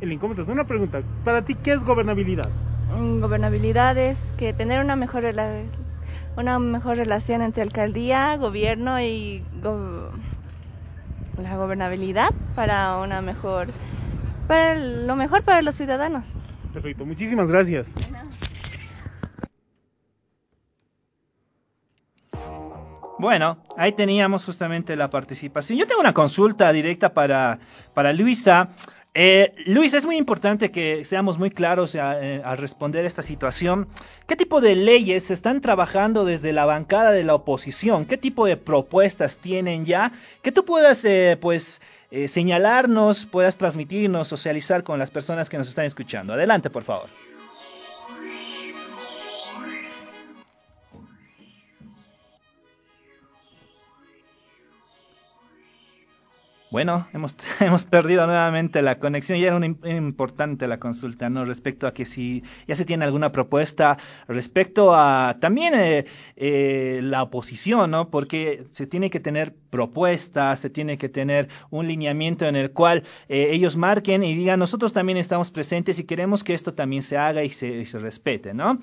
Helen, 0.00 0.18
¿cómo 0.18 0.32
estás? 0.32 0.48
Una 0.48 0.64
pregunta. 0.64 1.02
Para 1.24 1.44
ti, 1.44 1.54
¿qué 1.54 1.72
es 1.72 1.84
gobernabilidad? 1.84 2.48
Mm, 2.96 3.20
gobernabilidad 3.20 3.96
es 3.96 4.18
que 4.36 4.52
tener 4.52 4.80
una 4.80 4.96
mejor, 4.96 5.24
una 6.36 6.58
mejor 6.58 6.96
relación 6.96 7.42
entre 7.42 7.62
alcaldía, 7.62 8.36
gobierno 8.36 9.00
y 9.00 9.44
go 9.62 10.10
la 11.40 11.56
gobernabilidad 11.56 12.30
para 12.54 12.96
una 12.98 13.22
mejor 13.22 13.68
para 14.48 14.74
lo 14.74 15.14
mejor 15.14 15.44
para 15.44 15.62
los 15.62 15.76
ciudadanos. 15.76 16.26
Perfecto, 16.72 17.06
muchísimas 17.06 17.50
gracias. 17.50 17.92
Bueno, 23.18 23.58
ahí 23.76 23.92
teníamos 23.92 24.44
justamente 24.44 24.94
la 24.94 25.10
participación. 25.10 25.78
Yo 25.78 25.86
tengo 25.86 26.00
una 26.00 26.14
consulta 26.14 26.72
directa 26.72 27.14
para, 27.14 27.58
para 27.92 28.12
Luisa. 28.12 28.68
Eh, 29.12 29.54
Luis, 29.66 29.94
es 29.94 30.06
muy 30.06 30.16
importante 30.16 30.70
que 30.70 31.04
seamos 31.04 31.36
muy 31.36 31.50
claros 31.50 31.96
eh, 31.96 32.42
al 32.44 32.58
responder 32.58 33.04
esta 33.04 33.22
situación. 33.22 33.88
¿Qué 34.28 34.36
tipo 34.36 34.60
de 34.60 34.76
leyes 34.76 35.24
se 35.24 35.34
están 35.34 35.60
trabajando 35.60 36.24
desde 36.24 36.52
la 36.52 36.64
bancada 36.66 37.10
de 37.10 37.24
la 37.24 37.34
oposición? 37.34 38.06
¿Qué 38.06 38.16
tipo 38.16 38.46
de 38.46 38.56
propuestas 38.56 39.38
tienen 39.38 39.84
ya? 39.84 40.12
Que 40.42 40.52
tú 40.52 40.64
puedas, 40.64 41.04
eh, 41.04 41.36
pues, 41.40 41.80
eh, 42.10 42.28
señalarnos, 42.28 43.26
puedas 43.26 43.56
transmitirnos, 43.56 44.28
socializar 44.28 44.82
con 44.82 44.98
las 44.98 45.10
personas 45.10 45.48
que 45.48 45.58
nos 45.58 45.68
están 45.68 45.84
escuchando. 45.84 46.32
Adelante, 46.32 46.70
por 46.70 46.84
favor. 46.84 47.08
Bueno, 56.70 57.08
hemos, 57.14 57.34
hemos 57.60 57.84
perdido 57.84 58.26
nuevamente 58.26 58.82
la 58.82 58.98
conexión. 58.98 59.38
Ya 59.38 59.48
era 59.48 59.56
un, 59.56 59.64
importante 59.64 60.68
la 60.68 60.78
consulta, 60.78 61.30
¿no? 61.30 61.44
Respecto 61.46 61.86
a 61.86 61.94
que 61.94 62.04
si 62.04 62.44
ya 62.66 62.76
se 62.76 62.84
tiene 62.84 63.06
alguna 63.06 63.32
propuesta 63.32 63.96
respecto 64.26 64.94
a 64.94 65.38
también 65.40 65.74
eh, 65.74 66.04
eh, 66.36 67.00
la 67.02 67.22
oposición, 67.22 67.90
¿no? 67.90 68.10
Porque 68.10 68.66
se 68.70 68.86
tiene 68.86 69.08
que 69.08 69.18
tener 69.18 69.54
propuestas, 69.70 70.60
se 70.60 70.68
tiene 70.68 70.98
que 70.98 71.08
tener 71.08 71.48
un 71.70 71.88
lineamiento 71.88 72.46
en 72.46 72.56
el 72.56 72.70
cual 72.72 73.04
eh, 73.28 73.48
ellos 73.52 73.76
marquen 73.76 74.22
y 74.22 74.34
digan, 74.34 74.58
nosotros 74.58 74.92
también 74.92 75.16
estamos 75.16 75.50
presentes 75.50 75.98
y 75.98 76.04
queremos 76.04 76.44
que 76.44 76.52
esto 76.52 76.74
también 76.74 77.02
se 77.02 77.16
haga 77.16 77.44
y 77.44 77.50
se, 77.50 77.68
y 77.68 77.86
se 77.86 77.98
respete, 77.98 78.52
¿no? 78.52 78.78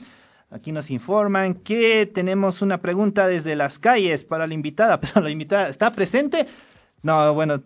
Aquí 0.50 0.72
nos 0.72 0.90
informan 0.90 1.56
que 1.56 2.06
tenemos 2.06 2.62
una 2.62 2.80
pregunta 2.80 3.28
desde 3.28 3.56
las 3.56 3.78
calles 3.78 4.24
para 4.24 4.48
la 4.48 4.54
invitada, 4.56 5.00
pero 5.02 5.22
la 5.22 5.30
invitada 5.30 5.70
está 5.70 5.92
presente. 5.92 6.48
No, 7.06 7.36
bueno, 7.36 7.62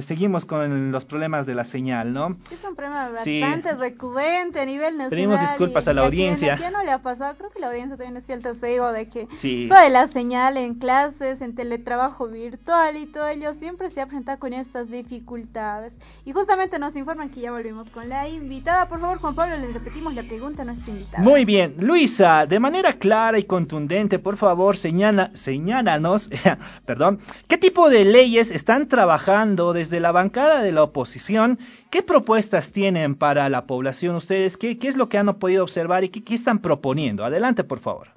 seguimos 0.00 0.44
con 0.44 0.92
los 0.92 1.04
problemas 1.04 1.44
de 1.44 1.56
la 1.56 1.64
señal, 1.64 2.12
¿no? 2.12 2.36
Es 2.52 2.62
un 2.62 2.76
problema 2.76 3.08
bastante 3.08 3.72
recurrente 3.72 4.60
a 4.60 4.64
nivel 4.64 4.96
nacional. 4.96 5.10
Pedimos 5.10 5.40
disculpas 5.40 5.88
a 5.88 5.92
la 5.92 6.02
audiencia. 6.02 6.54
Ya 6.54 6.70
no 6.70 6.84
le 6.84 6.92
ha 6.92 6.98
pasado, 7.02 7.34
creo 7.36 7.50
que 7.50 7.58
la 7.58 7.66
audiencia 7.66 7.96
también 7.96 8.16
es 8.16 8.26
fiel 8.26 8.44
testigo 8.44 8.92
de 8.92 9.08
que 9.08 9.26
sí. 9.38 9.68
de 9.68 9.90
la 9.90 10.06
señal 10.06 10.56
en 10.56 10.74
clases, 10.74 11.40
en 11.40 11.56
teletrabajo 11.56 12.28
virtual 12.28 12.96
y 12.96 13.06
todo 13.06 13.26
ello 13.26 13.54
siempre 13.54 13.90
se 13.90 14.00
ha 14.00 14.06
presentado 14.06 14.38
con 14.38 14.52
estas 14.52 14.88
dificultades. 14.88 15.98
Y 16.24 16.30
justamente 16.30 16.78
nos 16.78 16.94
informan 16.94 17.30
que 17.30 17.40
ya 17.40 17.50
volvimos 17.50 17.90
con 17.90 18.08
la 18.08 18.28
invitada. 18.28 18.88
Por 18.88 19.00
favor, 19.00 19.18
Juan 19.18 19.34
Pablo, 19.34 19.56
les 19.56 19.74
repetimos 19.74 20.14
la 20.14 20.22
pregunta 20.22 20.62
a 20.62 20.64
nuestra 20.64 20.92
invitada. 20.92 21.24
Muy 21.24 21.44
bien, 21.44 21.74
Luisa, 21.80 22.46
de 22.46 22.60
manera 22.60 22.92
clara 22.92 23.36
y 23.40 23.42
contundente, 23.42 24.20
por 24.20 24.36
favor, 24.36 24.76
señala, 24.76 25.32
señálanos, 25.34 26.30
perdón, 26.86 27.18
¿qué 27.48 27.58
tipo 27.58 27.90
de 27.90 28.04
leyes 28.04 28.52
están 28.52 28.75
trabajando 28.84 29.72
desde 29.72 29.98
la 29.98 30.12
bancada 30.12 30.60
de 30.60 30.72
la 30.72 30.82
oposición. 30.82 31.58
¿Qué 31.90 32.02
propuestas 32.02 32.72
tienen 32.72 33.14
para 33.14 33.48
la 33.48 33.66
población 33.66 34.16
ustedes? 34.16 34.58
¿Qué, 34.58 34.78
qué 34.78 34.88
es 34.88 34.96
lo 34.96 35.08
que 35.08 35.16
han 35.16 35.32
podido 35.38 35.62
observar 35.62 36.04
y 36.04 36.10
qué, 36.10 36.22
qué 36.22 36.34
están 36.34 36.60
proponiendo? 36.60 37.24
Adelante, 37.24 37.64
por 37.64 37.80
favor. 37.80 38.08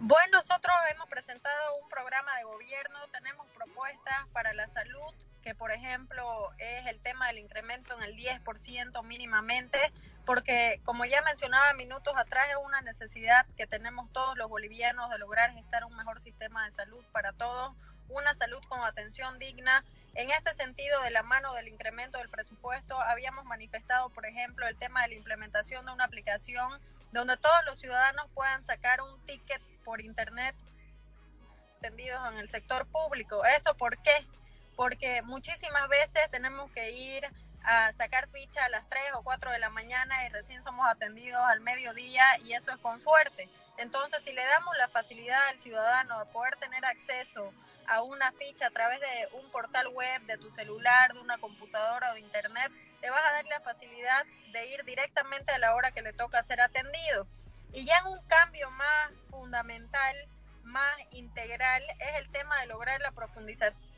Bueno, 0.00 0.38
nosotros 0.38 0.74
hemos 0.92 1.08
presentado 1.08 1.76
un 1.82 1.88
programa 1.88 2.34
de 2.38 2.44
gobierno, 2.44 2.98
tenemos 3.12 3.46
propuestas 3.54 4.26
para 4.32 4.52
la 4.54 4.66
salud, 4.68 5.14
que 5.42 5.54
por 5.54 5.72
ejemplo 5.72 6.50
es 6.58 6.86
el 6.86 7.00
tema 7.00 7.28
del 7.28 7.38
incremento 7.38 7.96
en 7.96 8.02
el 8.02 8.16
10% 8.16 9.02
mínimamente, 9.04 9.78
porque 10.26 10.80
como 10.84 11.04
ya 11.04 11.22
mencionaba 11.22 11.72
minutos 11.74 12.16
atrás, 12.16 12.46
es 12.50 12.56
una 12.64 12.80
necesidad 12.82 13.46
que 13.56 13.66
tenemos 13.66 14.12
todos 14.12 14.36
los 14.36 14.48
bolivianos 14.48 15.10
de 15.10 15.18
lograr 15.18 15.52
gestar 15.52 15.84
un 15.84 15.96
mejor 15.96 16.20
sistema 16.20 16.64
de 16.64 16.70
salud 16.70 17.04
para 17.12 17.32
todos, 17.32 17.74
una 18.08 18.34
salud 18.34 18.60
con 18.68 18.82
atención 18.82 19.38
digna. 19.38 19.84
En 20.14 20.30
este 20.30 20.54
sentido, 20.54 21.00
de 21.02 21.10
la 21.10 21.22
mano 21.22 21.54
del 21.54 21.68
incremento 21.68 22.18
del 22.18 22.28
presupuesto, 22.28 23.00
habíamos 23.00 23.44
manifestado, 23.44 24.10
por 24.10 24.26
ejemplo, 24.26 24.66
el 24.66 24.76
tema 24.76 25.02
de 25.02 25.08
la 25.08 25.14
implementación 25.14 25.86
de 25.86 25.92
una 25.92 26.04
aplicación 26.04 26.80
donde 27.12 27.36
todos 27.36 27.64
los 27.64 27.78
ciudadanos 27.78 28.26
puedan 28.34 28.62
sacar 28.62 29.00
un 29.00 29.20
ticket 29.26 29.62
por 29.84 30.00
internet 30.00 30.54
atendidos 31.78 32.20
en 32.32 32.38
el 32.38 32.48
sector 32.48 32.86
público. 32.86 33.44
¿Esto 33.44 33.74
por 33.74 33.96
qué? 34.02 34.26
Porque 34.80 35.20
muchísimas 35.20 35.90
veces 35.90 36.22
tenemos 36.30 36.70
que 36.70 36.90
ir 36.90 37.22
a 37.64 37.92
sacar 37.98 38.30
ficha 38.30 38.64
a 38.64 38.70
las 38.70 38.88
3 38.88 39.02
o 39.16 39.22
4 39.22 39.50
de 39.50 39.58
la 39.58 39.68
mañana 39.68 40.24
y 40.24 40.30
recién 40.30 40.62
somos 40.62 40.88
atendidos 40.88 41.42
al 41.42 41.60
mediodía 41.60 42.24
y 42.44 42.54
eso 42.54 42.70
es 42.70 42.78
con 42.78 42.98
suerte. 42.98 43.50
Entonces, 43.76 44.22
si 44.22 44.32
le 44.32 44.42
damos 44.42 44.74
la 44.78 44.88
facilidad 44.88 45.48
al 45.48 45.60
ciudadano 45.60 46.20
de 46.20 46.32
poder 46.32 46.56
tener 46.56 46.82
acceso 46.86 47.52
a 47.88 48.00
una 48.00 48.32
ficha 48.32 48.68
a 48.68 48.70
través 48.70 49.00
de 49.00 49.28
un 49.38 49.50
portal 49.50 49.88
web, 49.88 50.22
de 50.22 50.38
tu 50.38 50.50
celular, 50.50 51.12
de 51.12 51.20
una 51.20 51.36
computadora 51.36 52.12
o 52.12 52.14
de 52.14 52.20
internet, 52.20 52.72
le 53.02 53.10
vas 53.10 53.22
a 53.22 53.32
dar 53.32 53.44
la 53.44 53.60
facilidad 53.60 54.24
de 54.50 54.66
ir 54.68 54.82
directamente 54.86 55.52
a 55.52 55.58
la 55.58 55.74
hora 55.74 55.92
que 55.92 56.00
le 56.00 56.14
toca 56.14 56.42
ser 56.42 56.62
atendido. 56.62 57.26
Y 57.74 57.84
ya 57.84 57.98
en 57.98 58.06
un 58.06 58.22
cambio 58.28 58.70
más 58.70 59.12
fundamental, 59.28 60.16
más 60.62 60.96
integral, 61.10 61.82
es 61.98 62.14
el 62.16 62.30
tema 62.30 62.58
de 62.62 62.68
lograr 62.68 62.98
la 63.02 63.10
profundización 63.10 63.89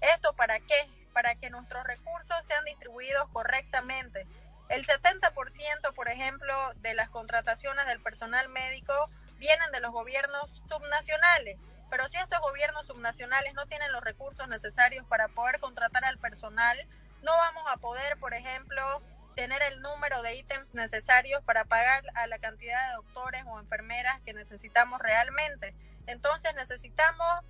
¿Esto 0.00 0.34
para 0.34 0.60
qué? 0.60 0.88
para 1.14 1.36
que 1.36 1.48
nuestros 1.48 1.84
recursos 1.84 2.44
sean 2.44 2.64
distribuidos 2.64 3.26
correctamente. 3.32 4.26
El 4.68 4.84
70%, 4.84 5.94
por 5.94 6.08
ejemplo, 6.08 6.54
de 6.76 6.92
las 6.92 7.08
contrataciones 7.08 7.86
del 7.86 8.00
personal 8.00 8.48
médico 8.48 8.92
vienen 9.38 9.70
de 9.70 9.80
los 9.80 9.92
gobiernos 9.92 10.62
subnacionales. 10.68 11.58
Pero 11.88 12.08
si 12.08 12.16
estos 12.16 12.40
gobiernos 12.40 12.86
subnacionales 12.86 13.54
no 13.54 13.66
tienen 13.66 13.92
los 13.92 14.02
recursos 14.02 14.48
necesarios 14.48 15.06
para 15.06 15.28
poder 15.28 15.60
contratar 15.60 16.04
al 16.04 16.18
personal, 16.18 16.76
no 17.22 17.32
vamos 17.32 17.64
a 17.68 17.76
poder, 17.76 18.18
por 18.18 18.34
ejemplo, 18.34 19.00
tener 19.36 19.62
el 19.62 19.80
número 19.80 20.20
de 20.22 20.36
ítems 20.36 20.74
necesarios 20.74 21.42
para 21.44 21.64
pagar 21.64 22.02
a 22.14 22.26
la 22.26 22.38
cantidad 22.38 22.88
de 22.88 22.94
doctores 22.96 23.44
o 23.46 23.60
enfermeras 23.60 24.20
que 24.22 24.32
necesitamos 24.32 25.00
realmente. 25.00 25.74
Entonces 26.06 26.54
necesitamos 26.54 27.44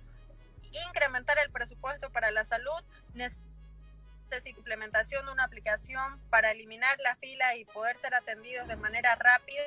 incrementar 0.87 1.37
el 1.39 1.51
presupuesto 1.51 2.09
para 2.09 2.31
la 2.31 2.43
salud, 2.43 2.83
implementación 4.65 5.25
de 5.25 5.31
una 5.31 5.43
aplicación 5.43 6.19
para 6.29 6.51
eliminar 6.51 6.97
la 6.99 7.15
fila 7.15 7.55
y 7.55 7.65
poder 7.65 7.97
ser 7.97 8.15
atendidos 8.15 8.67
de 8.67 8.75
manera 8.75 9.15
rápida. 9.15 9.63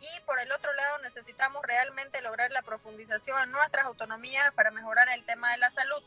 Y 0.00 0.20
por 0.20 0.38
el 0.40 0.50
otro 0.52 0.72
lado, 0.72 0.98
necesitamos 0.98 1.62
realmente 1.66 2.22
lograr 2.22 2.50
la 2.52 2.62
profundización 2.62 3.42
en 3.42 3.50
nuestras 3.50 3.84
autonomías 3.84 4.50
para 4.54 4.70
mejorar 4.70 5.08
el 5.10 5.24
tema 5.24 5.52
de 5.52 5.58
la 5.58 5.70
salud. 5.70 6.02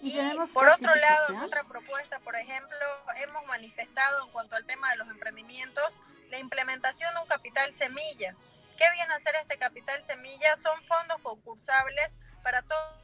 Y, 0.00 0.16
por 0.54 0.68
otro 0.68 0.94
lado, 0.94 1.28
en 1.30 1.36
otra 1.40 1.64
propuesta, 1.64 2.20
por 2.20 2.36
ejemplo, 2.36 2.78
hemos 3.16 3.44
manifestado 3.46 4.24
en 4.24 4.30
cuanto 4.30 4.56
al 4.56 4.64
tema 4.64 4.90
de 4.92 4.96
los 4.96 5.08
emprendimientos 5.08 6.00
la 6.30 6.38
implementación 6.38 7.12
de 7.14 7.20
un 7.20 7.26
capital 7.26 7.72
semilla. 7.72 8.34
¿Qué 8.78 8.90
viene 8.92 9.12
a 9.12 9.16
hacer 9.16 9.34
este 9.34 9.58
capital 9.58 10.02
semilla? 10.04 10.56
Son 10.56 10.80
fondos 10.84 11.20
concursables 11.20 12.12
para 12.42 12.62
todos 12.62 12.94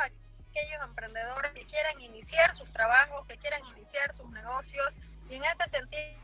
aquellos 0.00 0.82
emprendedores 0.82 1.52
que 1.52 1.64
quieran 1.64 2.00
iniciar 2.00 2.54
sus 2.54 2.70
trabajos, 2.72 3.26
que 3.26 3.36
quieran 3.38 3.64
iniciar 3.66 4.14
sus 4.16 4.28
negocios 4.30 4.94
y 5.28 5.36
en 5.36 5.44
este 5.44 5.70
sentido 5.70 6.22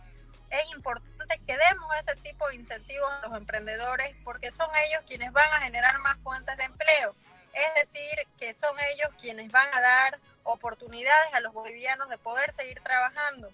es 0.51 0.65
importante 0.75 1.39
que 1.47 1.57
demos 1.57 1.91
este 1.99 2.17
tipo 2.31 2.49
de 2.49 2.57
incentivos 2.57 3.11
a 3.13 3.27
los 3.27 3.37
emprendedores 3.37 4.17
porque 4.25 4.51
son 4.51 4.69
ellos 4.87 5.03
quienes 5.07 5.33
van 5.33 5.51
a 5.53 5.61
generar 5.61 5.99
más 5.99 6.19
fuentes 6.21 6.57
de 6.57 6.65
empleo. 6.65 7.15
Es 7.53 7.87
decir, 7.87 8.27
que 8.39 8.55
son 8.55 8.75
ellos 8.93 9.11
quienes 9.21 9.51
van 9.51 9.73
a 9.75 9.81
dar 9.81 10.19
oportunidades 10.45 11.35
a 11.35 11.41
los 11.41 11.53
bolivianos 11.53 12.09
de 12.09 12.19
poder 12.19 12.53
seguir 12.53 12.81
trabajando. 12.81 13.51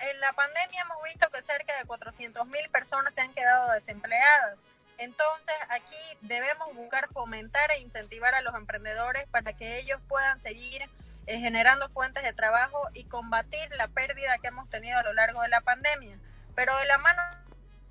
En 0.00 0.20
la 0.20 0.32
pandemia 0.32 0.82
hemos 0.82 1.02
visto 1.04 1.28
que 1.30 1.42
cerca 1.42 1.76
de 1.76 1.84
400.000 1.84 2.70
personas 2.70 3.14
se 3.14 3.20
han 3.20 3.32
quedado 3.32 3.72
desempleadas. 3.72 4.60
Entonces, 4.98 5.54
aquí 5.70 6.18
debemos 6.22 6.74
buscar 6.74 7.08
fomentar 7.12 7.70
e 7.70 7.80
incentivar 7.80 8.34
a 8.34 8.40
los 8.40 8.54
emprendedores 8.54 9.26
para 9.28 9.52
que 9.52 9.78
ellos 9.78 10.00
puedan 10.08 10.40
seguir 10.40 10.82
eh, 11.26 11.38
generando 11.38 11.88
fuentes 11.88 12.22
de 12.22 12.32
trabajo 12.32 12.88
y 12.94 13.04
combatir 13.04 13.70
la 13.76 13.88
pérdida 13.88 14.38
que 14.38 14.48
hemos 14.48 14.68
tenido 14.70 14.98
a 14.98 15.02
lo 15.02 15.12
largo 15.12 15.42
de 15.42 15.48
la 15.48 15.60
pandemia. 15.60 16.18
Pero 16.54 16.76
de 16.78 16.86
la 16.86 16.98
mano 16.98 17.22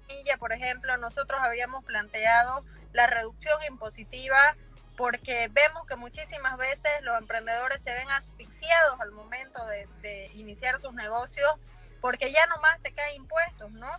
de 0.08 0.38
por 0.38 0.54
ejemplo, 0.54 0.98
nosotros 0.98 1.40
habíamos 1.42 1.84
planteado 1.84 2.64
la 2.94 3.08
reducción 3.08 3.60
impositiva 3.70 4.56
porque 4.96 5.50
vemos 5.52 5.86
que 5.86 5.96
muchísimas 5.96 6.58
veces 6.58 6.92
los 7.04 7.18
emprendedores 7.18 7.82
se 7.82 7.94
ven 7.94 8.10
asfixiados 8.12 9.00
al 9.00 9.12
momento 9.12 9.64
de, 9.68 9.88
de 10.02 10.28
iniciar 10.34 10.80
sus 10.80 10.94
negocios 10.94 11.50
porque 12.02 12.32
ya 12.32 12.46
no 12.48 12.58
más 12.62 12.82
te 12.82 12.92
caen 12.92 13.18
impuestos, 13.18 13.72
¿no? 13.72 13.92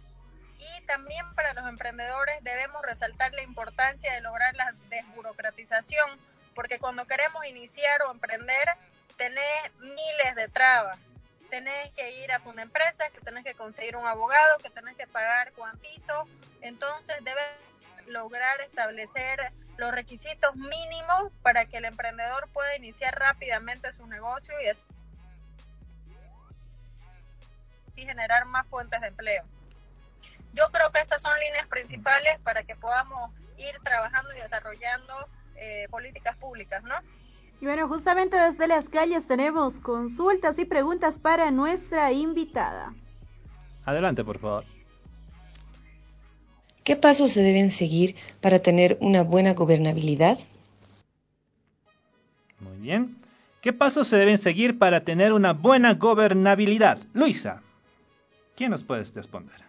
Y 0.58 0.80
también 0.82 1.24
para 1.34 1.54
los 1.54 1.66
emprendedores 1.66 2.42
debemos 2.42 2.82
resaltar 2.82 3.32
la 3.32 3.42
importancia 3.42 4.12
de 4.12 4.20
lograr 4.20 4.54
la 4.56 4.74
desburocratización, 4.90 6.18
porque 6.54 6.78
cuando 6.78 7.06
queremos 7.06 7.44
iniciar 7.46 8.02
o 8.02 8.12
emprender, 8.12 8.68
tenés 9.16 9.74
miles 9.80 10.34
de 10.36 10.48
trabas. 10.48 10.98
Tenés 11.50 11.94
que 11.94 12.22
ir 12.22 12.32
a 12.32 12.40
una 12.44 12.62
empresa, 12.62 13.08
que 13.10 13.20
tenés 13.20 13.44
que 13.44 13.54
conseguir 13.54 13.96
un 13.96 14.06
abogado, 14.06 14.58
que 14.58 14.70
tenés 14.70 14.96
que 14.96 15.06
pagar 15.06 15.52
cuantito. 15.52 16.28
Entonces 16.60 17.16
debes 17.24 17.44
lograr 18.06 18.60
establecer 18.60 19.52
los 19.76 19.92
requisitos 19.92 20.56
mínimos 20.56 21.32
para 21.42 21.66
que 21.66 21.78
el 21.78 21.84
emprendedor 21.84 22.48
pueda 22.52 22.76
iniciar 22.76 23.18
rápidamente 23.18 23.92
su 23.92 24.06
negocio 24.06 24.54
y 24.60 24.66
generar 28.04 28.44
más 28.44 28.66
fuentes 28.68 29.00
de 29.00 29.08
empleo. 29.08 29.44
Yo 30.54 30.64
creo 30.72 30.90
que 30.92 31.00
estas 31.00 31.22
son 31.22 31.32
líneas 31.38 31.66
principales 31.68 32.38
para 32.42 32.62
que 32.64 32.74
podamos 32.76 33.32
ir 33.56 33.74
trabajando 33.82 34.30
y 34.34 34.40
desarrollando 34.40 35.14
eh, 35.56 35.86
políticas 35.90 36.36
públicas, 36.36 36.82
¿no? 36.84 36.94
Y 37.60 37.66
bueno, 37.66 37.88
justamente 37.88 38.36
desde 38.36 38.68
las 38.68 38.88
calles 38.88 39.26
tenemos 39.26 39.80
consultas 39.80 40.58
y 40.58 40.64
preguntas 40.64 41.18
para 41.18 41.50
nuestra 41.50 42.12
invitada. 42.12 42.94
Adelante, 43.84 44.22
por 44.22 44.38
favor. 44.38 44.64
¿Qué 46.84 46.96
pasos 46.96 47.32
se 47.32 47.42
deben 47.42 47.70
seguir 47.70 48.16
para 48.40 48.60
tener 48.60 48.96
una 49.00 49.22
buena 49.22 49.54
gobernabilidad? 49.54 50.38
Muy 52.60 52.76
bien. 52.78 53.16
¿Qué 53.60 53.72
pasos 53.72 54.06
se 54.06 54.16
deben 54.16 54.38
seguir 54.38 54.78
para 54.78 55.04
tener 55.04 55.32
una 55.32 55.52
buena 55.52 55.94
gobernabilidad? 55.94 56.98
Luisa, 57.12 57.60
¿quién 58.56 58.70
nos 58.70 58.84
puede 58.84 59.02
responder? 59.02 59.67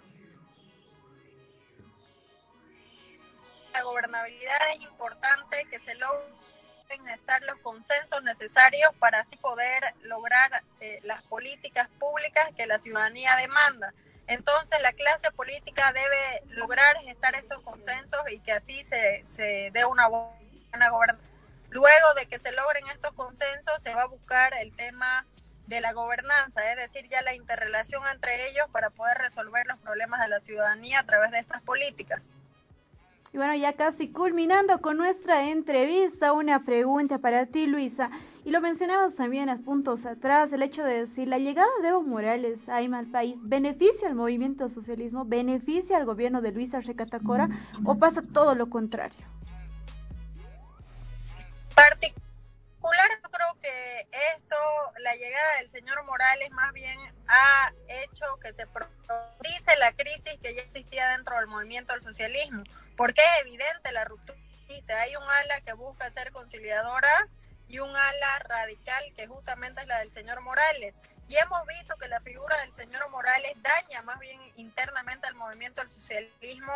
Es 4.74 4.82
importante 4.82 5.66
que 5.70 5.80
se 5.80 5.96
logren 5.96 7.10
estar 7.14 7.42
los 7.44 7.60
consensos 7.60 8.24
necesarios 8.24 8.94
para 9.00 9.22
así 9.22 9.36
poder 9.38 9.84
lograr 10.04 10.64
eh, 10.80 11.00
las 11.04 11.22
políticas 11.24 11.88
públicas 12.00 12.50
que 12.56 12.66
la 12.66 12.80
ciudadanía 12.80 13.36
demanda. 13.36 13.94
Entonces 14.28 14.80
la 14.82 14.94
clase 14.94 15.32
política 15.32 15.92
debe 15.92 16.44
lograr 16.56 16.96
estar 17.08 17.36
estos 17.36 17.62
consensos 17.62 18.20
y 18.32 18.40
que 18.40 18.52
así 18.52 18.84
se, 18.84 19.24
se 19.26 19.72
dé 19.74 19.86
una 19.86 20.08
buena 20.08 20.90
gobernabilidad 20.90 21.30
Luego 21.70 22.14
de 22.16 22.26
que 22.26 22.40
se 22.40 22.52
logren 22.52 22.88
estos 22.88 23.14
consensos, 23.14 23.82
se 23.82 23.94
va 23.94 24.04
a 24.04 24.08
buscar 24.08 24.54
el 24.56 24.76
tema 24.76 25.26
de 25.68 25.82
la 25.82 25.94
gobernanza, 25.94 26.68
es 26.72 26.78
decir, 26.78 27.08
ya 27.10 27.22
la 27.22 27.36
interrelación 27.36 28.02
entre 28.08 28.50
ellos 28.50 28.68
para 28.72 28.90
poder 28.90 29.20
resolver 29.20 29.68
los 29.68 29.78
problemas 29.80 30.20
de 30.22 30.30
la 30.30 30.40
ciudadanía 30.40 31.02
a 31.02 31.06
través 31.06 31.30
de 31.30 31.38
estas 31.38 31.62
políticas. 31.62 32.34
Y 33.32 33.38
bueno, 33.38 33.56
ya 33.56 33.74
casi 33.74 34.12
culminando 34.12 34.82
con 34.82 34.98
nuestra 34.98 35.50
entrevista, 35.50 36.34
una 36.34 36.66
pregunta 36.66 37.20
para 37.20 37.46
ti, 37.46 37.68
Luisa. 37.68 38.10
Y 38.44 38.52
lo 38.52 38.62
mencionamos 38.62 39.16
también 39.16 39.50
a 39.50 39.58
puntos 39.58 40.06
atrás, 40.06 40.52
el 40.52 40.64
hecho 40.64 40.84
de 40.84 41.02
decir, 41.02 41.28
la 41.28 41.38
llegada 41.38 41.70
de 41.82 41.90
Evo 41.90 42.02
Morales 42.02 42.68
a 42.68 42.78
al 42.78 43.08
país, 43.12 43.38
¿beneficia 43.44 44.08
al 44.08 44.16
movimiento 44.16 44.70
socialismo, 44.70 45.26
beneficia 45.26 45.98
al 45.98 46.06
gobierno 46.06 46.42
de 46.42 46.52
Luisa 46.52 46.80
Recatacora 46.80 47.50
o 47.86 48.00
pasa 48.00 48.22
todo 48.22 48.56
lo 48.56 48.70
contrario? 48.70 49.30
particular, 51.80 53.10
yo 53.24 53.30
creo 53.30 53.58
que 53.62 54.08
esto, 54.36 54.56
la 55.00 55.16
llegada 55.16 55.56
del 55.60 55.70
señor 55.70 56.04
Morales 56.06 56.52
más 56.52 56.74
bien 56.74 56.98
ha 57.28 57.72
hecho 57.88 58.26
que 58.42 58.52
se 58.54 58.68
profundice 58.68 59.76
la 59.78 59.94
crisis 59.94 60.38
que 60.42 60.56
ya 60.56 60.62
existía 60.62 61.10
dentro 61.10 61.38
del 61.38 61.48
movimiento 61.48 61.94
del 61.94 62.02
socialismo, 62.02 62.64
porque 63.00 63.22
es 63.22 63.42
evidente 63.48 63.94
la 63.94 64.04
ruptura. 64.04 64.38
Hay 65.02 65.16
un 65.16 65.24
ala 65.24 65.62
que 65.62 65.72
busca 65.72 66.12
ser 66.12 66.34
conciliadora 66.34 67.30
y 67.70 67.80
un 67.80 67.96
ala 67.96 68.40
radical 68.40 69.02
que 69.16 69.26
justamente 69.26 69.80
es 69.80 69.88
la 69.88 70.00
del 70.00 70.12
señor 70.12 70.42
Morales. 70.42 71.02
Y 71.30 71.38
hemos 71.38 71.66
visto 71.66 71.96
que 71.96 72.10
la 72.10 72.20
figura 72.20 72.58
del 72.58 72.74
señor 72.74 73.10
Morales 73.10 73.54
daña 73.62 74.02
más 74.02 74.20
bien 74.20 74.38
internamente 74.58 75.28
al 75.28 75.36
movimiento 75.36 75.80
del 75.80 75.90
socialismo 75.90 76.74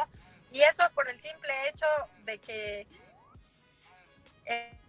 y 0.50 0.62
eso 0.62 0.84
es 0.86 0.92
por 0.92 1.10
el 1.10 1.20
simple 1.20 1.52
hecho 1.68 1.88
de 2.24 2.38
que 2.38 2.88
eh, 4.46 4.80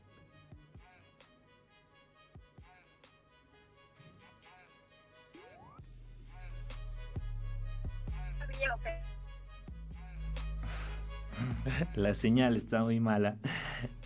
La 11.95 12.15
señal 12.15 12.57
está 12.57 12.83
muy 12.83 13.01
mala. 13.01 13.37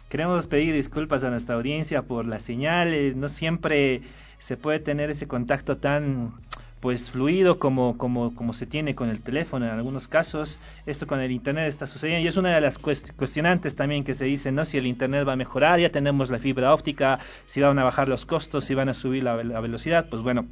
Queremos 0.09 0.47
pedir 0.47 0.75
disculpas 0.75 1.25
a 1.25 1.31
nuestra 1.31 1.57
audiencia 1.57 2.03
por 2.03 2.27
la 2.27 2.41
señal. 2.41 2.95
Eh, 2.95 3.13
no 3.15 3.29
siempre 3.29 4.03
se 4.39 4.57
puede 4.57 4.79
tener 4.79 5.11
ese 5.11 5.29
contacto 5.29 5.77
tan 5.77 6.33
pues 6.81 7.11
fluido 7.11 7.59
como, 7.59 7.99
como, 7.99 8.35
como 8.37 8.53
se 8.53 8.65
tiene 8.65 8.95
con 8.95 9.11
el 9.11 9.21
teléfono 9.21 9.67
en 9.67 9.73
algunos 9.73 10.07
casos. 10.07 10.61
Esto 10.87 11.07
con 11.07 11.21
el 11.21 11.33
Internet 11.33 11.69
está 11.69 11.87
sucediendo 11.87 12.25
y 12.25 12.29
es 12.29 12.37
una 12.37 12.55
de 12.55 12.61
las 12.61 12.79
cuestionantes 12.79 13.75
también 13.75 14.05
que 14.05 14.15
se 14.15 14.25
dice, 14.25 14.53
¿no? 14.53 14.65
Si 14.65 14.79
el 14.79 14.87
Internet 14.87 15.27
va 15.27 15.33
a 15.33 15.37
mejorar, 15.37 15.81
ya 15.81 15.91
tenemos 15.91 16.31
la 16.31 16.39
fibra 16.39 16.73
óptica, 16.73 17.19
si 17.47 17.61
van 17.61 17.79
a 17.79 17.85
bajar 17.85 18.09
los 18.09 18.27
costos, 18.27 18.65
si 18.65 18.75
van 18.75 18.89
a 18.89 18.95
subir 18.95 19.25
la 19.25 19.35
velocidad, 19.35 20.07
pues 20.09 20.23
bueno, 20.23 20.47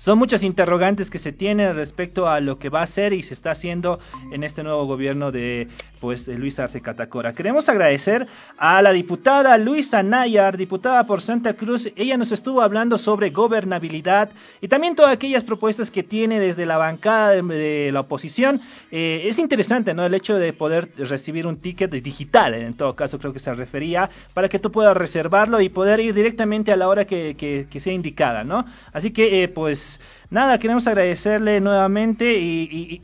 son 0.00 0.18
muchas 0.18 0.42
interrogantes 0.42 1.10
que 1.10 1.18
se 1.18 1.30
tienen 1.30 1.76
respecto 1.76 2.26
a 2.26 2.40
lo 2.40 2.58
que 2.58 2.70
va 2.70 2.80
a 2.80 2.84
hacer 2.84 3.12
y 3.12 3.22
se 3.22 3.34
está 3.34 3.50
haciendo 3.50 4.00
en 4.32 4.44
este 4.44 4.62
nuevo 4.62 4.86
gobierno 4.86 5.30
de 5.30 5.68
pues 6.00 6.26
Luis 6.26 6.58
Arce 6.58 6.80
Catacora. 6.80 7.34
Queremos 7.34 7.68
agradecer 7.68 8.26
a 8.56 8.80
la 8.80 8.92
diputada 8.92 9.58
Luisa 9.58 10.02
Nayar, 10.02 10.56
diputada 10.56 11.04
por 11.04 11.20
Santa 11.20 11.52
Cruz. 11.52 11.92
Ella 11.96 12.16
nos 12.16 12.32
estuvo 12.32 12.62
hablando 12.62 12.96
sobre 12.96 13.28
gobernabilidad 13.28 14.30
y 14.62 14.68
también 14.68 14.96
todas 14.96 15.12
aquellas 15.12 15.44
propuestas 15.44 15.90
que 15.90 16.02
tiene 16.02 16.40
desde 16.40 16.64
la 16.64 16.78
bancada 16.78 17.42
de, 17.42 17.90
la 17.92 18.00
oposición. 18.00 18.62
Eh, 18.90 19.24
es 19.26 19.38
interesante, 19.38 19.92
¿no? 19.92 20.06
El 20.06 20.14
hecho 20.14 20.36
de 20.36 20.54
poder 20.54 20.88
recibir 20.96 21.46
un 21.46 21.58
ticket 21.58 21.90
digital, 21.90 22.54
en 22.54 22.72
todo 22.72 22.96
caso 22.96 23.18
creo 23.18 23.34
que 23.34 23.38
se 23.38 23.52
refería, 23.52 24.08
para 24.32 24.48
que 24.48 24.58
tú 24.58 24.72
puedas 24.72 24.96
reservarlo 24.96 25.60
y 25.60 25.68
poder 25.68 26.00
ir 26.00 26.14
directamente 26.14 26.72
a 26.72 26.76
la 26.76 26.88
hora 26.88 27.04
que, 27.04 27.36
que 27.36 27.80
sea 27.80 27.92
indicada, 27.92 28.44
¿no? 28.44 28.64
Así 28.94 29.10
que, 29.10 29.42
eh, 29.42 29.48
pues, 29.48 29.89
nada, 30.28 30.58
queremos 30.58 30.86
agradecerle 30.86 31.60
nuevamente 31.60 32.38
y, 32.38 33.02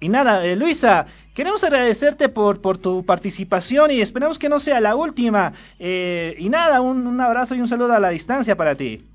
y, 0.00 0.08
nada, 0.08 0.44
eh, 0.44 0.56
Luisa, 0.56 1.06
queremos 1.34 1.62
agradecerte 1.64 2.28
por, 2.28 2.62
por 2.62 2.78
tu 2.78 3.04
participación 3.04 3.90
y 3.90 4.00
esperamos 4.00 4.38
que 4.38 4.48
no 4.48 4.58
sea 4.60 4.80
la 4.80 4.94
última. 4.94 5.52
Eh, 5.78 6.36
y 6.38 6.48
nada, 6.48 6.80
un, 6.80 7.06
un 7.06 7.20
abrazo 7.20 7.54
y 7.54 7.60
un 7.60 7.68
saludo 7.68 7.92
a 7.92 8.00
la 8.00 8.10
distancia 8.10 8.56
para 8.56 8.74
ti. 8.74 9.06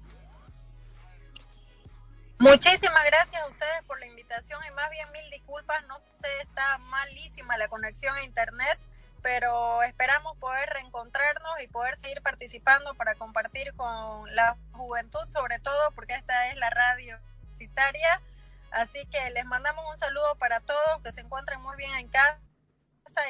Muchísimas 2.39 3.05
gracias 3.05 3.41
a 3.41 3.47
ustedes 3.47 3.83
por 3.87 3.99
la 3.99 4.07
invitación 4.07 4.59
y 4.69 4.75
más 4.75 4.91
bien 4.91 5.07
mil 5.13 5.31
disculpas, 5.31 5.85
no 5.87 5.97
sé, 6.19 6.27
está 6.43 6.77
malísima 6.79 7.57
la 7.57 7.67
conexión 7.69 8.13
a 8.15 8.23
internet 8.23 8.77
pero 9.25 9.81
esperamos 9.81 10.37
poder 10.37 10.69
reencontrarnos 10.69 11.59
y 11.63 11.67
poder 11.67 11.97
seguir 11.97 12.21
participando 12.21 12.93
para 12.93 13.15
compartir 13.15 13.73
con 13.73 14.35
la 14.35 14.55
juventud, 14.73 15.27
sobre 15.29 15.57
todo 15.57 15.89
porque 15.95 16.13
esta 16.13 16.49
es 16.49 16.57
la 16.57 16.69
radio 16.69 17.17
citaria. 17.55 18.21
Así 18.69 19.03
que 19.07 19.31
les 19.31 19.43
mandamos 19.45 19.83
un 19.89 19.97
saludo 19.97 20.35
para 20.37 20.59
todos, 20.59 21.01
que 21.03 21.11
se 21.11 21.21
encuentren 21.21 21.59
muy 21.63 21.75
bien 21.75 21.91
en 21.95 22.07
casa 22.07 22.37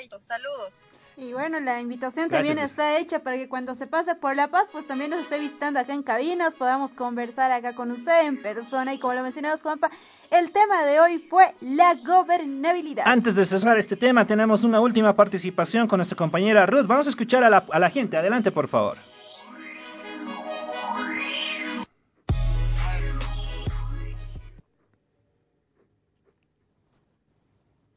y 0.04 0.10
saludos. 0.20 0.74
Y 1.16 1.32
bueno, 1.32 1.62
la 1.62 1.80
invitación 1.80 2.30
también 2.30 2.60
está 2.60 2.98
hecha 2.98 3.20
para 3.20 3.38
que 3.38 3.48
cuando 3.48 3.74
se 3.74 3.88
pase 3.88 4.16
por 4.16 4.36
La 4.36 4.50
Paz, 4.50 4.68
pues 4.74 4.86
también 4.86 5.12
nos 5.12 5.22
esté 5.22 5.40
visitando 5.40 5.80
acá 5.80 5.94
en 5.94 6.04
cabinas, 6.04 6.56
podamos 6.56 6.94
conversar 6.94 7.54
acá 7.54 7.72
con 7.72 7.92
usted 7.92 8.26
en 8.26 8.42
persona. 8.42 8.94
Y 8.94 9.00
como 9.00 9.14
lo 9.14 9.24
mencionamos, 9.24 9.62
Juanpa, 9.62 9.92
el 10.32 10.52
tema 10.52 10.86
de 10.86 11.00
hoy 11.00 11.18
fue 11.30 11.54
la 11.62 11.96
gobernabilidad. 11.96 13.04
Antes 13.08 13.36
de 13.36 13.46
cerrar 13.46 13.78
este 13.78 13.96
tema, 13.96 14.26
tenemos 14.26 14.64
una 14.64 14.80
última 14.80 15.16
participación 15.16 15.88
con 15.88 15.98
nuestra 15.98 16.16
compañera 16.18 16.66
Ruth. 16.66 16.88
Vamos 16.88 17.08
a 17.08 17.10
escuchar 17.10 17.44
a 17.44 17.50
la, 17.50 17.66
a 17.70 17.80
la 17.80 17.90
gente. 17.90 18.18
Adelante, 18.18 18.52
por 18.52 18.68
favor. 18.68 18.98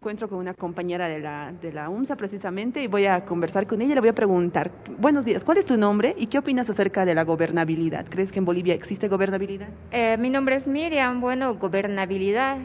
Encuentro 0.01 0.29
con 0.29 0.39
una 0.39 0.55
compañera 0.55 1.09
de 1.09 1.19
la, 1.19 1.53
de 1.61 1.73
la 1.73 1.89
UNSA 1.89 2.15
precisamente 2.15 2.81
y 2.81 2.87
voy 2.87 3.07
a 3.07 3.25
conversar 3.25 3.67
con 3.67 3.83
ella 3.83 3.91
y 3.91 3.95
le 3.97 4.01
voy 4.01 4.11
a 4.11 4.15
preguntar, 4.15 4.71
buenos 4.97 5.25
días, 5.25 5.43
¿cuál 5.43 5.59
es 5.59 5.67
tu 5.67 5.77
nombre 5.77 6.15
y 6.17 6.29
qué 6.29 6.39
opinas 6.39 6.71
acerca 6.71 7.05
de 7.05 7.17
la 7.17 7.25
gobernabilidad? 7.25 8.07
¿Crees 8.09 8.31
que 8.31 8.39
en 8.39 8.45
Bolivia 8.45 8.75
existe 8.75 9.09
gobernabilidad? 9.09 9.67
Eh, 9.91 10.17
mi 10.17 10.31
nombre 10.31 10.55
es 10.55 10.69
Miriam, 10.69 11.21
bueno, 11.21 11.57
gobernabilidad. 11.57 12.59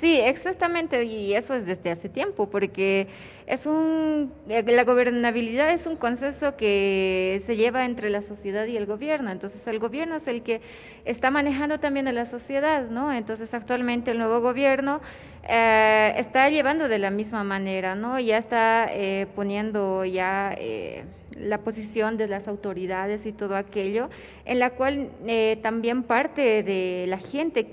Sí, 0.00 0.20
exactamente, 0.20 1.04
y 1.04 1.32
eso 1.34 1.54
es 1.54 1.64
desde 1.64 1.90
hace 1.90 2.08
tiempo, 2.10 2.50
porque 2.50 3.08
es 3.46 3.64
un, 3.64 4.30
eh, 4.48 4.62
la 4.62 4.84
gobernabilidad 4.84 5.72
es 5.72 5.86
un 5.86 5.96
consenso 5.96 6.54
que 6.56 7.42
se 7.46 7.56
lleva 7.56 7.86
entre 7.86 8.10
la 8.10 8.20
sociedad 8.20 8.66
y 8.66 8.76
el 8.76 8.84
gobierno, 8.84 9.30
entonces 9.30 9.66
el 9.66 9.78
gobierno 9.78 10.16
es 10.16 10.26
el 10.28 10.42
que 10.42 10.60
está 11.06 11.30
manejando 11.30 11.80
también 11.80 12.08
a 12.08 12.12
la 12.12 12.26
sociedad, 12.26 12.90
¿no? 12.90 13.10
Entonces 13.12 13.54
actualmente 13.54 14.10
el 14.10 14.18
nuevo 14.18 14.40
gobierno 14.42 15.00
eh, 15.48 16.12
está 16.18 16.50
llevando 16.50 16.88
de 16.88 16.98
la 16.98 17.10
misma 17.10 17.42
manera, 17.42 17.94
¿no? 17.94 18.20
Ya 18.20 18.36
está 18.36 18.88
eh, 18.90 19.26
poniendo 19.34 20.04
ya 20.04 20.54
eh, 20.58 21.04
la 21.30 21.58
posición 21.58 22.18
de 22.18 22.28
las 22.28 22.48
autoridades 22.48 23.24
y 23.24 23.32
todo 23.32 23.56
aquello, 23.56 24.10
en 24.44 24.58
la 24.58 24.70
cual 24.70 25.10
eh, 25.26 25.58
también 25.62 26.02
parte 26.02 26.62
de 26.62 27.06
la 27.08 27.18
gente 27.18 27.66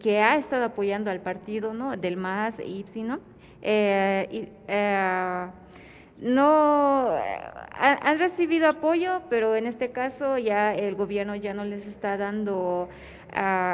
que 0.00 0.20
ha 0.20 0.36
estado 0.36 0.64
apoyando 0.64 1.10
al 1.10 1.20
partido, 1.20 1.74
¿no? 1.74 1.96
Del 1.96 2.16
MAS 2.16 2.58
e 2.58 2.66
IPSI, 2.66 3.02
¿no? 3.02 3.20
Y, 3.62 4.48
no 6.20 7.14
han 7.78 8.18
recibido 8.18 8.68
apoyo, 8.68 9.22
pero 9.30 9.56
en 9.56 9.66
este 9.66 9.90
caso 9.90 10.36
ya 10.36 10.74
el 10.74 10.94
gobierno 10.94 11.34
ya 11.34 11.54
no 11.54 11.64
les 11.64 11.86
está 11.86 12.18
dando 12.18 12.90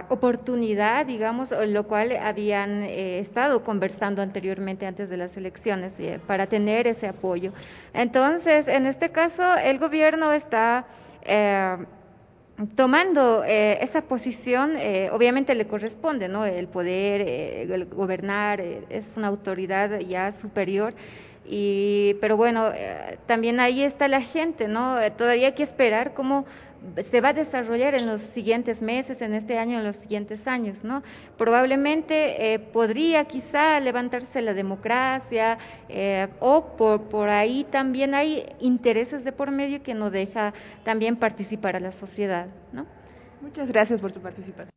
oportunidad, 0.09 1.07
digamos, 1.07 1.51
lo 1.51 1.85
cual 1.85 2.15
habían 2.17 2.83
eh, 2.83 3.19
estado 3.21 3.65
conversando 3.65 4.21
anteriormente 4.23 4.87
antes 4.87 5.09
de 5.09 5.17
las 5.17 5.37
elecciones 5.37 5.93
eh, 5.99 6.21
para 6.27 6.47
tener 6.47 6.87
ese 6.87 7.09
apoyo. 7.09 7.53
Entonces, 7.95 8.69
en 8.69 8.87
este 8.87 9.11
caso, 9.11 9.43
el 9.57 9.79
gobierno 9.79 10.33
está 10.33 10.85
eh, 11.23 11.77
tomando 12.75 13.45
esa 13.45 14.03
posición, 14.03 14.77
obviamente 15.13 15.55
le 15.55 15.67
corresponde, 15.67 16.29
¿no? 16.29 16.45
El 16.47 16.69
poder, 16.69 17.21
el 17.21 17.85
gobernar, 17.87 18.61
es 18.61 19.17
una 19.17 19.29
autoridad 19.29 20.01
ya 20.01 20.33
superior 20.33 20.95
Y, 21.49 22.15
pero 22.21 22.37
bueno, 22.37 22.71
eh, 22.75 23.19
también 23.27 23.61
ahí 23.61 23.83
está 23.83 24.09
la 24.09 24.21
gente, 24.21 24.67
¿no? 24.69 25.01
Eh, 25.01 25.13
todavía 25.13 25.49
hay 25.49 25.55
que 25.55 25.63
esperar 25.63 26.13
cómo 26.15 26.45
se 27.05 27.21
va 27.21 27.29
a 27.29 27.33
desarrollar 27.33 27.95
en 27.95 28.07
los 28.07 28.21
siguientes 28.21 28.83
meses, 28.83 29.21
en 29.21 29.35
este 29.35 29.59
año, 29.59 29.79
en 29.79 29.85
los 29.85 29.97
siguientes 29.97 30.47
años, 30.47 30.85
¿no? 30.85 31.03
Probablemente 31.37 32.55
eh, 32.55 32.59
podría 32.59 33.25
quizá 33.25 33.79
levantarse 33.81 34.41
la 34.43 34.55
democracia 34.55 35.59
eh, 35.89 36.29
o 36.41 36.77
por, 36.77 37.03
por 37.09 37.29
ahí 37.29 37.65
también 37.65 38.15
hay 38.15 38.47
intereses 38.61 39.25
de 39.25 39.33
por 39.33 39.51
medio 39.51 39.83
que 39.83 39.95
no 39.95 40.11
deja 40.11 40.55
también 40.85 41.17
participar 41.17 41.77
a 41.77 41.81
la 41.81 41.93
sociedad, 41.93 42.49
¿no? 42.73 42.87
Muchas 43.41 43.71
gracias 43.71 44.01
por 44.01 44.13
tu 44.13 44.21
participación. 44.21 44.71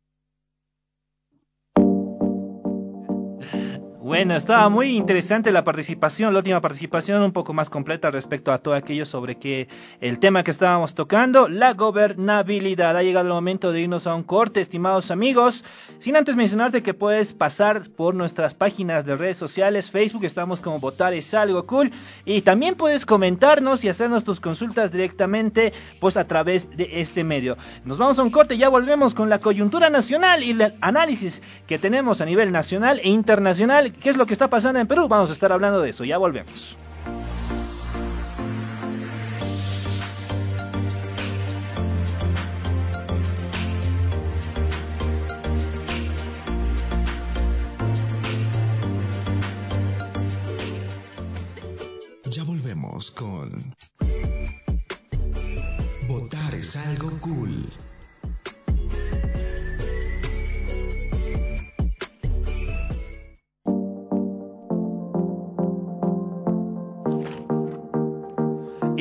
Bueno, 4.10 4.34
estaba 4.34 4.68
muy 4.68 4.96
interesante 4.96 5.52
la 5.52 5.62
participación, 5.62 6.32
la 6.32 6.40
última 6.40 6.60
participación 6.60 7.22
un 7.22 7.30
poco 7.30 7.52
más 7.52 7.70
completa 7.70 8.10
respecto 8.10 8.50
a 8.50 8.58
todo 8.58 8.74
aquello 8.74 9.06
sobre 9.06 9.36
que 9.36 9.68
el 10.00 10.18
tema 10.18 10.42
que 10.42 10.50
estábamos 10.50 10.96
tocando, 10.96 11.48
la 11.48 11.74
gobernabilidad. 11.74 12.96
Ha 12.96 13.04
llegado 13.04 13.28
el 13.28 13.32
momento 13.32 13.70
de 13.70 13.82
irnos 13.82 14.08
a 14.08 14.16
un 14.16 14.24
corte, 14.24 14.60
estimados 14.60 15.12
amigos. 15.12 15.64
Sin 16.00 16.16
antes 16.16 16.34
mencionarte 16.34 16.82
que 16.82 16.92
puedes 16.92 17.34
pasar 17.34 17.88
por 17.88 18.16
nuestras 18.16 18.52
páginas 18.52 19.06
de 19.06 19.14
redes 19.14 19.36
sociales, 19.36 19.92
Facebook, 19.92 20.24
estamos 20.24 20.60
como 20.60 20.80
Votar 20.80 21.14
es 21.14 21.32
algo 21.32 21.64
cool. 21.66 21.92
Y 22.24 22.40
también 22.40 22.74
puedes 22.74 23.06
comentarnos 23.06 23.84
y 23.84 23.90
hacernos 23.90 24.24
tus 24.24 24.40
consultas 24.40 24.90
directamente, 24.90 25.72
pues 26.00 26.16
a 26.16 26.26
través 26.26 26.76
de 26.76 27.00
este 27.00 27.22
medio. 27.22 27.56
Nos 27.84 27.98
vamos 27.98 28.18
a 28.18 28.24
un 28.24 28.30
corte, 28.30 28.58
ya 28.58 28.70
volvemos 28.70 29.14
con 29.14 29.28
la 29.28 29.38
coyuntura 29.38 29.88
nacional 29.88 30.42
y 30.42 30.50
el 30.50 30.74
análisis 30.80 31.42
que 31.68 31.78
tenemos 31.78 32.20
a 32.20 32.26
nivel 32.26 32.50
nacional 32.50 32.98
e 33.04 33.08
internacional 33.08 33.92
¿Qué 34.00 34.08
es 34.08 34.16
lo 34.16 34.24
que 34.24 34.32
está 34.32 34.48
pasando 34.48 34.80
en 34.80 34.86
Perú? 34.86 35.08
Vamos 35.08 35.28
a 35.28 35.34
estar 35.34 35.52
hablando 35.52 35.82
de 35.82 35.90
eso. 35.90 36.04
Ya 36.04 36.16
volvemos. 36.16 36.78
Ya 52.24 52.44
volvemos 52.44 53.10
con 53.10 53.76
Votar 56.08 56.54
es 56.54 56.76
algo 56.76 57.10
cool. 57.20 57.70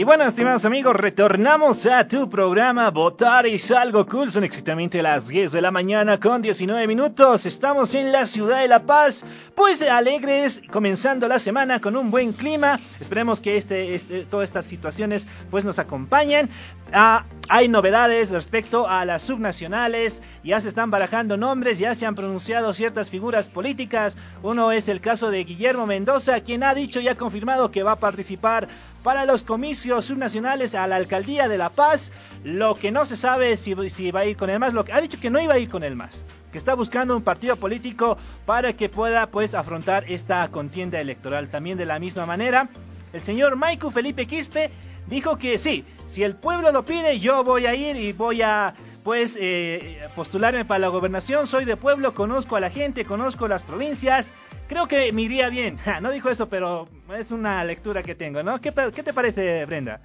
Bueno, 0.10 0.24
estimados 0.24 0.66
amigos, 0.66 0.96
retornamos 0.96 1.86
a 1.86 2.08
tu 2.08 2.28
programa 2.32 2.90
Votar 2.90 3.46
es 3.46 3.70
algo 3.70 4.08
cool. 4.08 4.32
Son 4.32 4.44
exactamente 4.44 5.04
las 5.04 5.28
10 5.28 5.52
de 5.52 5.62
la 5.62 5.70
mañana 5.70 6.20
con 6.20 6.42
19 6.42 6.88
minutos. 6.88 7.46
Estamos 7.46 7.94
en 7.94 8.12
la 8.12 8.26
ciudad 8.26 8.62
de 8.62 8.68
La 8.68 8.88
Paz, 8.88 9.24
pues 9.54 9.84
alegres, 9.84 10.64
comenzando 10.72 11.28
la 11.28 11.38
semana 11.38 11.80
con 11.80 11.96
un 11.96 12.10
buen 12.10 12.34
clima. 12.34 12.80
Esperemos 13.00 13.40
que 13.40 13.56
este, 13.58 13.94
este 13.94 14.24
todas 14.24 14.50
estas 14.50 14.66
situaciones 14.66 15.28
pues 15.52 15.64
nos 15.64 15.78
acompañen. 15.78 16.50
Ah, 16.92 17.26
hay 17.48 17.68
novedades 17.68 18.32
respecto 18.32 18.88
a 18.88 19.06
las 19.06 19.22
subnacionales. 19.22 20.24
Ya 20.44 20.60
se 20.60 20.70
están 20.70 20.90
barajando 20.90 21.38
nombres, 21.38 21.78
ya 21.78 21.94
se 21.94 22.08
han 22.08 22.16
pronunciado 22.16 22.74
ciertas 22.74 23.12
figuras 23.12 23.48
políticas. 23.48 24.18
Uno 24.42 24.72
es 24.72 24.90
el 24.90 25.02
caso 25.02 25.30
de 25.30 25.44
Guillermo 25.44 25.86
Mendoza, 25.86 26.40
quien 26.42 26.64
ha 26.64 26.74
dicho 26.74 27.00
y 27.00 27.08
ha 27.10 27.16
confirmado 27.16 27.70
que 27.70 27.84
va 27.84 27.92
a 27.92 28.00
participar 28.00 28.68
para 29.04 29.26
los 29.26 29.44
comicios 29.44 30.06
subnacionales 30.06 30.76
a 30.76 30.88
la 30.88 30.96
alcaldía 30.96 31.48
de 31.48 31.58
La 31.58 31.70
Paz. 31.70 32.12
Lo 32.44 32.76
que 32.76 32.92
no 32.92 33.06
se 33.06 33.16
sabe 33.16 33.52
es 33.52 33.60
si, 33.60 33.74
va 34.12 34.22
a 34.22 34.26
ir 34.26 34.38
con 34.38 34.50
el 34.50 34.60
MAS. 34.60 34.74
Lo 34.74 34.86
que 34.86 34.94
ha 34.94 35.02
dicho 35.02 35.20
que 35.20 35.30
no 35.30 35.40
iba 35.40 35.54
a 35.54 35.60
ir 35.60 35.70
con 35.70 35.84
el 35.84 35.96
MAS. 35.96 36.26
Que 36.52 36.58
está 36.58 36.74
buscando 36.74 37.16
un 37.16 37.24
partido 37.24 37.56
político 37.56 38.18
para 38.46 38.74
que 38.74 38.90
pueda 38.90 39.28
pues 39.28 39.54
afrontar 39.54 40.06
esta 40.08 40.48
contienda 40.50 41.00
electoral. 41.00 41.50
También 41.50 41.78
de 41.78 41.86
la 41.86 42.00
misma 42.00 42.26
manera, 42.26 42.70
el 43.14 43.22
señor 43.22 43.56
Maiku 43.56 43.92
Felipe 43.92 44.26
Quispe 44.26 44.72
dijo 45.08 45.38
que 45.38 45.58
sí, 45.58 45.86
si 46.08 46.24
el 46.24 46.36
pueblo 46.36 46.72
lo 46.72 46.86
pide, 46.86 47.20
yo 47.20 47.44
voy 47.44 47.66
a 47.66 47.76
ir 47.76 47.96
y 47.96 48.14
voy 48.14 48.42
a 48.42 48.74
pues 49.04 49.38
eh, 49.40 50.00
postularme 50.16 50.66
para 50.66 50.80
la 50.80 50.88
gobernación. 50.90 51.48
Soy 51.48 51.66
de 51.66 51.78
pueblo, 51.78 52.14
conozco 52.14 52.56
a 52.56 52.60
la 52.60 52.70
gente, 52.70 53.06
conozco 53.06 53.48
las 53.48 53.64
provincias 53.64 54.32
creo 54.70 54.88
que 54.88 55.12
me 55.12 55.24
iría 55.24 55.50
bien. 55.50 55.78
no 56.02 56.12
dijo 56.12 56.30
eso, 56.30 56.48
pero 56.48 56.88
es 57.18 57.32
una 57.32 57.62
lectura 57.66 58.04
que 58.04 58.16
tengo, 58.16 58.44
¿no? 58.44 58.62
¿Qué, 58.62 58.72
te 58.72 59.14
parece, 59.14 59.66
Brenda? 59.66 60.00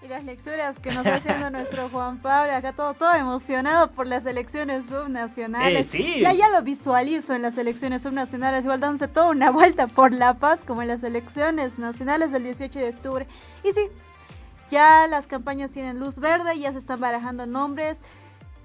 Y 0.00 0.06
las 0.06 0.22
lecturas 0.22 0.78
que 0.78 0.90
nos 0.90 0.98
está 0.98 1.16
haciendo 1.16 1.50
nuestro 1.58 1.88
Juan 1.88 2.18
Pablo, 2.18 2.54
acá 2.54 2.72
todo, 2.72 2.94
todo 2.94 3.12
emocionado 3.14 3.90
por 3.90 4.06
las 4.06 4.24
elecciones 4.26 4.84
subnacionales. 4.86 5.86
Eh, 5.86 5.98
sí. 5.98 6.20
Ya, 6.20 6.32
ya 6.34 6.50
lo 6.50 6.62
visualizo 6.62 7.34
en 7.34 7.42
las 7.42 7.58
elecciones 7.58 8.02
subnacionales, 8.02 8.62
igual 8.62 8.78
dándose 8.78 9.08
toda 9.08 9.30
una 9.30 9.50
vuelta 9.50 9.88
por 9.88 10.12
La 10.12 10.34
Paz, 10.34 10.60
como 10.64 10.82
en 10.82 10.88
las 10.88 11.02
elecciones 11.02 11.80
nacionales 11.80 12.30
del 12.30 12.44
18 12.44 12.78
de 12.78 12.88
octubre. 12.90 13.26
Y 13.64 13.72
sí, 13.72 13.88
ya 14.70 15.06
las 15.08 15.26
campañas 15.26 15.72
tienen 15.72 15.98
luz 15.98 16.20
verde, 16.20 16.58
ya 16.60 16.72
se 16.72 16.78
están 16.78 17.00
barajando 17.00 17.46
nombres. 17.46 17.98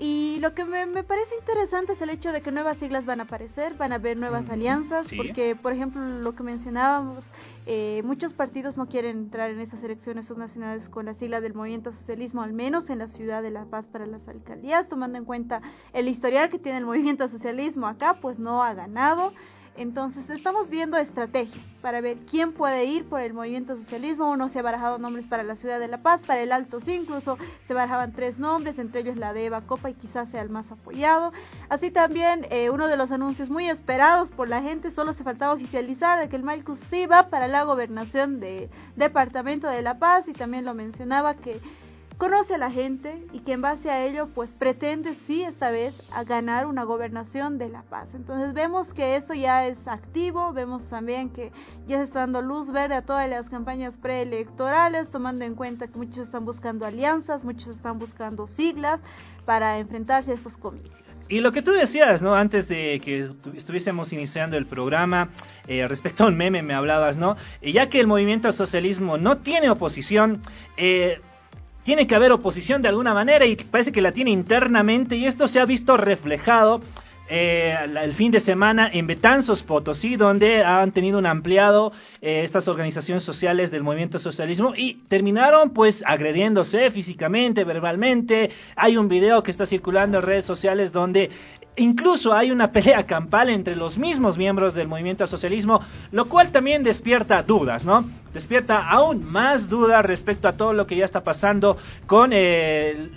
Y 0.06 0.40
lo 0.42 0.54
que 0.54 0.66
me, 0.66 0.86
parece 1.06 1.34
interesante 1.40 1.94
es 1.94 2.02
el 2.02 2.10
hecho 2.10 2.34
de 2.34 2.42
que 2.42 2.52
nuevas 2.52 2.78
siglas 2.78 3.06
van 3.06 3.22
a 3.22 3.24
aparecer, 3.24 3.76
van 3.76 3.94
a 3.94 3.96
haber 3.96 4.20
nuevas 4.20 4.50
alianzas, 4.50 5.10
porque, 5.16 5.56
por 5.56 5.72
ejemplo, 5.72 6.02
lo 6.02 6.36
que 6.36 6.44
mencionábamos, 6.44 7.24
eh, 7.66 8.02
muchos 8.04 8.34
partidos 8.34 8.76
no 8.76 8.88
quieren 8.88 9.18
entrar 9.18 9.50
en 9.50 9.62
estas 9.62 9.82
elecciones 9.82 10.26
subnacionales 10.26 10.90
con 10.90 11.06
la 11.06 11.14
sigla 11.14 11.40
del 11.40 11.54
movimiento 11.54 11.94
socialismo, 11.94 12.42
al 12.42 12.52
menos 12.52 12.90
en 12.90 13.00
la 13.00 13.08
ciudad 13.08 13.42
de 13.42 13.52
La 13.52 13.64
Paz 13.64 13.88
para 13.88 14.06
las 14.06 14.28
alcaldías, 14.28 14.90
tomando 14.90 15.18
en 15.18 15.24
cuenta 15.24 15.62
el 15.94 16.10
historial 16.10 16.50
que 16.50 16.60
tiene 16.60 16.80
el 16.80 16.86
movimiento 16.86 17.30
socialismo. 17.30 17.88
Acá, 17.88 18.18
pues 18.20 18.40
no 18.40 18.62
ha 18.62 18.74
ganado. 18.74 19.32
Entonces 19.76 20.30
estamos 20.30 20.70
viendo 20.70 20.98
estrategias 20.98 21.76
para 21.82 22.00
ver 22.00 22.18
quién 22.30 22.54
puede 22.54 22.86
ir 22.86 23.06
por 23.06 23.22
el 23.22 23.34
movimiento 23.34 23.76
socialismo. 23.76 24.30
Uno 24.30 24.48
se 24.50 24.60
ha 24.60 24.62
barajado 24.62 25.00
nombres 25.00 25.26
para 25.26 25.42
la 25.42 25.56
ciudad 25.56 25.80
de 25.80 25.88
La 25.88 25.98
Paz, 25.98 26.22
para 26.26 26.42
el 26.42 26.52
Alto 26.52 26.80
sí, 26.80 26.94
incluso 26.94 27.40
se 27.66 27.74
barajaban 27.74 28.12
tres 28.12 28.38
nombres, 28.38 28.78
entre 28.78 29.02
ellos 29.02 29.18
la 29.18 29.34
de 29.34 29.46
Eva 29.46 29.62
Copa 29.62 29.90
y 29.90 29.96
quizás 29.96 30.30
sea 30.30 30.42
el 30.42 30.50
más 30.50 30.72
apoyado. 30.72 31.34
Así 31.70 31.90
también 31.90 32.46
eh, 32.52 32.70
uno 32.70 32.88
de 32.88 32.98
los 32.98 33.12
anuncios 33.12 33.50
muy 33.50 33.68
esperados 33.68 34.30
por 34.30 34.48
la 34.48 34.62
gente, 34.62 34.92
solo 34.92 35.14
se 35.14 35.24
faltaba 35.24 35.54
oficializar 35.54 36.20
de 36.20 36.30
que 36.30 36.36
el 36.36 36.44
Malcus 36.44 36.80
sí 36.80 37.08
va 37.08 37.30
para 37.30 37.48
la 37.48 37.64
gobernación 37.64 38.40
de 38.40 38.70
Departamento 38.96 39.68
de 39.68 39.82
La 39.82 39.98
Paz 39.98 40.28
y 40.28 40.34
también 40.34 40.66
lo 40.66 40.76
mencionaba 40.76 41.34
que 41.34 41.60
conoce 42.24 42.56
a 42.56 42.58
la 42.58 42.72
gente 42.72 43.22
y 43.34 43.42
que 43.42 43.52
en 43.52 43.62
base 43.62 43.92
a 43.92 44.02
ello 44.06 44.30
pues 44.34 44.52
pretende 44.52 45.14
sí 45.14 45.44
esta 45.44 45.72
vez 45.72 45.94
a 46.10 46.24
ganar 46.24 46.68
una 46.68 46.86
gobernación 46.86 47.58
de 47.58 47.68
La 47.68 47.82
Paz. 47.82 48.14
Entonces 48.14 48.54
vemos 48.54 48.94
que 48.94 49.18
eso 49.18 49.34
ya 49.34 49.68
es 49.68 49.90
activo, 49.90 50.54
vemos 50.54 50.88
también 50.88 51.32
que 51.32 51.52
ya 51.86 51.98
se 51.98 52.06
está 52.06 52.20
dando 52.20 52.42
luz 52.42 52.72
verde 52.72 52.96
a 52.96 53.02
todas 53.02 53.30
las 53.30 53.50
campañas 53.50 53.98
preelectorales, 53.98 55.12
tomando 55.12 55.44
en 55.44 55.54
cuenta 55.54 55.90
que 55.90 55.98
muchos 55.98 56.20
están 56.20 56.46
buscando 56.46 56.86
alianzas, 56.86 57.44
muchos 57.44 57.76
están 57.76 58.00
buscando 58.00 58.48
siglas 58.48 59.02
para 59.44 59.80
enfrentarse 59.80 60.32
a 60.32 60.36
estos 60.36 60.56
comicios. 60.56 61.04
Y 61.28 61.42
lo 61.42 61.52
que 61.52 61.62
tú 61.62 61.72
decías, 61.72 62.22
¿no? 62.22 62.36
Antes 62.36 62.70
de 62.70 63.02
que 63.04 63.32
estuviésemos 63.54 64.14
iniciando 64.14 64.56
el 64.56 64.66
programa, 64.66 65.28
eh, 65.68 65.86
respecto 65.90 66.24
a 66.24 66.28
un 66.28 66.38
meme 66.38 66.64
me 66.64 66.74
hablabas, 66.74 67.18
¿no? 67.18 67.36
Ya 67.62 67.90
que 67.90 68.00
el 68.00 68.08
movimiento 68.08 68.50
socialismo 68.54 69.18
no 69.18 69.40
tiene 69.40 69.70
oposición, 69.70 70.42
eh, 70.78 71.20
tiene 71.84 72.08
que 72.08 72.16
haber 72.16 72.32
oposición 72.32 72.82
de 72.82 72.90
alguna 72.90 73.14
manera 73.14 73.46
y 73.46 73.56
parece 73.56 73.92
que 73.92 74.02
la 74.02 74.12
tiene 74.12 74.32
internamente 74.32 75.16
y 75.16 75.26
esto 75.26 75.48
se 75.48 75.60
ha 75.60 75.66
visto 75.66 75.98
reflejado 75.98 76.82
eh, 77.30 77.76
el 78.02 78.14
fin 78.14 78.32
de 78.32 78.42
semana 78.42 78.90
en 78.92 79.08
Betanzos, 79.08 79.64
Potosí, 79.64 80.18
donde 80.18 80.64
han 80.64 80.92
tenido 80.92 81.18
un 81.18 81.26
ampliado 81.26 81.94
eh, 82.22 82.42
estas 82.44 82.68
organizaciones 82.68 83.24
sociales 83.24 83.72
del 83.72 83.82
movimiento 83.82 84.20
socialismo 84.20 84.74
y 84.76 84.96
terminaron 85.08 85.70
pues 85.70 86.04
agrediéndose 86.06 86.92
físicamente, 86.92 87.64
verbalmente. 87.64 88.52
Hay 88.76 88.98
un 88.98 89.08
video 89.08 89.42
que 89.42 89.52
está 89.52 89.66
circulando 89.66 90.18
en 90.18 90.24
redes 90.24 90.46
sociales 90.46 90.92
donde 90.92 91.32
Incluso 91.76 92.34
hay 92.34 92.52
una 92.52 92.72
pelea 92.72 93.06
campal 93.06 93.50
entre 93.50 93.76
los 93.76 93.98
mismos 93.98 94.38
miembros 94.38 94.74
del 94.76 94.88
movimiento 94.88 95.26
socialismo, 95.26 95.82
lo 96.12 96.30
cual 96.30 96.52
también 96.52 96.84
despierta 96.84 97.42
dudas, 97.42 97.84
¿no? 97.84 98.06
Despierta 98.34 98.88
aún 98.88 99.24
más 99.24 99.70
dudas 99.70 100.06
respecto 100.06 100.48
a 100.48 100.54
todo 100.54 100.74
lo 100.74 100.86
que 100.86 100.96
ya 100.96 101.06
está 101.06 101.24
pasando 101.24 101.78
con 102.06 102.32
eh, 102.34 103.10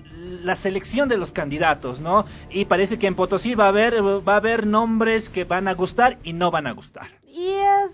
la 0.43 0.55
selección 0.55 1.09
de 1.09 1.19
los 1.19 1.33
candidatos, 1.33 2.01
¿no? 2.01 2.25
Y 2.51 2.65
parece 2.65 2.99
que 2.99 3.07
en 3.07 3.15
Potosí 3.15 3.55
va 3.55 3.67
a 3.67 3.69
haber 3.69 4.03
va 4.03 4.35
a 4.35 4.37
haber 4.37 4.67
nombres 4.67 5.29
que 5.29 5.45
van 5.45 5.69
a 5.69 5.75
gustar 5.75 6.19
y 6.23 6.33
no 6.33 6.51
van 6.51 6.67
a 6.67 6.73
gustar. 6.73 7.09
Y 7.31 7.49
es 7.49 7.93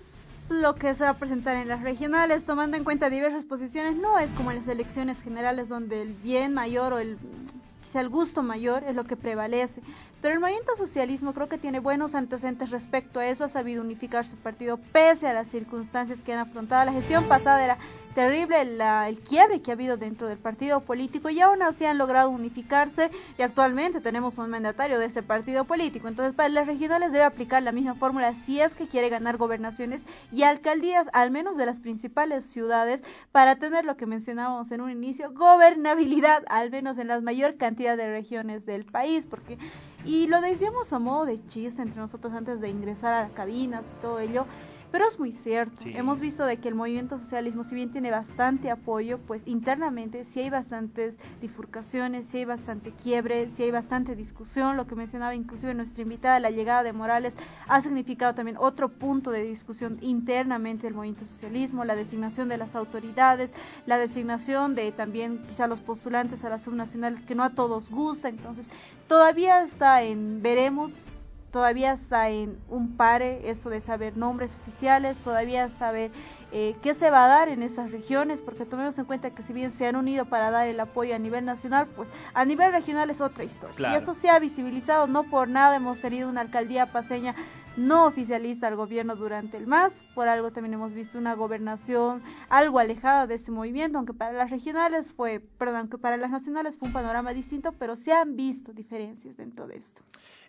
lo 0.48 0.74
que 0.74 0.94
se 0.94 1.04
va 1.04 1.10
a 1.10 1.18
presentar 1.18 1.56
en 1.56 1.68
las 1.68 1.82
regionales, 1.82 2.44
tomando 2.44 2.76
en 2.76 2.84
cuenta 2.84 3.10
diversas 3.10 3.44
posiciones, 3.44 3.96
no 3.96 4.18
es 4.18 4.30
como 4.32 4.50
en 4.50 4.58
las 4.58 4.68
elecciones 4.68 5.22
generales 5.22 5.68
donde 5.68 6.02
el 6.02 6.12
bien 6.12 6.54
mayor 6.54 6.92
o 6.92 6.98
el 6.98 7.18
quizá 7.82 8.00
el 8.00 8.08
gusto 8.08 8.42
mayor 8.42 8.84
es 8.84 8.94
lo 8.94 9.04
que 9.04 9.16
prevalece. 9.16 9.82
Pero 10.22 10.34
el 10.34 10.40
movimiento 10.40 10.76
socialismo 10.76 11.34
creo 11.34 11.48
que 11.48 11.58
tiene 11.58 11.80
buenos 11.80 12.14
antecedentes 12.14 12.70
respecto 12.70 13.18
a 13.18 13.26
eso, 13.26 13.42
ha 13.42 13.48
sabido 13.48 13.82
unificar 13.82 14.24
su 14.24 14.36
partido 14.36 14.78
pese 14.92 15.26
a 15.26 15.32
las 15.32 15.48
circunstancias 15.48 16.22
que 16.22 16.32
han 16.32 16.38
afrontado. 16.38 16.84
La 16.84 16.92
gestión 16.92 17.24
pasada 17.24 17.64
era 17.64 17.76
terrible 18.14 18.60
el 18.60 19.20
quiebre 19.20 19.62
que 19.62 19.70
ha 19.72 19.74
habido 19.74 19.96
dentro 19.96 20.28
del 20.28 20.38
partido 20.38 20.80
político 20.80 21.30
y 21.30 21.40
aún 21.40 21.62
así 21.62 21.86
han 21.86 21.98
logrado 21.98 22.28
unificarse 22.30 23.10
y 23.38 23.42
actualmente 23.42 24.00
tenemos 24.00 24.38
un 24.38 24.50
mandatario 24.50 24.98
de 25.00 25.06
este 25.06 25.24
partido 25.24 25.64
político. 25.64 26.06
Entonces, 26.06 26.34
para 26.34 26.50
las 26.50 26.68
regionales 26.68 27.10
debe 27.10 27.24
aplicar 27.24 27.62
la 27.64 27.72
misma 27.72 27.94
fórmula 27.94 28.34
si 28.34 28.60
es 28.60 28.76
que 28.76 28.86
quiere 28.86 29.08
ganar 29.08 29.38
gobernaciones 29.38 30.02
y 30.30 30.44
alcaldías, 30.44 31.08
al 31.14 31.32
menos 31.32 31.56
de 31.56 31.66
las 31.66 31.80
principales 31.80 32.46
ciudades, 32.46 33.02
para 33.32 33.56
tener 33.56 33.84
lo 33.84 33.96
que 33.96 34.06
mencionábamos 34.06 34.70
en 34.70 34.82
un 34.82 34.90
inicio, 34.90 35.32
gobernabilidad, 35.32 36.44
al 36.48 36.70
menos 36.70 36.98
en 36.98 37.08
la 37.08 37.20
mayor 37.20 37.56
cantidad 37.56 37.96
de 37.96 38.10
regiones 38.10 38.66
del 38.66 38.84
país, 38.84 39.26
porque 39.26 39.58
y 40.04 40.26
lo 40.26 40.40
decíamos 40.40 40.92
a 40.92 40.98
modo 40.98 41.26
de 41.26 41.46
chiste 41.48 41.82
entre 41.82 42.00
nosotros 42.00 42.32
antes 42.32 42.60
de 42.60 42.68
ingresar 42.68 43.14
a 43.14 43.30
cabinas 43.30 43.92
y 43.92 44.00
todo 44.00 44.20
ello, 44.20 44.46
pero 44.92 45.08
es 45.08 45.18
muy 45.18 45.32
cierto. 45.32 45.86
Hemos 45.86 46.20
visto 46.20 46.44
de 46.44 46.58
que 46.58 46.68
el 46.68 46.74
movimiento 46.74 47.18
socialismo, 47.18 47.64
si 47.64 47.74
bien 47.74 47.90
tiene 47.90 48.10
bastante 48.10 48.70
apoyo, 48.70 49.18
pues 49.18 49.40
internamente 49.46 50.24
sí 50.24 50.40
hay 50.40 50.50
bastantes 50.50 51.18
bifurcaciones, 51.40 52.28
sí 52.28 52.38
hay 52.38 52.44
bastante 52.44 52.92
quiebre, 52.92 53.48
sí 53.56 53.62
hay 53.62 53.70
bastante 53.70 54.14
discusión. 54.14 54.76
Lo 54.76 54.86
que 54.86 54.94
mencionaba 54.94 55.34
inclusive 55.34 55.72
nuestra 55.72 56.02
invitada, 56.02 56.38
la 56.40 56.50
llegada 56.50 56.82
de 56.82 56.92
Morales, 56.92 57.34
ha 57.68 57.80
significado 57.80 58.34
también 58.34 58.58
otro 58.58 58.90
punto 58.90 59.30
de 59.30 59.42
discusión 59.42 59.96
internamente 60.02 60.86
del 60.86 60.94
movimiento 60.94 61.24
socialismo, 61.24 61.86
la 61.86 61.96
designación 61.96 62.50
de 62.50 62.58
las 62.58 62.76
autoridades, 62.76 63.54
la 63.86 63.96
designación 63.96 64.74
de 64.74 64.92
también 64.92 65.40
quizá 65.48 65.68
los 65.68 65.80
postulantes 65.80 66.44
a 66.44 66.50
las 66.50 66.64
subnacionales 66.64 67.24
que 67.24 67.34
no 67.34 67.44
a 67.44 67.50
todos 67.50 67.88
gusta. 67.88 68.28
Entonces, 68.28 68.68
todavía 69.08 69.62
está 69.62 70.02
en 70.02 70.42
veremos 70.42 71.11
todavía 71.52 71.92
está 71.92 72.30
en 72.30 72.58
un 72.68 72.96
pare 72.96 73.50
esto 73.50 73.68
de 73.70 73.80
saber 73.80 74.16
nombres 74.16 74.56
oficiales, 74.62 75.18
todavía 75.18 75.68
saber 75.68 76.10
eh, 76.50 76.74
qué 76.82 76.94
se 76.94 77.10
va 77.10 77.26
a 77.26 77.28
dar 77.28 77.48
en 77.50 77.62
esas 77.62 77.92
regiones, 77.92 78.40
porque 78.40 78.64
tomemos 78.64 78.98
en 78.98 79.04
cuenta 79.04 79.30
que 79.30 79.42
si 79.42 79.52
bien 79.52 79.70
se 79.70 79.86
han 79.86 79.94
unido 79.94 80.24
para 80.24 80.50
dar 80.50 80.66
el 80.66 80.80
apoyo 80.80 81.14
a 81.14 81.18
nivel 81.18 81.44
nacional, 81.44 81.86
pues 81.94 82.08
a 82.34 82.44
nivel 82.44 82.72
regional 82.72 83.10
es 83.10 83.20
otra 83.20 83.44
historia. 83.44 83.92
Y 83.92 83.94
eso 83.94 84.14
se 84.14 84.30
ha 84.30 84.38
visibilizado, 84.38 85.06
no 85.06 85.24
por 85.24 85.48
nada 85.48 85.76
hemos 85.76 86.00
tenido 86.00 86.28
una 86.28 86.40
alcaldía 86.40 86.86
paseña 86.86 87.34
no 87.76 88.06
oficialista 88.06 88.66
al 88.66 88.76
gobierno 88.76 89.16
durante 89.16 89.56
el 89.56 89.66
MAS, 89.66 90.04
por 90.14 90.28
algo 90.28 90.52
también 90.52 90.74
hemos 90.74 90.92
visto 90.92 91.18
una 91.18 91.34
gobernación 91.34 92.22
algo 92.48 92.78
alejada 92.78 93.26
de 93.26 93.34
este 93.34 93.50
movimiento, 93.50 93.98
aunque 93.98 94.12
para 94.12 94.32
las 94.32 94.50
regionales 94.50 95.12
fue, 95.12 95.40
perdón, 95.40 95.76
aunque 95.76 95.98
para 95.98 96.16
las 96.16 96.30
nacionales 96.30 96.78
fue 96.78 96.88
un 96.88 96.94
panorama 96.94 97.32
distinto, 97.32 97.72
pero 97.72 97.96
se 97.96 98.12
han 98.12 98.36
visto 98.36 98.72
diferencias 98.72 99.36
dentro 99.36 99.66
de 99.66 99.76
esto. 99.76 100.02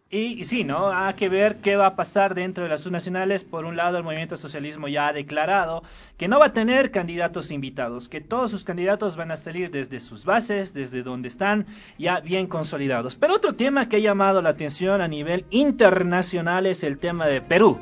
Y, 0.09 0.43
sí, 0.43 0.63
¿no? 0.63 0.91
Hay 0.91 1.15
que 1.15 1.27
ver 1.27 1.57
qué 1.57 1.75
va 1.75 1.87
a 1.87 1.95
pasar 1.95 2.35
dentro 2.35 2.63
de 2.63 2.69
las 2.69 2.81
subnacionales. 2.81 3.43
Por 3.43 3.65
un 3.65 3.75
lado, 3.75 3.97
el 3.97 4.03
movimiento 4.03 4.37
socialismo 4.37 4.87
ya 4.87 5.07
ha 5.07 5.13
declarado 5.13 5.81
que 6.17 6.27
no 6.27 6.37
va 6.37 6.47
a 6.47 6.53
tener 6.53 6.91
candidatos 6.91 7.49
invitados, 7.49 8.09
que 8.09 8.21
todos 8.21 8.51
sus 8.51 8.63
candidatos 8.63 9.15
van 9.15 9.31
a 9.31 9.37
salir 9.37 9.71
desde 9.71 9.99
sus 9.99 10.23
bases, 10.23 10.75
desde 10.75 11.01
donde 11.01 11.29
están 11.29 11.65
ya 11.97 12.19
bien 12.19 12.45
consolidados. 12.45 13.15
Pero 13.15 13.33
otro 13.33 13.55
tema 13.55 13.89
que 13.89 13.95
ha 13.95 13.99
llamado 13.99 14.43
la 14.43 14.49
atención 14.49 15.01
a 15.01 15.07
nivel 15.07 15.45
internacional 15.49 16.67
es 16.67 16.83
el 16.83 16.99
tema 16.99 17.25
de 17.25 17.41
Perú. 17.41 17.79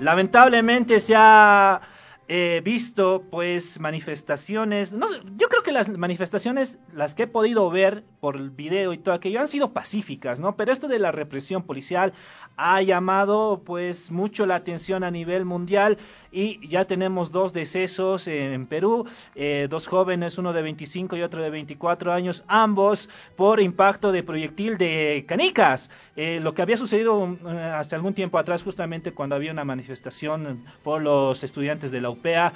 Lamentablemente 0.00 0.98
se 0.98 1.14
ha 1.16 1.80
he 2.28 2.60
visto 2.64 3.24
pues 3.30 3.80
manifestaciones, 3.80 4.92
no, 4.92 5.06
yo 5.36 5.48
creo 5.48 5.62
que 5.62 5.72
las 5.72 5.88
manifestaciones, 5.88 6.78
las 6.94 7.14
que 7.14 7.24
he 7.24 7.26
podido 7.26 7.68
ver 7.70 8.04
por 8.20 8.36
el 8.36 8.50
video 8.50 8.92
y 8.92 8.98
todo 8.98 9.14
aquello, 9.14 9.40
han 9.40 9.48
sido 9.48 9.72
pacíficas, 9.72 10.40
¿no? 10.40 10.56
Pero 10.56 10.72
esto 10.72 10.88
de 10.88 10.98
la 10.98 11.12
represión 11.12 11.64
policial 11.64 12.12
ha 12.56 12.80
llamado 12.82 13.62
pues 13.64 14.10
mucho 14.10 14.46
la 14.46 14.56
atención 14.56 15.04
a 15.04 15.10
nivel 15.10 15.44
mundial 15.44 15.98
y 16.30 16.66
ya 16.66 16.86
tenemos 16.86 17.32
dos 17.32 17.52
decesos 17.52 18.26
en 18.26 18.66
Perú, 18.66 19.06
eh, 19.34 19.66
dos 19.68 19.86
jóvenes, 19.86 20.38
uno 20.38 20.52
de 20.52 20.62
25 20.62 21.16
y 21.16 21.22
otro 21.22 21.42
de 21.42 21.50
24 21.50 22.12
años, 22.12 22.44
ambos 22.46 23.08
por 23.36 23.60
impacto 23.60 24.12
de 24.12 24.22
proyectil 24.22 24.78
de 24.78 25.24
canicas, 25.26 25.90
eh, 26.16 26.40
lo 26.40 26.54
que 26.54 26.62
había 26.62 26.76
sucedido 26.76 27.36
eh, 27.46 27.58
hasta 27.58 27.96
algún 27.96 28.14
tiempo 28.14 28.38
atrás 28.38 28.62
justamente 28.62 29.12
cuando 29.12 29.34
había 29.34 29.52
una 29.52 29.64
manifestación 29.64 30.64
por 30.82 31.02
los 31.02 31.42
estudiantes 31.42 31.90
de 31.90 32.00
la 32.00 32.10
UPEA 32.12 32.52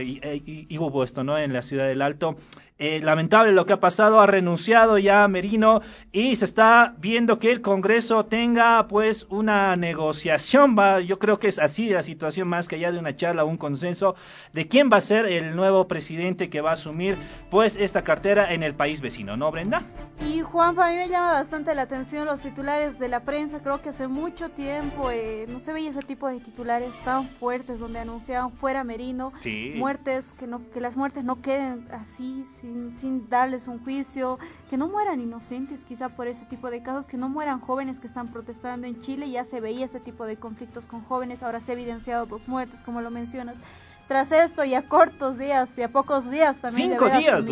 y, 0.00 0.66
y, 0.68 0.78
hubo 0.78 1.04
esto, 1.04 1.24
¿no? 1.24 1.38
En 1.38 1.52
la 1.52 1.62
ciudad 1.62 1.86
del 1.86 2.02
Alto. 2.02 2.36
Eh, 2.76 2.98
lamentable 3.00 3.52
lo 3.52 3.66
que 3.66 3.72
ha 3.72 3.78
pasado, 3.78 4.20
ha 4.20 4.26
renunciado 4.26 4.98
ya 4.98 5.28
Merino 5.28 5.80
y 6.10 6.34
se 6.34 6.44
está 6.44 6.96
viendo 6.98 7.38
que 7.38 7.52
el 7.52 7.60
Congreso 7.60 8.26
tenga 8.26 8.88
pues 8.88 9.28
una 9.30 9.76
negociación, 9.76 10.74
va, 10.76 10.98
yo 10.98 11.20
creo 11.20 11.38
que 11.38 11.46
es 11.46 11.60
así 11.60 11.88
la 11.90 12.02
situación 12.02 12.48
más 12.48 12.66
que 12.66 12.74
allá 12.74 12.90
de 12.90 12.98
una 12.98 13.14
charla, 13.14 13.44
un 13.44 13.58
consenso 13.58 14.16
de 14.52 14.66
quién 14.66 14.90
va 14.92 14.96
a 14.96 15.02
ser 15.02 15.26
el 15.26 15.54
nuevo 15.54 15.86
presidente 15.86 16.50
que 16.50 16.62
va 16.62 16.70
a 16.70 16.72
asumir 16.72 17.16
pues 17.48 17.76
esta 17.76 18.02
cartera 18.02 18.52
en 18.52 18.64
el 18.64 18.74
país 18.74 19.00
vecino, 19.00 19.36
¿no 19.36 19.52
Brenda? 19.52 19.84
Y 20.20 20.40
Juan, 20.40 20.76
a 20.80 20.90
mí 20.90 20.96
me 20.96 21.08
llama 21.08 21.32
bastante 21.32 21.76
la 21.76 21.82
atención 21.82 22.26
los 22.26 22.40
titulares 22.40 22.98
de 22.98 23.06
la 23.06 23.20
prensa, 23.20 23.60
creo 23.60 23.82
que 23.82 23.90
hace 23.90 24.08
mucho 24.08 24.48
tiempo 24.48 25.12
eh, 25.12 25.46
no 25.48 25.60
se 25.60 25.72
veía 25.72 25.90
ese 25.90 26.02
tipo 26.02 26.26
de 26.26 26.40
titulares 26.40 26.92
tan 27.04 27.28
fuertes 27.28 27.78
donde 27.78 28.00
anunciaban 28.00 28.50
fuera 28.50 28.82
Merino, 28.82 29.32
muertes, 29.76 30.32
que, 30.32 30.48
no, 30.48 30.60
que 30.72 30.80
las 30.80 30.96
muertes 30.96 31.22
no 31.22 31.40
queden 31.40 31.86
así, 31.92 32.44
sin, 32.92 33.28
darles 33.28 33.68
un 33.68 33.82
juicio, 33.82 34.38
que 34.70 34.76
no 34.76 34.88
mueran 34.88 35.20
inocentes 35.20 35.84
quizá 35.84 36.08
por 36.08 36.26
ese 36.26 36.44
tipo 36.46 36.70
de 36.70 36.82
casos, 36.82 37.06
que 37.06 37.16
no 37.16 37.28
mueran 37.28 37.60
jóvenes 37.60 37.98
que 37.98 38.06
están 38.06 38.28
protestando 38.28 38.86
en 38.86 39.00
Chile, 39.00 39.30
ya 39.30 39.44
se 39.44 39.60
veía 39.60 39.84
ese 39.84 40.00
tipo 40.00 40.24
de 40.24 40.36
conflictos 40.36 40.86
con 40.86 41.02
jóvenes, 41.04 41.42
ahora 41.42 41.60
se 41.60 41.72
ha 41.72 41.74
evidenciado 41.74 42.26
dos 42.26 42.46
muertes, 42.48 42.82
como 42.82 43.00
lo 43.00 43.10
mencionas. 43.10 43.56
Tras 44.08 44.32
esto, 44.32 44.64
y 44.64 44.74
a 44.74 44.82
cortos 44.82 45.38
días 45.38 45.76
y 45.78 45.82
a 45.82 45.88
pocos 45.88 46.30
días 46.30 46.60
también 46.60 46.90
Cinco 46.90 47.08
días 47.08 47.44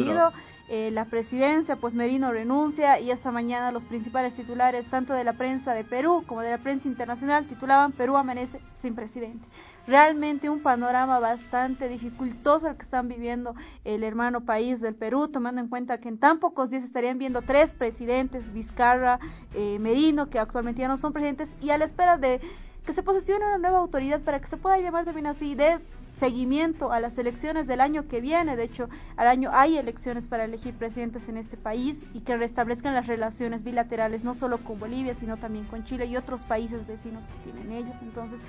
eh, 0.74 0.90
la 0.90 1.04
presidencia, 1.04 1.76
pues 1.76 1.92
Merino 1.92 2.32
renuncia 2.32 2.98
y 2.98 3.10
esta 3.10 3.30
mañana 3.30 3.72
los 3.72 3.84
principales 3.84 4.32
titulares, 4.32 4.86
tanto 4.86 5.12
de 5.12 5.22
la 5.22 5.34
prensa 5.34 5.74
de 5.74 5.84
Perú 5.84 6.24
como 6.26 6.40
de 6.40 6.50
la 6.50 6.56
prensa 6.56 6.88
internacional, 6.88 7.44
titulaban 7.46 7.92
Perú 7.92 8.16
amanece 8.16 8.58
sin 8.72 8.94
presidente 8.94 9.46
realmente 9.86 10.48
un 10.48 10.60
panorama 10.62 11.18
bastante 11.18 11.90
dificultoso 11.90 12.68
el 12.68 12.76
que 12.76 12.84
están 12.84 13.06
viviendo 13.08 13.54
el 13.84 14.02
hermano 14.02 14.40
país 14.40 14.80
del 14.80 14.94
Perú, 14.94 15.28
tomando 15.28 15.60
en 15.60 15.68
cuenta 15.68 15.98
que 15.98 16.08
en 16.08 16.16
tan 16.16 16.38
pocos 16.38 16.70
días 16.70 16.84
estarían 16.84 17.18
viendo 17.18 17.42
tres 17.42 17.74
presidentes, 17.74 18.50
Vizcarra, 18.54 19.18
eh, 19.52 19.78
Merino, 19.78 20.30
que 20.30 20.38
actualmente 20.38 20.80
ya 20.80 20.88
no 20.88 20.96
son 20.96 21.12
presidentes, 21.12 21.54
y 21.60 21.68
a 21.68 21.76
la 21.76 21.84
espera 21.84 22.16
de 22.16 22.40
que 22.86 22.94
se 22.94 23.02
posesione 23.02 23.44
una 23.44 23.58
nueva 23.58 23.78
autoridad 23.78 24.20
para 24.20 24.40
que 24.40 24.46
se 24.46 24.56
pueda 24.56 24.78
llamar 24.78 25.04
también 25.04 25.26
así 25.26 25.54
de 25.54 25.80
seguimiento 26.22 26.92
a 26.92 27.00
las 27.00 27.18
elecciones 27.18 27.66
del 27.66 27.80
año 27.80 28.06
que 28.06 28.20
viene. 28.20 28.54
De 28.54 28.62
hecho, 28.62 28.88
al 29.16 29.26
año 29.26 29.50
hay 29.52 29.76
elecciones 29.76 30.28
para 30.28 30.44
elegir 30.44 30.72
presidentes 30.72 31.28
en 31.28 31.36
este 31.36 31.56
país 31.56 32.04
y 32.14 32.20
que 32.20 32.36
restablezcan 32.36 32.94
las 32.94 33.08
relaciones 33.08 33.64
bilaterales 33.64 34.22
no 34.22 34.32
solo 34.32 34.58
con 34.58 34.78
Bolivia, 34.78 35.14
sino 35.14 35.36
también 35.36 35.64
con 35.64 35.82
Chile 35.82 36.06
y 36.06 36.16
otros 36.16 36.44
países 36.44 36.86
vecinos 36.86 37.26
que 37.26 37.50
tienen 37.50 37.72
ellos. 37.72 37.96
Entonces, 38.02 38.40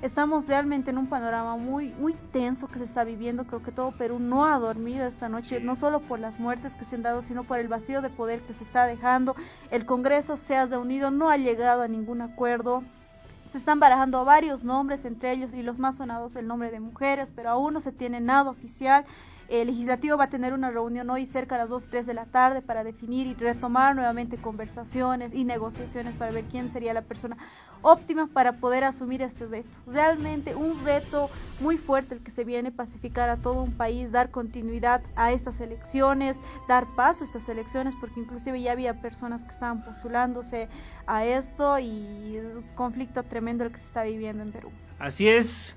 Estamos 0.00 0.46
realmente 0.46 0.90
en 0.90 0.98
un 0.98 1.08
panorama 1.08 1.56
muy, 1.56 1.88
muy 1.88 2.14
tenso 2.30 2.68
que 2.68 2.78
se 2.78 2.84
está 2.84 3.02
viviendo. 3.02 3.42
Creo 3.48 3.64
que 3.64 3.72
todo 3.72 3.90
Perú 3.90 4.20
no 4.20 4.46
ha 4.46 4.56
dormido 4.60 5.04
esta 5.04 5.28
noche, 5.28 5.58
no 5.58 5.74
solo 5.74 5.98
por 5.98 6.20
las 6.20 6.38
muertes 6.38 6.74
que 6.74 6.84
se 6.84 6.94
han 6.94 7.02
dado, 7.02 7.20
sino 7.20 7.42
por 7.42 7.58
el 7.58 7.66
vacío 7.66 8.00
de 8.00 8.08
poder 8.08 8.42
que 8.42 8.54
se 8.54 8.62
está 8.62 8.86
dejando. 8.86 9.34
El 9.72 9.86
Congreso 9.86 10.36
se 10.36 10.54
ha 10.54 10.66
reunido, 10.66 11.10
no 11.10 11.30
ha 11.30 11.36
llegado 11.36 11.82
a 11.82 11.88
ningún 11.88 12.20
acuerdo. 12.20 12.84
Se 13.50 13.56
están 13.56 13.80
barajando 13.80 14.26
varios 14.26 14.62
nombres, 14.62 15.06
entre 15.06 15.32
ellos 15.32 15.54
y 15.54 15.62
los 15.62 15.78
más 15.78 15.96
sonados 15.96 16.36
el 16.36 16.46
nombre 16.46 16.70
de 16.70 16.80
mujeres, 16.80 17.32
pero 17.34 17.48
aún 17.48 17.72
no 17.72 17.80
se 17.80 17.92
tiene 17.92 18.20
nada 18.20 18.50
oficial. 18.50 19.06
El 19.48 19.68
legislativo 19.68 20.18
va 20.18 20.24
a 20.24 20.28
tener 20.28 20.52
una 20.52 20.70
reunión 20.70 21.08
hoy 21.08 21.24
cerca 21.24 21.54
de 21.54 21.62
las 21.62 21.70
2, 21.70 21.88
3 21.88 22.04
de 22.04 22.12
la 22.12 22.26
tarde 22.26 22.60
para 22.60 22.84
definir 22.84 23.26
y 23.26 23.32
retomar 23.34 23.96
nuevamente 23.96 24.36
conversaciones 24.36 25.32
y 25.34 25.44
negociaciones 25.44 26.14
para 26.16 26.32
ver 26.32 26.44
quién 26.44 26.68
sería 26.68 26.92
la 26.92 27.00
persona 27.00 27.38
óptima 27.82 28.26
para 28.26 28.52
poder 28.52 28.84
asumir 28.84 29.22
este 29.22 29.46
reto. 29.46 29.68
Realmente 29.86 30.54
un 30.54 30.84
reto 30.84 31.30
muy 31.60 31.76
fuerte 31.76 32.14
el 32.14 32.20
que 32.20 32.30
se 32.30 32.44
viene 32.44 32.70
pacificar 32.70 33.28
a 33.28 33.36
todo 33.36 33.62
un 33.62 33.72
país, 33.72 34.12
dar 34.12 34.30
continuidad 34.30 35.02
a 35.16 35.32
estas 35.32 35.60
elecciones, 35.60 36.38
dar 36.68 36.86
paso 36.96 37.24
a 37.24 37.26
estas 37.26 37.48
elecciones, 37.48 37.94
porque 38.00 38.20
inclusive 38.20 38.60
ya 38.60 38.72
había 38.72 39.00
personas 39.00 39.42
que 39.42 39.50
estaban 39.50 39.84
postulándose 39.84 40.68
a 41.06 41.24
esto 41.24 41.78
y 41.78 42.38
conflicto 42.74 43.22
tremendo 43.22 43.64
el 43.64 43.72
que 43.72 43.78
se 43.78 43.86
está 43.86 44.02
viviendo 44.02 44.42
en 44.42 44.52
Perú. 44.52 44.70
Así 44.98 45.28
es, 45.28 45.76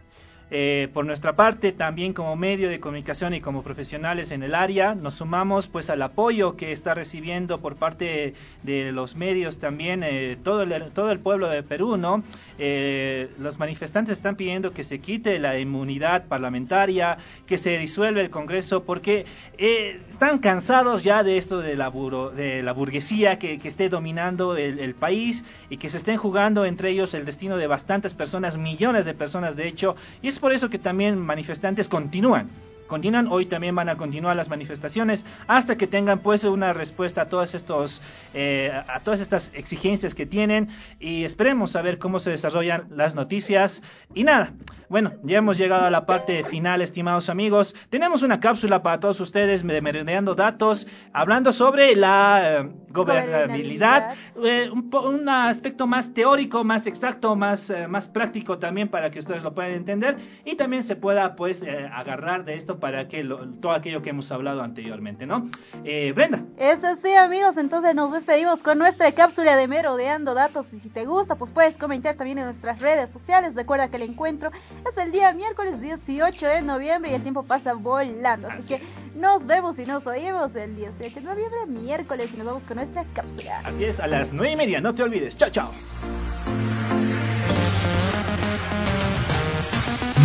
Eh, 0.54 0.90
por 0.94 1.06
nuestra 1.06 1.38
parte, 1.38 1.72
también 1.72 2.12
como 2.12 2.36
medio 2.36 2.68
de 2.68 2.82
comunicación 2.82 3.34
y 3.34 3.40
como 3.40 3.64
profesionales 3.64 4.32
en 4.32 4.44
el 4.44 4.54
área, 4.54 4.96
nos 4.96 5.14
sumamos 5.14 5.68
pues 5.68 5.90
al 5.90 6.02
apoyo 6.02 6.58
que 6.58 6.74
está 6.74 6.94
recibiendo 6.94 7.62
por 7.62 7.78
parte 7.78 8.34
de 8.64 8.92
los 8.92 9.16
medios 9.16 9.60
también 9.60 10.04
eh, 10.04 10.38
todo, 10.44 10.64
el, 10.64 10.92
todo 10.92 11.10
el 11.12 11.20
pueblo 11.20 11.48
de 11.48 11.64
Perú, 11.64 11.96
¿no? 11.96 12.22
Eh, 12.60 13.30
los 13.40 13.60
manifestantes 13.60 14.18
están 14.18 14.36
pidiendo 14.36 14.74
que 14.74 14.84
se 14.84 15.00
quite 15.00 15.40
la 15.40 15.58
inmunidad 15.58 16.26
parlamentaria, 16.26 17.18
que 17.48 17.58
se 17.58 17.78
disuelva 17.78 18.20
el 18.20 18.30
Congreso, 18.30 18.84
porque 18.84 19.26
están 19.58 20.40
cansados 20.40 21.04
ya 21.04 21.24
de 21.24 21.38
esto 21.38 21.60
de 21.62 21.78
la, 21.78 21.90
de 22.36 22.62
la 22.62 22.74
burguesía 22.74 23.40
que, 23.40 23.58
que 23.58 23.70
esté 23.70 23.88
dominando 23.88 24.58
el, 24.58 24.96
país 24.96 25.46
y 25.70 25.78
que 25.78 25.90
se 25.90 25.96
estén 25.96 26.18
jugando 26.18 26.66
entre 26.66 26.90
ellos 26.90 27.14
el 27.14 27.24
destino 27.24 27.56
de 27.56 27.68
bastantes 27.68 28.14
personas, 28.14 28.58
millones 28.58 29.06
de 29.06 29.14
personas 29.14 29.56
de 29.56 29.68
hecho, 29.68 29.96
y 30.22 30.28
por 30.42 30.52
eso 30.52 30.70
que 30.70 30.80
también 30.80 31.18
manifestantes 31.18 31.88
continúan 31.88 32.50
continúan. 32.92 33.28
Hoy 33.32 33.46
también 33.46 33.74
van 33.74 33.88
a 33.88 33.96
continuar 33.96 34.36
las 34.36 34.50
manifestaciones 34.50 35.24
hasta 35.48 35.78
que 35.78 35.88
tengan 35.88 36.20
pues 36.20 36.44
una 36.44 36.74
respuesta 36.74 37.22
a 37.22 37.30
todos 37.30 37.56
estos 37.56 38.02
eh, 38.34 38.70
a 38.86 39.00
todas 39.00 39.22
estas 39.22 39.50
exigencias 39.54 40.14
que 40.14 40.26
tienen 40.26 40.68
y 41.00 41.24
esperemos 41.24 41.78
a 41.78 41.82
ver 41.82 42.00
cómo 42.00 42.20
se 42.20 42.32
desarrollan 42.32 42.88
las 42.90 43.16
noticias 43.16 43.82
y 44.14 44.26
nada. 44.26 44.52
Bueno, 44.90 45.14
ya 45.24 45.38
hemos 45.38 45.58
llegado 45.58 45.86
a 45.86 45.90
la 45.90 46.06
parte 46.06 46.44
final, 46.44 46.82
estimados 46.82 47.30
amigos. 47.30 47.76
Tenemos 47.90 48.24
una 48.24 48.42
cápsula 48.42 48.84
para 48.84 49.00
todos 49.00 49.22
ustedes 49.22 49.66
de 49.66 49.82
Merendeando 49.82 50.36
Datos, 50.36 50.86
hablando 51.14 51.54
sobre 51.54 51.96
la 51.96 52.60
eh, 52.60 52.70
gobernabilidad, 52.90 54.16
eh, 54.44 54.70
un, 54.70 55.30
aspecto 55.30 55.88
más 55.88 56.14
teórico, 56.14 56.66
más 56.66 56.88
exacto, 56.88 57.38
más, 57.38 57.72
más 57.88 58.10
práctico 58.10 58.58
también 58.58 58.90
para 58.90 59.12
que 59.12 59.20
ustedes 59.20 59.44
lo 59.44 59.54
puedan 59.54 59.72
entender 59.72 60.18
y 60.44 60.56
también 60.56 60.84
se 60.84 60.98
pueda 60.98 61.38
pues 61.38 61.64
agarrar 61.64 62.44
de 62.44 62.56
esto 62.56 62.81
para 62.82 63.08
que 63.08 63.24
todo 63.62 63.72
aquello 63.72 64.02
que 64.02 64.10
hemos 64.10 64.30
hablado 64.32 64.62
anteriormente, 64.62 65.26
¿no? 65.26 65.50
Eh, 65.86 66.12
Brenda. 66.14 66.44
Es 66.58 66.84
así, 66.84 67.14
amigos. 67.14 67.56
Entonces 67.56 67.96
nos 67.96 68.12
despedimos 68.12 68.62
con 68.62 68.78
nuestra 68.78 69.12
cápsula 69.14 69.56
de 69.56 69.70
Merodeando 69.70 70.34
Datos. 70.34 70.74
Y 70.74 70.80
si 70.80 70.90
te 70.90 71.06
gusta, 71.06 71.36
pues 71.36 71.52
puedes 71.52 71.78
comentar 71.78 72.16
también 72.16 72.40
en 72.40 72.46
nuestras 72.46 72.80
redes 72.80 73.10
sociales. 73.10 73.56
Recuerda 73.56 73.90
que 73.90 73.96
el 73.96 74.04
encuentro 74.04 74.52
es 74.90 74.98
el 74.98 75.14
día 75.14 75.32
miércoles 75.32 75.80
18 75.80 76.46
de 76.46 76.62
noviembre 76.62 77.12
y 77.12 77.14
el 77.14 77.22
tiempo 77.22 77.44
pasa 77.44 77.74
volando. 77.74 78.50
Así, 78.50 78.68
que 78.68 78.82
nos 79.16 79.46
vemos 79.46 79.80
y 79.80 79.86
nos 79.86 80.08
oímos 80.08 80.56
el 80.56 80.76
18 80.76 81.16
de 81.16 81.22
noviembre, 81.22 81.60
miércoles, 81.68 82.32
y 82.34 82.38
nos 82.38 82.48
vamos 82.48 82.66
con 82.66 82.78
nuestra 82.78 83.06
cápsula. 83.14 83.62
Así 83.64 83.86
es, 83.86 84.00
a 84.00 84.08
las 84.08 84.34
9 84.34 84.52
y 84.52 84.56
media. 84.58 84.82
No 84.82 84.94
te 84.94 85.04
olvides. 85.04 85.38
Chao, 85.38 85.50
chao. 85.50 85.72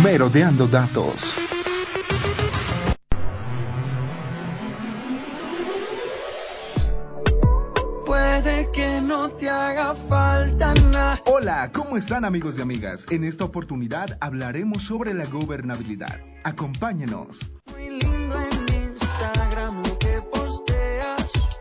Merodeando 0.03 0.67
Datos. 0.67 1.33
Que 8.73 9.01
no 9.01 9.29
te 9.31 9.49
haga 9.49 9.93
falta 9.93 10.73
nada. 10.91 11.19
Hola, 11.25 11.71
¿cómo 11.73 11.97
están 11.97 12.25
amigos 12.25 12.57
y 12.57 12.61
amigas? 12.61 13.05
En 13.09 13.23
esta 13.23 13.43
oportunidad 13.43 14.17
hablaremos 14.19 14.83
sobre 14.83 15.13
la 15.13 15.25
gobernabilidad. 15.25 16.21
Acompáñenos. 16.43 17.51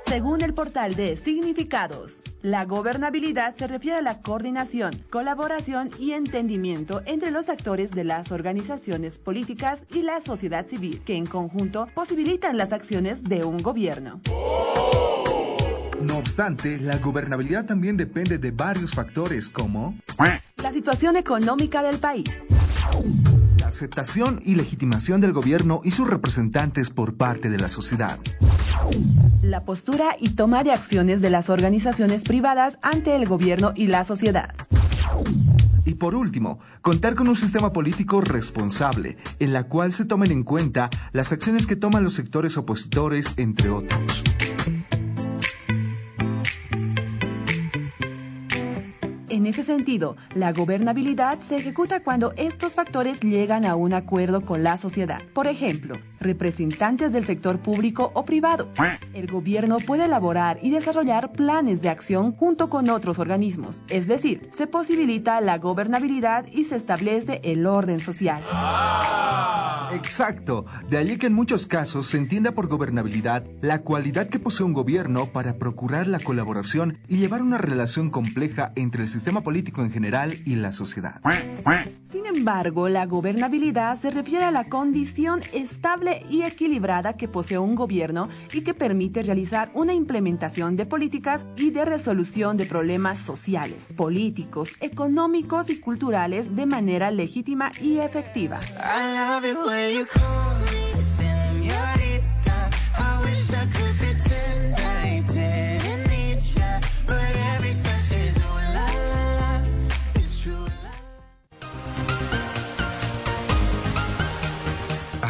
Según 0.07 0.41
el 0.41 0.55
portal 0.55 0.95
de 0.95 1.17
significados, 1.17 2.23
la 2.41 2.65
gobernabilidad 2.65 3.55
se 3.55 3.67
refiere 3.67 3.99
a 3.99 4.03
la 4.03 4.23
coordinación, 4.23 4.93
colaboración 5.11 5.91
y 5.99 6.13
entendimiento 6.13 7.03
entre 7.05 7.31
los 7.31 7.51
actores 7.51 7.91
de 7.91 8.05
las 8.05 8.33
organizaciones 8.33 9.19
políticas 9.19 9.85
y 9.93 10.03
la 10.03 10.21
sociedad 10.21 10.67
civil, 10.67 11.03
que 11.05 11.17
en 11.17 11.27
conjunto 11.27 11.89
posibilitan 11.95 12.57
las 12.57 12.73
acciones 12.73 13.25
de 13.25 13.45
un 13.45 13.59
gobierno. 13.63 14.23
No 16.01 16.19
obstante, 16.19 16.79
la 16.79 16.99
gobernabilidad 16.99 17.65
también 17.67 17.97
depende 17.97 18.39
de 18.39 18.51
varios 18.51 18.93
factores 18.93 19.49
como 19.49 19.99
la 20.57 20.73
situación 20.73 21.17
económica 21.17 21.83
del 21.83 21.99
país, 21.99 22.47
la 23.59 23.69
aceptación 23.69 24.41
y 24.45 24.55
legitimación 24.57 25.21
del 25.21 25.33
gobierno 25.33 25.81
y 25.85 25.91
sus 25.93 26.09
representantes 26.09 26.91
por 26.91 27.15
parte 27.15 27.51
de 27.51 27.59
la 27.59 27.69
sociedad, 27.69 28.19
la 29.43 29.65
postura 29.65 30.17
y 30.19 30.31
toma 30.31 30.65
de 30.65 30.73
acciones 30.73 31.23
de 31.23 31.31
las 31.31 31.51
organizaciones 31.51 32.25
privadas 32.25 32.79
ante 32.83 33.17
el 33.17 33.27
gobierno 33.27 33.73
y 33.75 33.87
la 33.87 34.05
sociedad. 34.05 34.55
Y 35.85 35.95
por 35.95 36.15
último, 36.15 36.59
contar 36.83 37.15
con 37.15 37.29
un 37.29 37.37
sistema 37.37 37.73
político 37.73 38.21
responsable, 38.21 39.17
en 39.39 39.53
la 39.53 39.65
cual 39.65 39.93
se 39.93 40.05
tomen 40.05 40.33
en 40.33 40.43
cuenta 40.43 40.91
las 41.13 41.33
acciones 41.33 41.67
que 41.67 41.77
toman 41.77 42.03
los 42.03 42.15
sectores 42.15 42.57
opositores, 42.57 43.33
entre 43.37 43.71
otros. 43.71 44.25
En 49.47 49.51
ese 49.51 49.63
sentido, 49.63 50.17
la 50.35 50.53
gobernabilidad 50.53 51.39
se 51.39 51.59
ejecuta 51.59 52.03
cuando 52.03 52.33
estos 52.37 52.75
factores 52.75 53.21
llegan 53.21 53.65
a 53.65 53.77
un 53.77 53.95
acuerdo 53.95 54.41
con 54.41 54.65
la 54.65 54.77
sociedad. 54.77 55.23
Por 55.35 55.47
ejemplo, 55.47 55.95
representantes 56.19 57.13
del 57.13 57.25
sector 57.25 57.61
público 57.61 58.11
o 58.15 58.25
privado. 58.25 58.67
El 59.15 59.31
gobierno 59.31 59.77
puede 59.79 60.07
elaborar 60.07 60.59
y 60.63 60.71
desarrollar 60.71 61.31
planes 61.31 61.81
de 61.81 61.91
acción 61.91 62.33
junto 62.33 62.69
con 62.69 62.91
otros 62.91 63.21
organismos. 63.21 63.85
Es 63.89 64.09
decir, 64.09 64.49
se 64.53 64.67
posibilita 64.67 65.41
la 65.41 65.59
gobernabilidad 65.59 66.47
y 66.53 66.65
se 66.65 66.75
establece 66.75 67.41
el 67.45 67.67
orden 67.67 68.01
social. 68.01 68.43
Exacto. 69.93 70.67
De 70.91 70.99
allí 70.99 71.17
que 71.17 71.27
en 71.27 71.33
muchos 71.33 71.67
casos 71.67 72.07
se 72.09 72.19
entienda 72.19 72.53
por 72.53 72.69
gobernabilidad 72.69 73.45
la 73.63 73.81
cualidad 73.81 74.29
que 74.29 74.39
posee 74.39 74.67
un 74.67 74.73
gobierno 74.73 75.27
para 75.27 75.59
procurar 75.59 76.07
la 76.07 76.21
colaboración 76.21 76.99
y 77.09 77.17
llevar 77.19 77.43
una 77.43 77.59
relación 77.59 78.11
compleja 78.11 78.73
entre 78.77 79.03
el 79.03 79.09
sistema 79.09 79.36
sistema 79.37 79.45
político 79.45 79.83
en 79.83 79.91
general 79.91 80.35
y 80.47 80.55
la 80.55 80.73
sociedad. 80.73 81.21
Sin 82.05 82.27
embargo, 82.27 82.89
la 82.89 83.07
gobernabilidad 83.07 83.97
se 83.97 84.11
refiere 84.11 84.45
a 84.45 84.51
la 84.51 84.65
condición 84.65 85.41
estable 85.53 86.23
y 86.31 86.43
equilibrada 86.43 87.17
que 87.17 87.29
posee 87.29 87.59
un 87.59 87.75
gobierno 87.75 88.29
y 88.53 88.63
que 88.63 88.73
permite 88.73 89.23
realizar 89.23 89.71
una 89.75 89.93
implementación 89.93 90.77
de 90.77 90.87
políticas 90.87 91.45
y 91.57 91.71
de 91.71 91.85
resolución 91.85 92.57
de 92.57 92.65
problemas 92.65 93.19
sociales, 93.21 93.89
políticos, 93.97 94.73
económicos 94.81 95.69
y 95.69 95.81
culturales 95.81 96.55
de 96.55 96.67
manera 96.67 97.11
legítima 97.11 97.73
y 97.81 97.99
efectiva. 97.99 98.61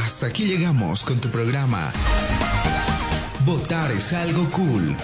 Hasta 0.06 0.28
aquí 0.28 0.44
llegamos 0.44 1.02
con 1.02 1.20
tu 1.20 1.32
programa. 1.32 1.92
Votar 3.44 3.90
es 3.90 4.12
algo 4.12 4.48
cool. 4.52 4.96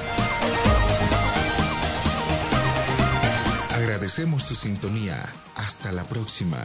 Agradecemos 3.75 4.45
tu 4.45 4.55
sintonía. 4.55 5.21
Hasta 5.57 5.91
la 5.91 6.05
próxima. 6.05 6.65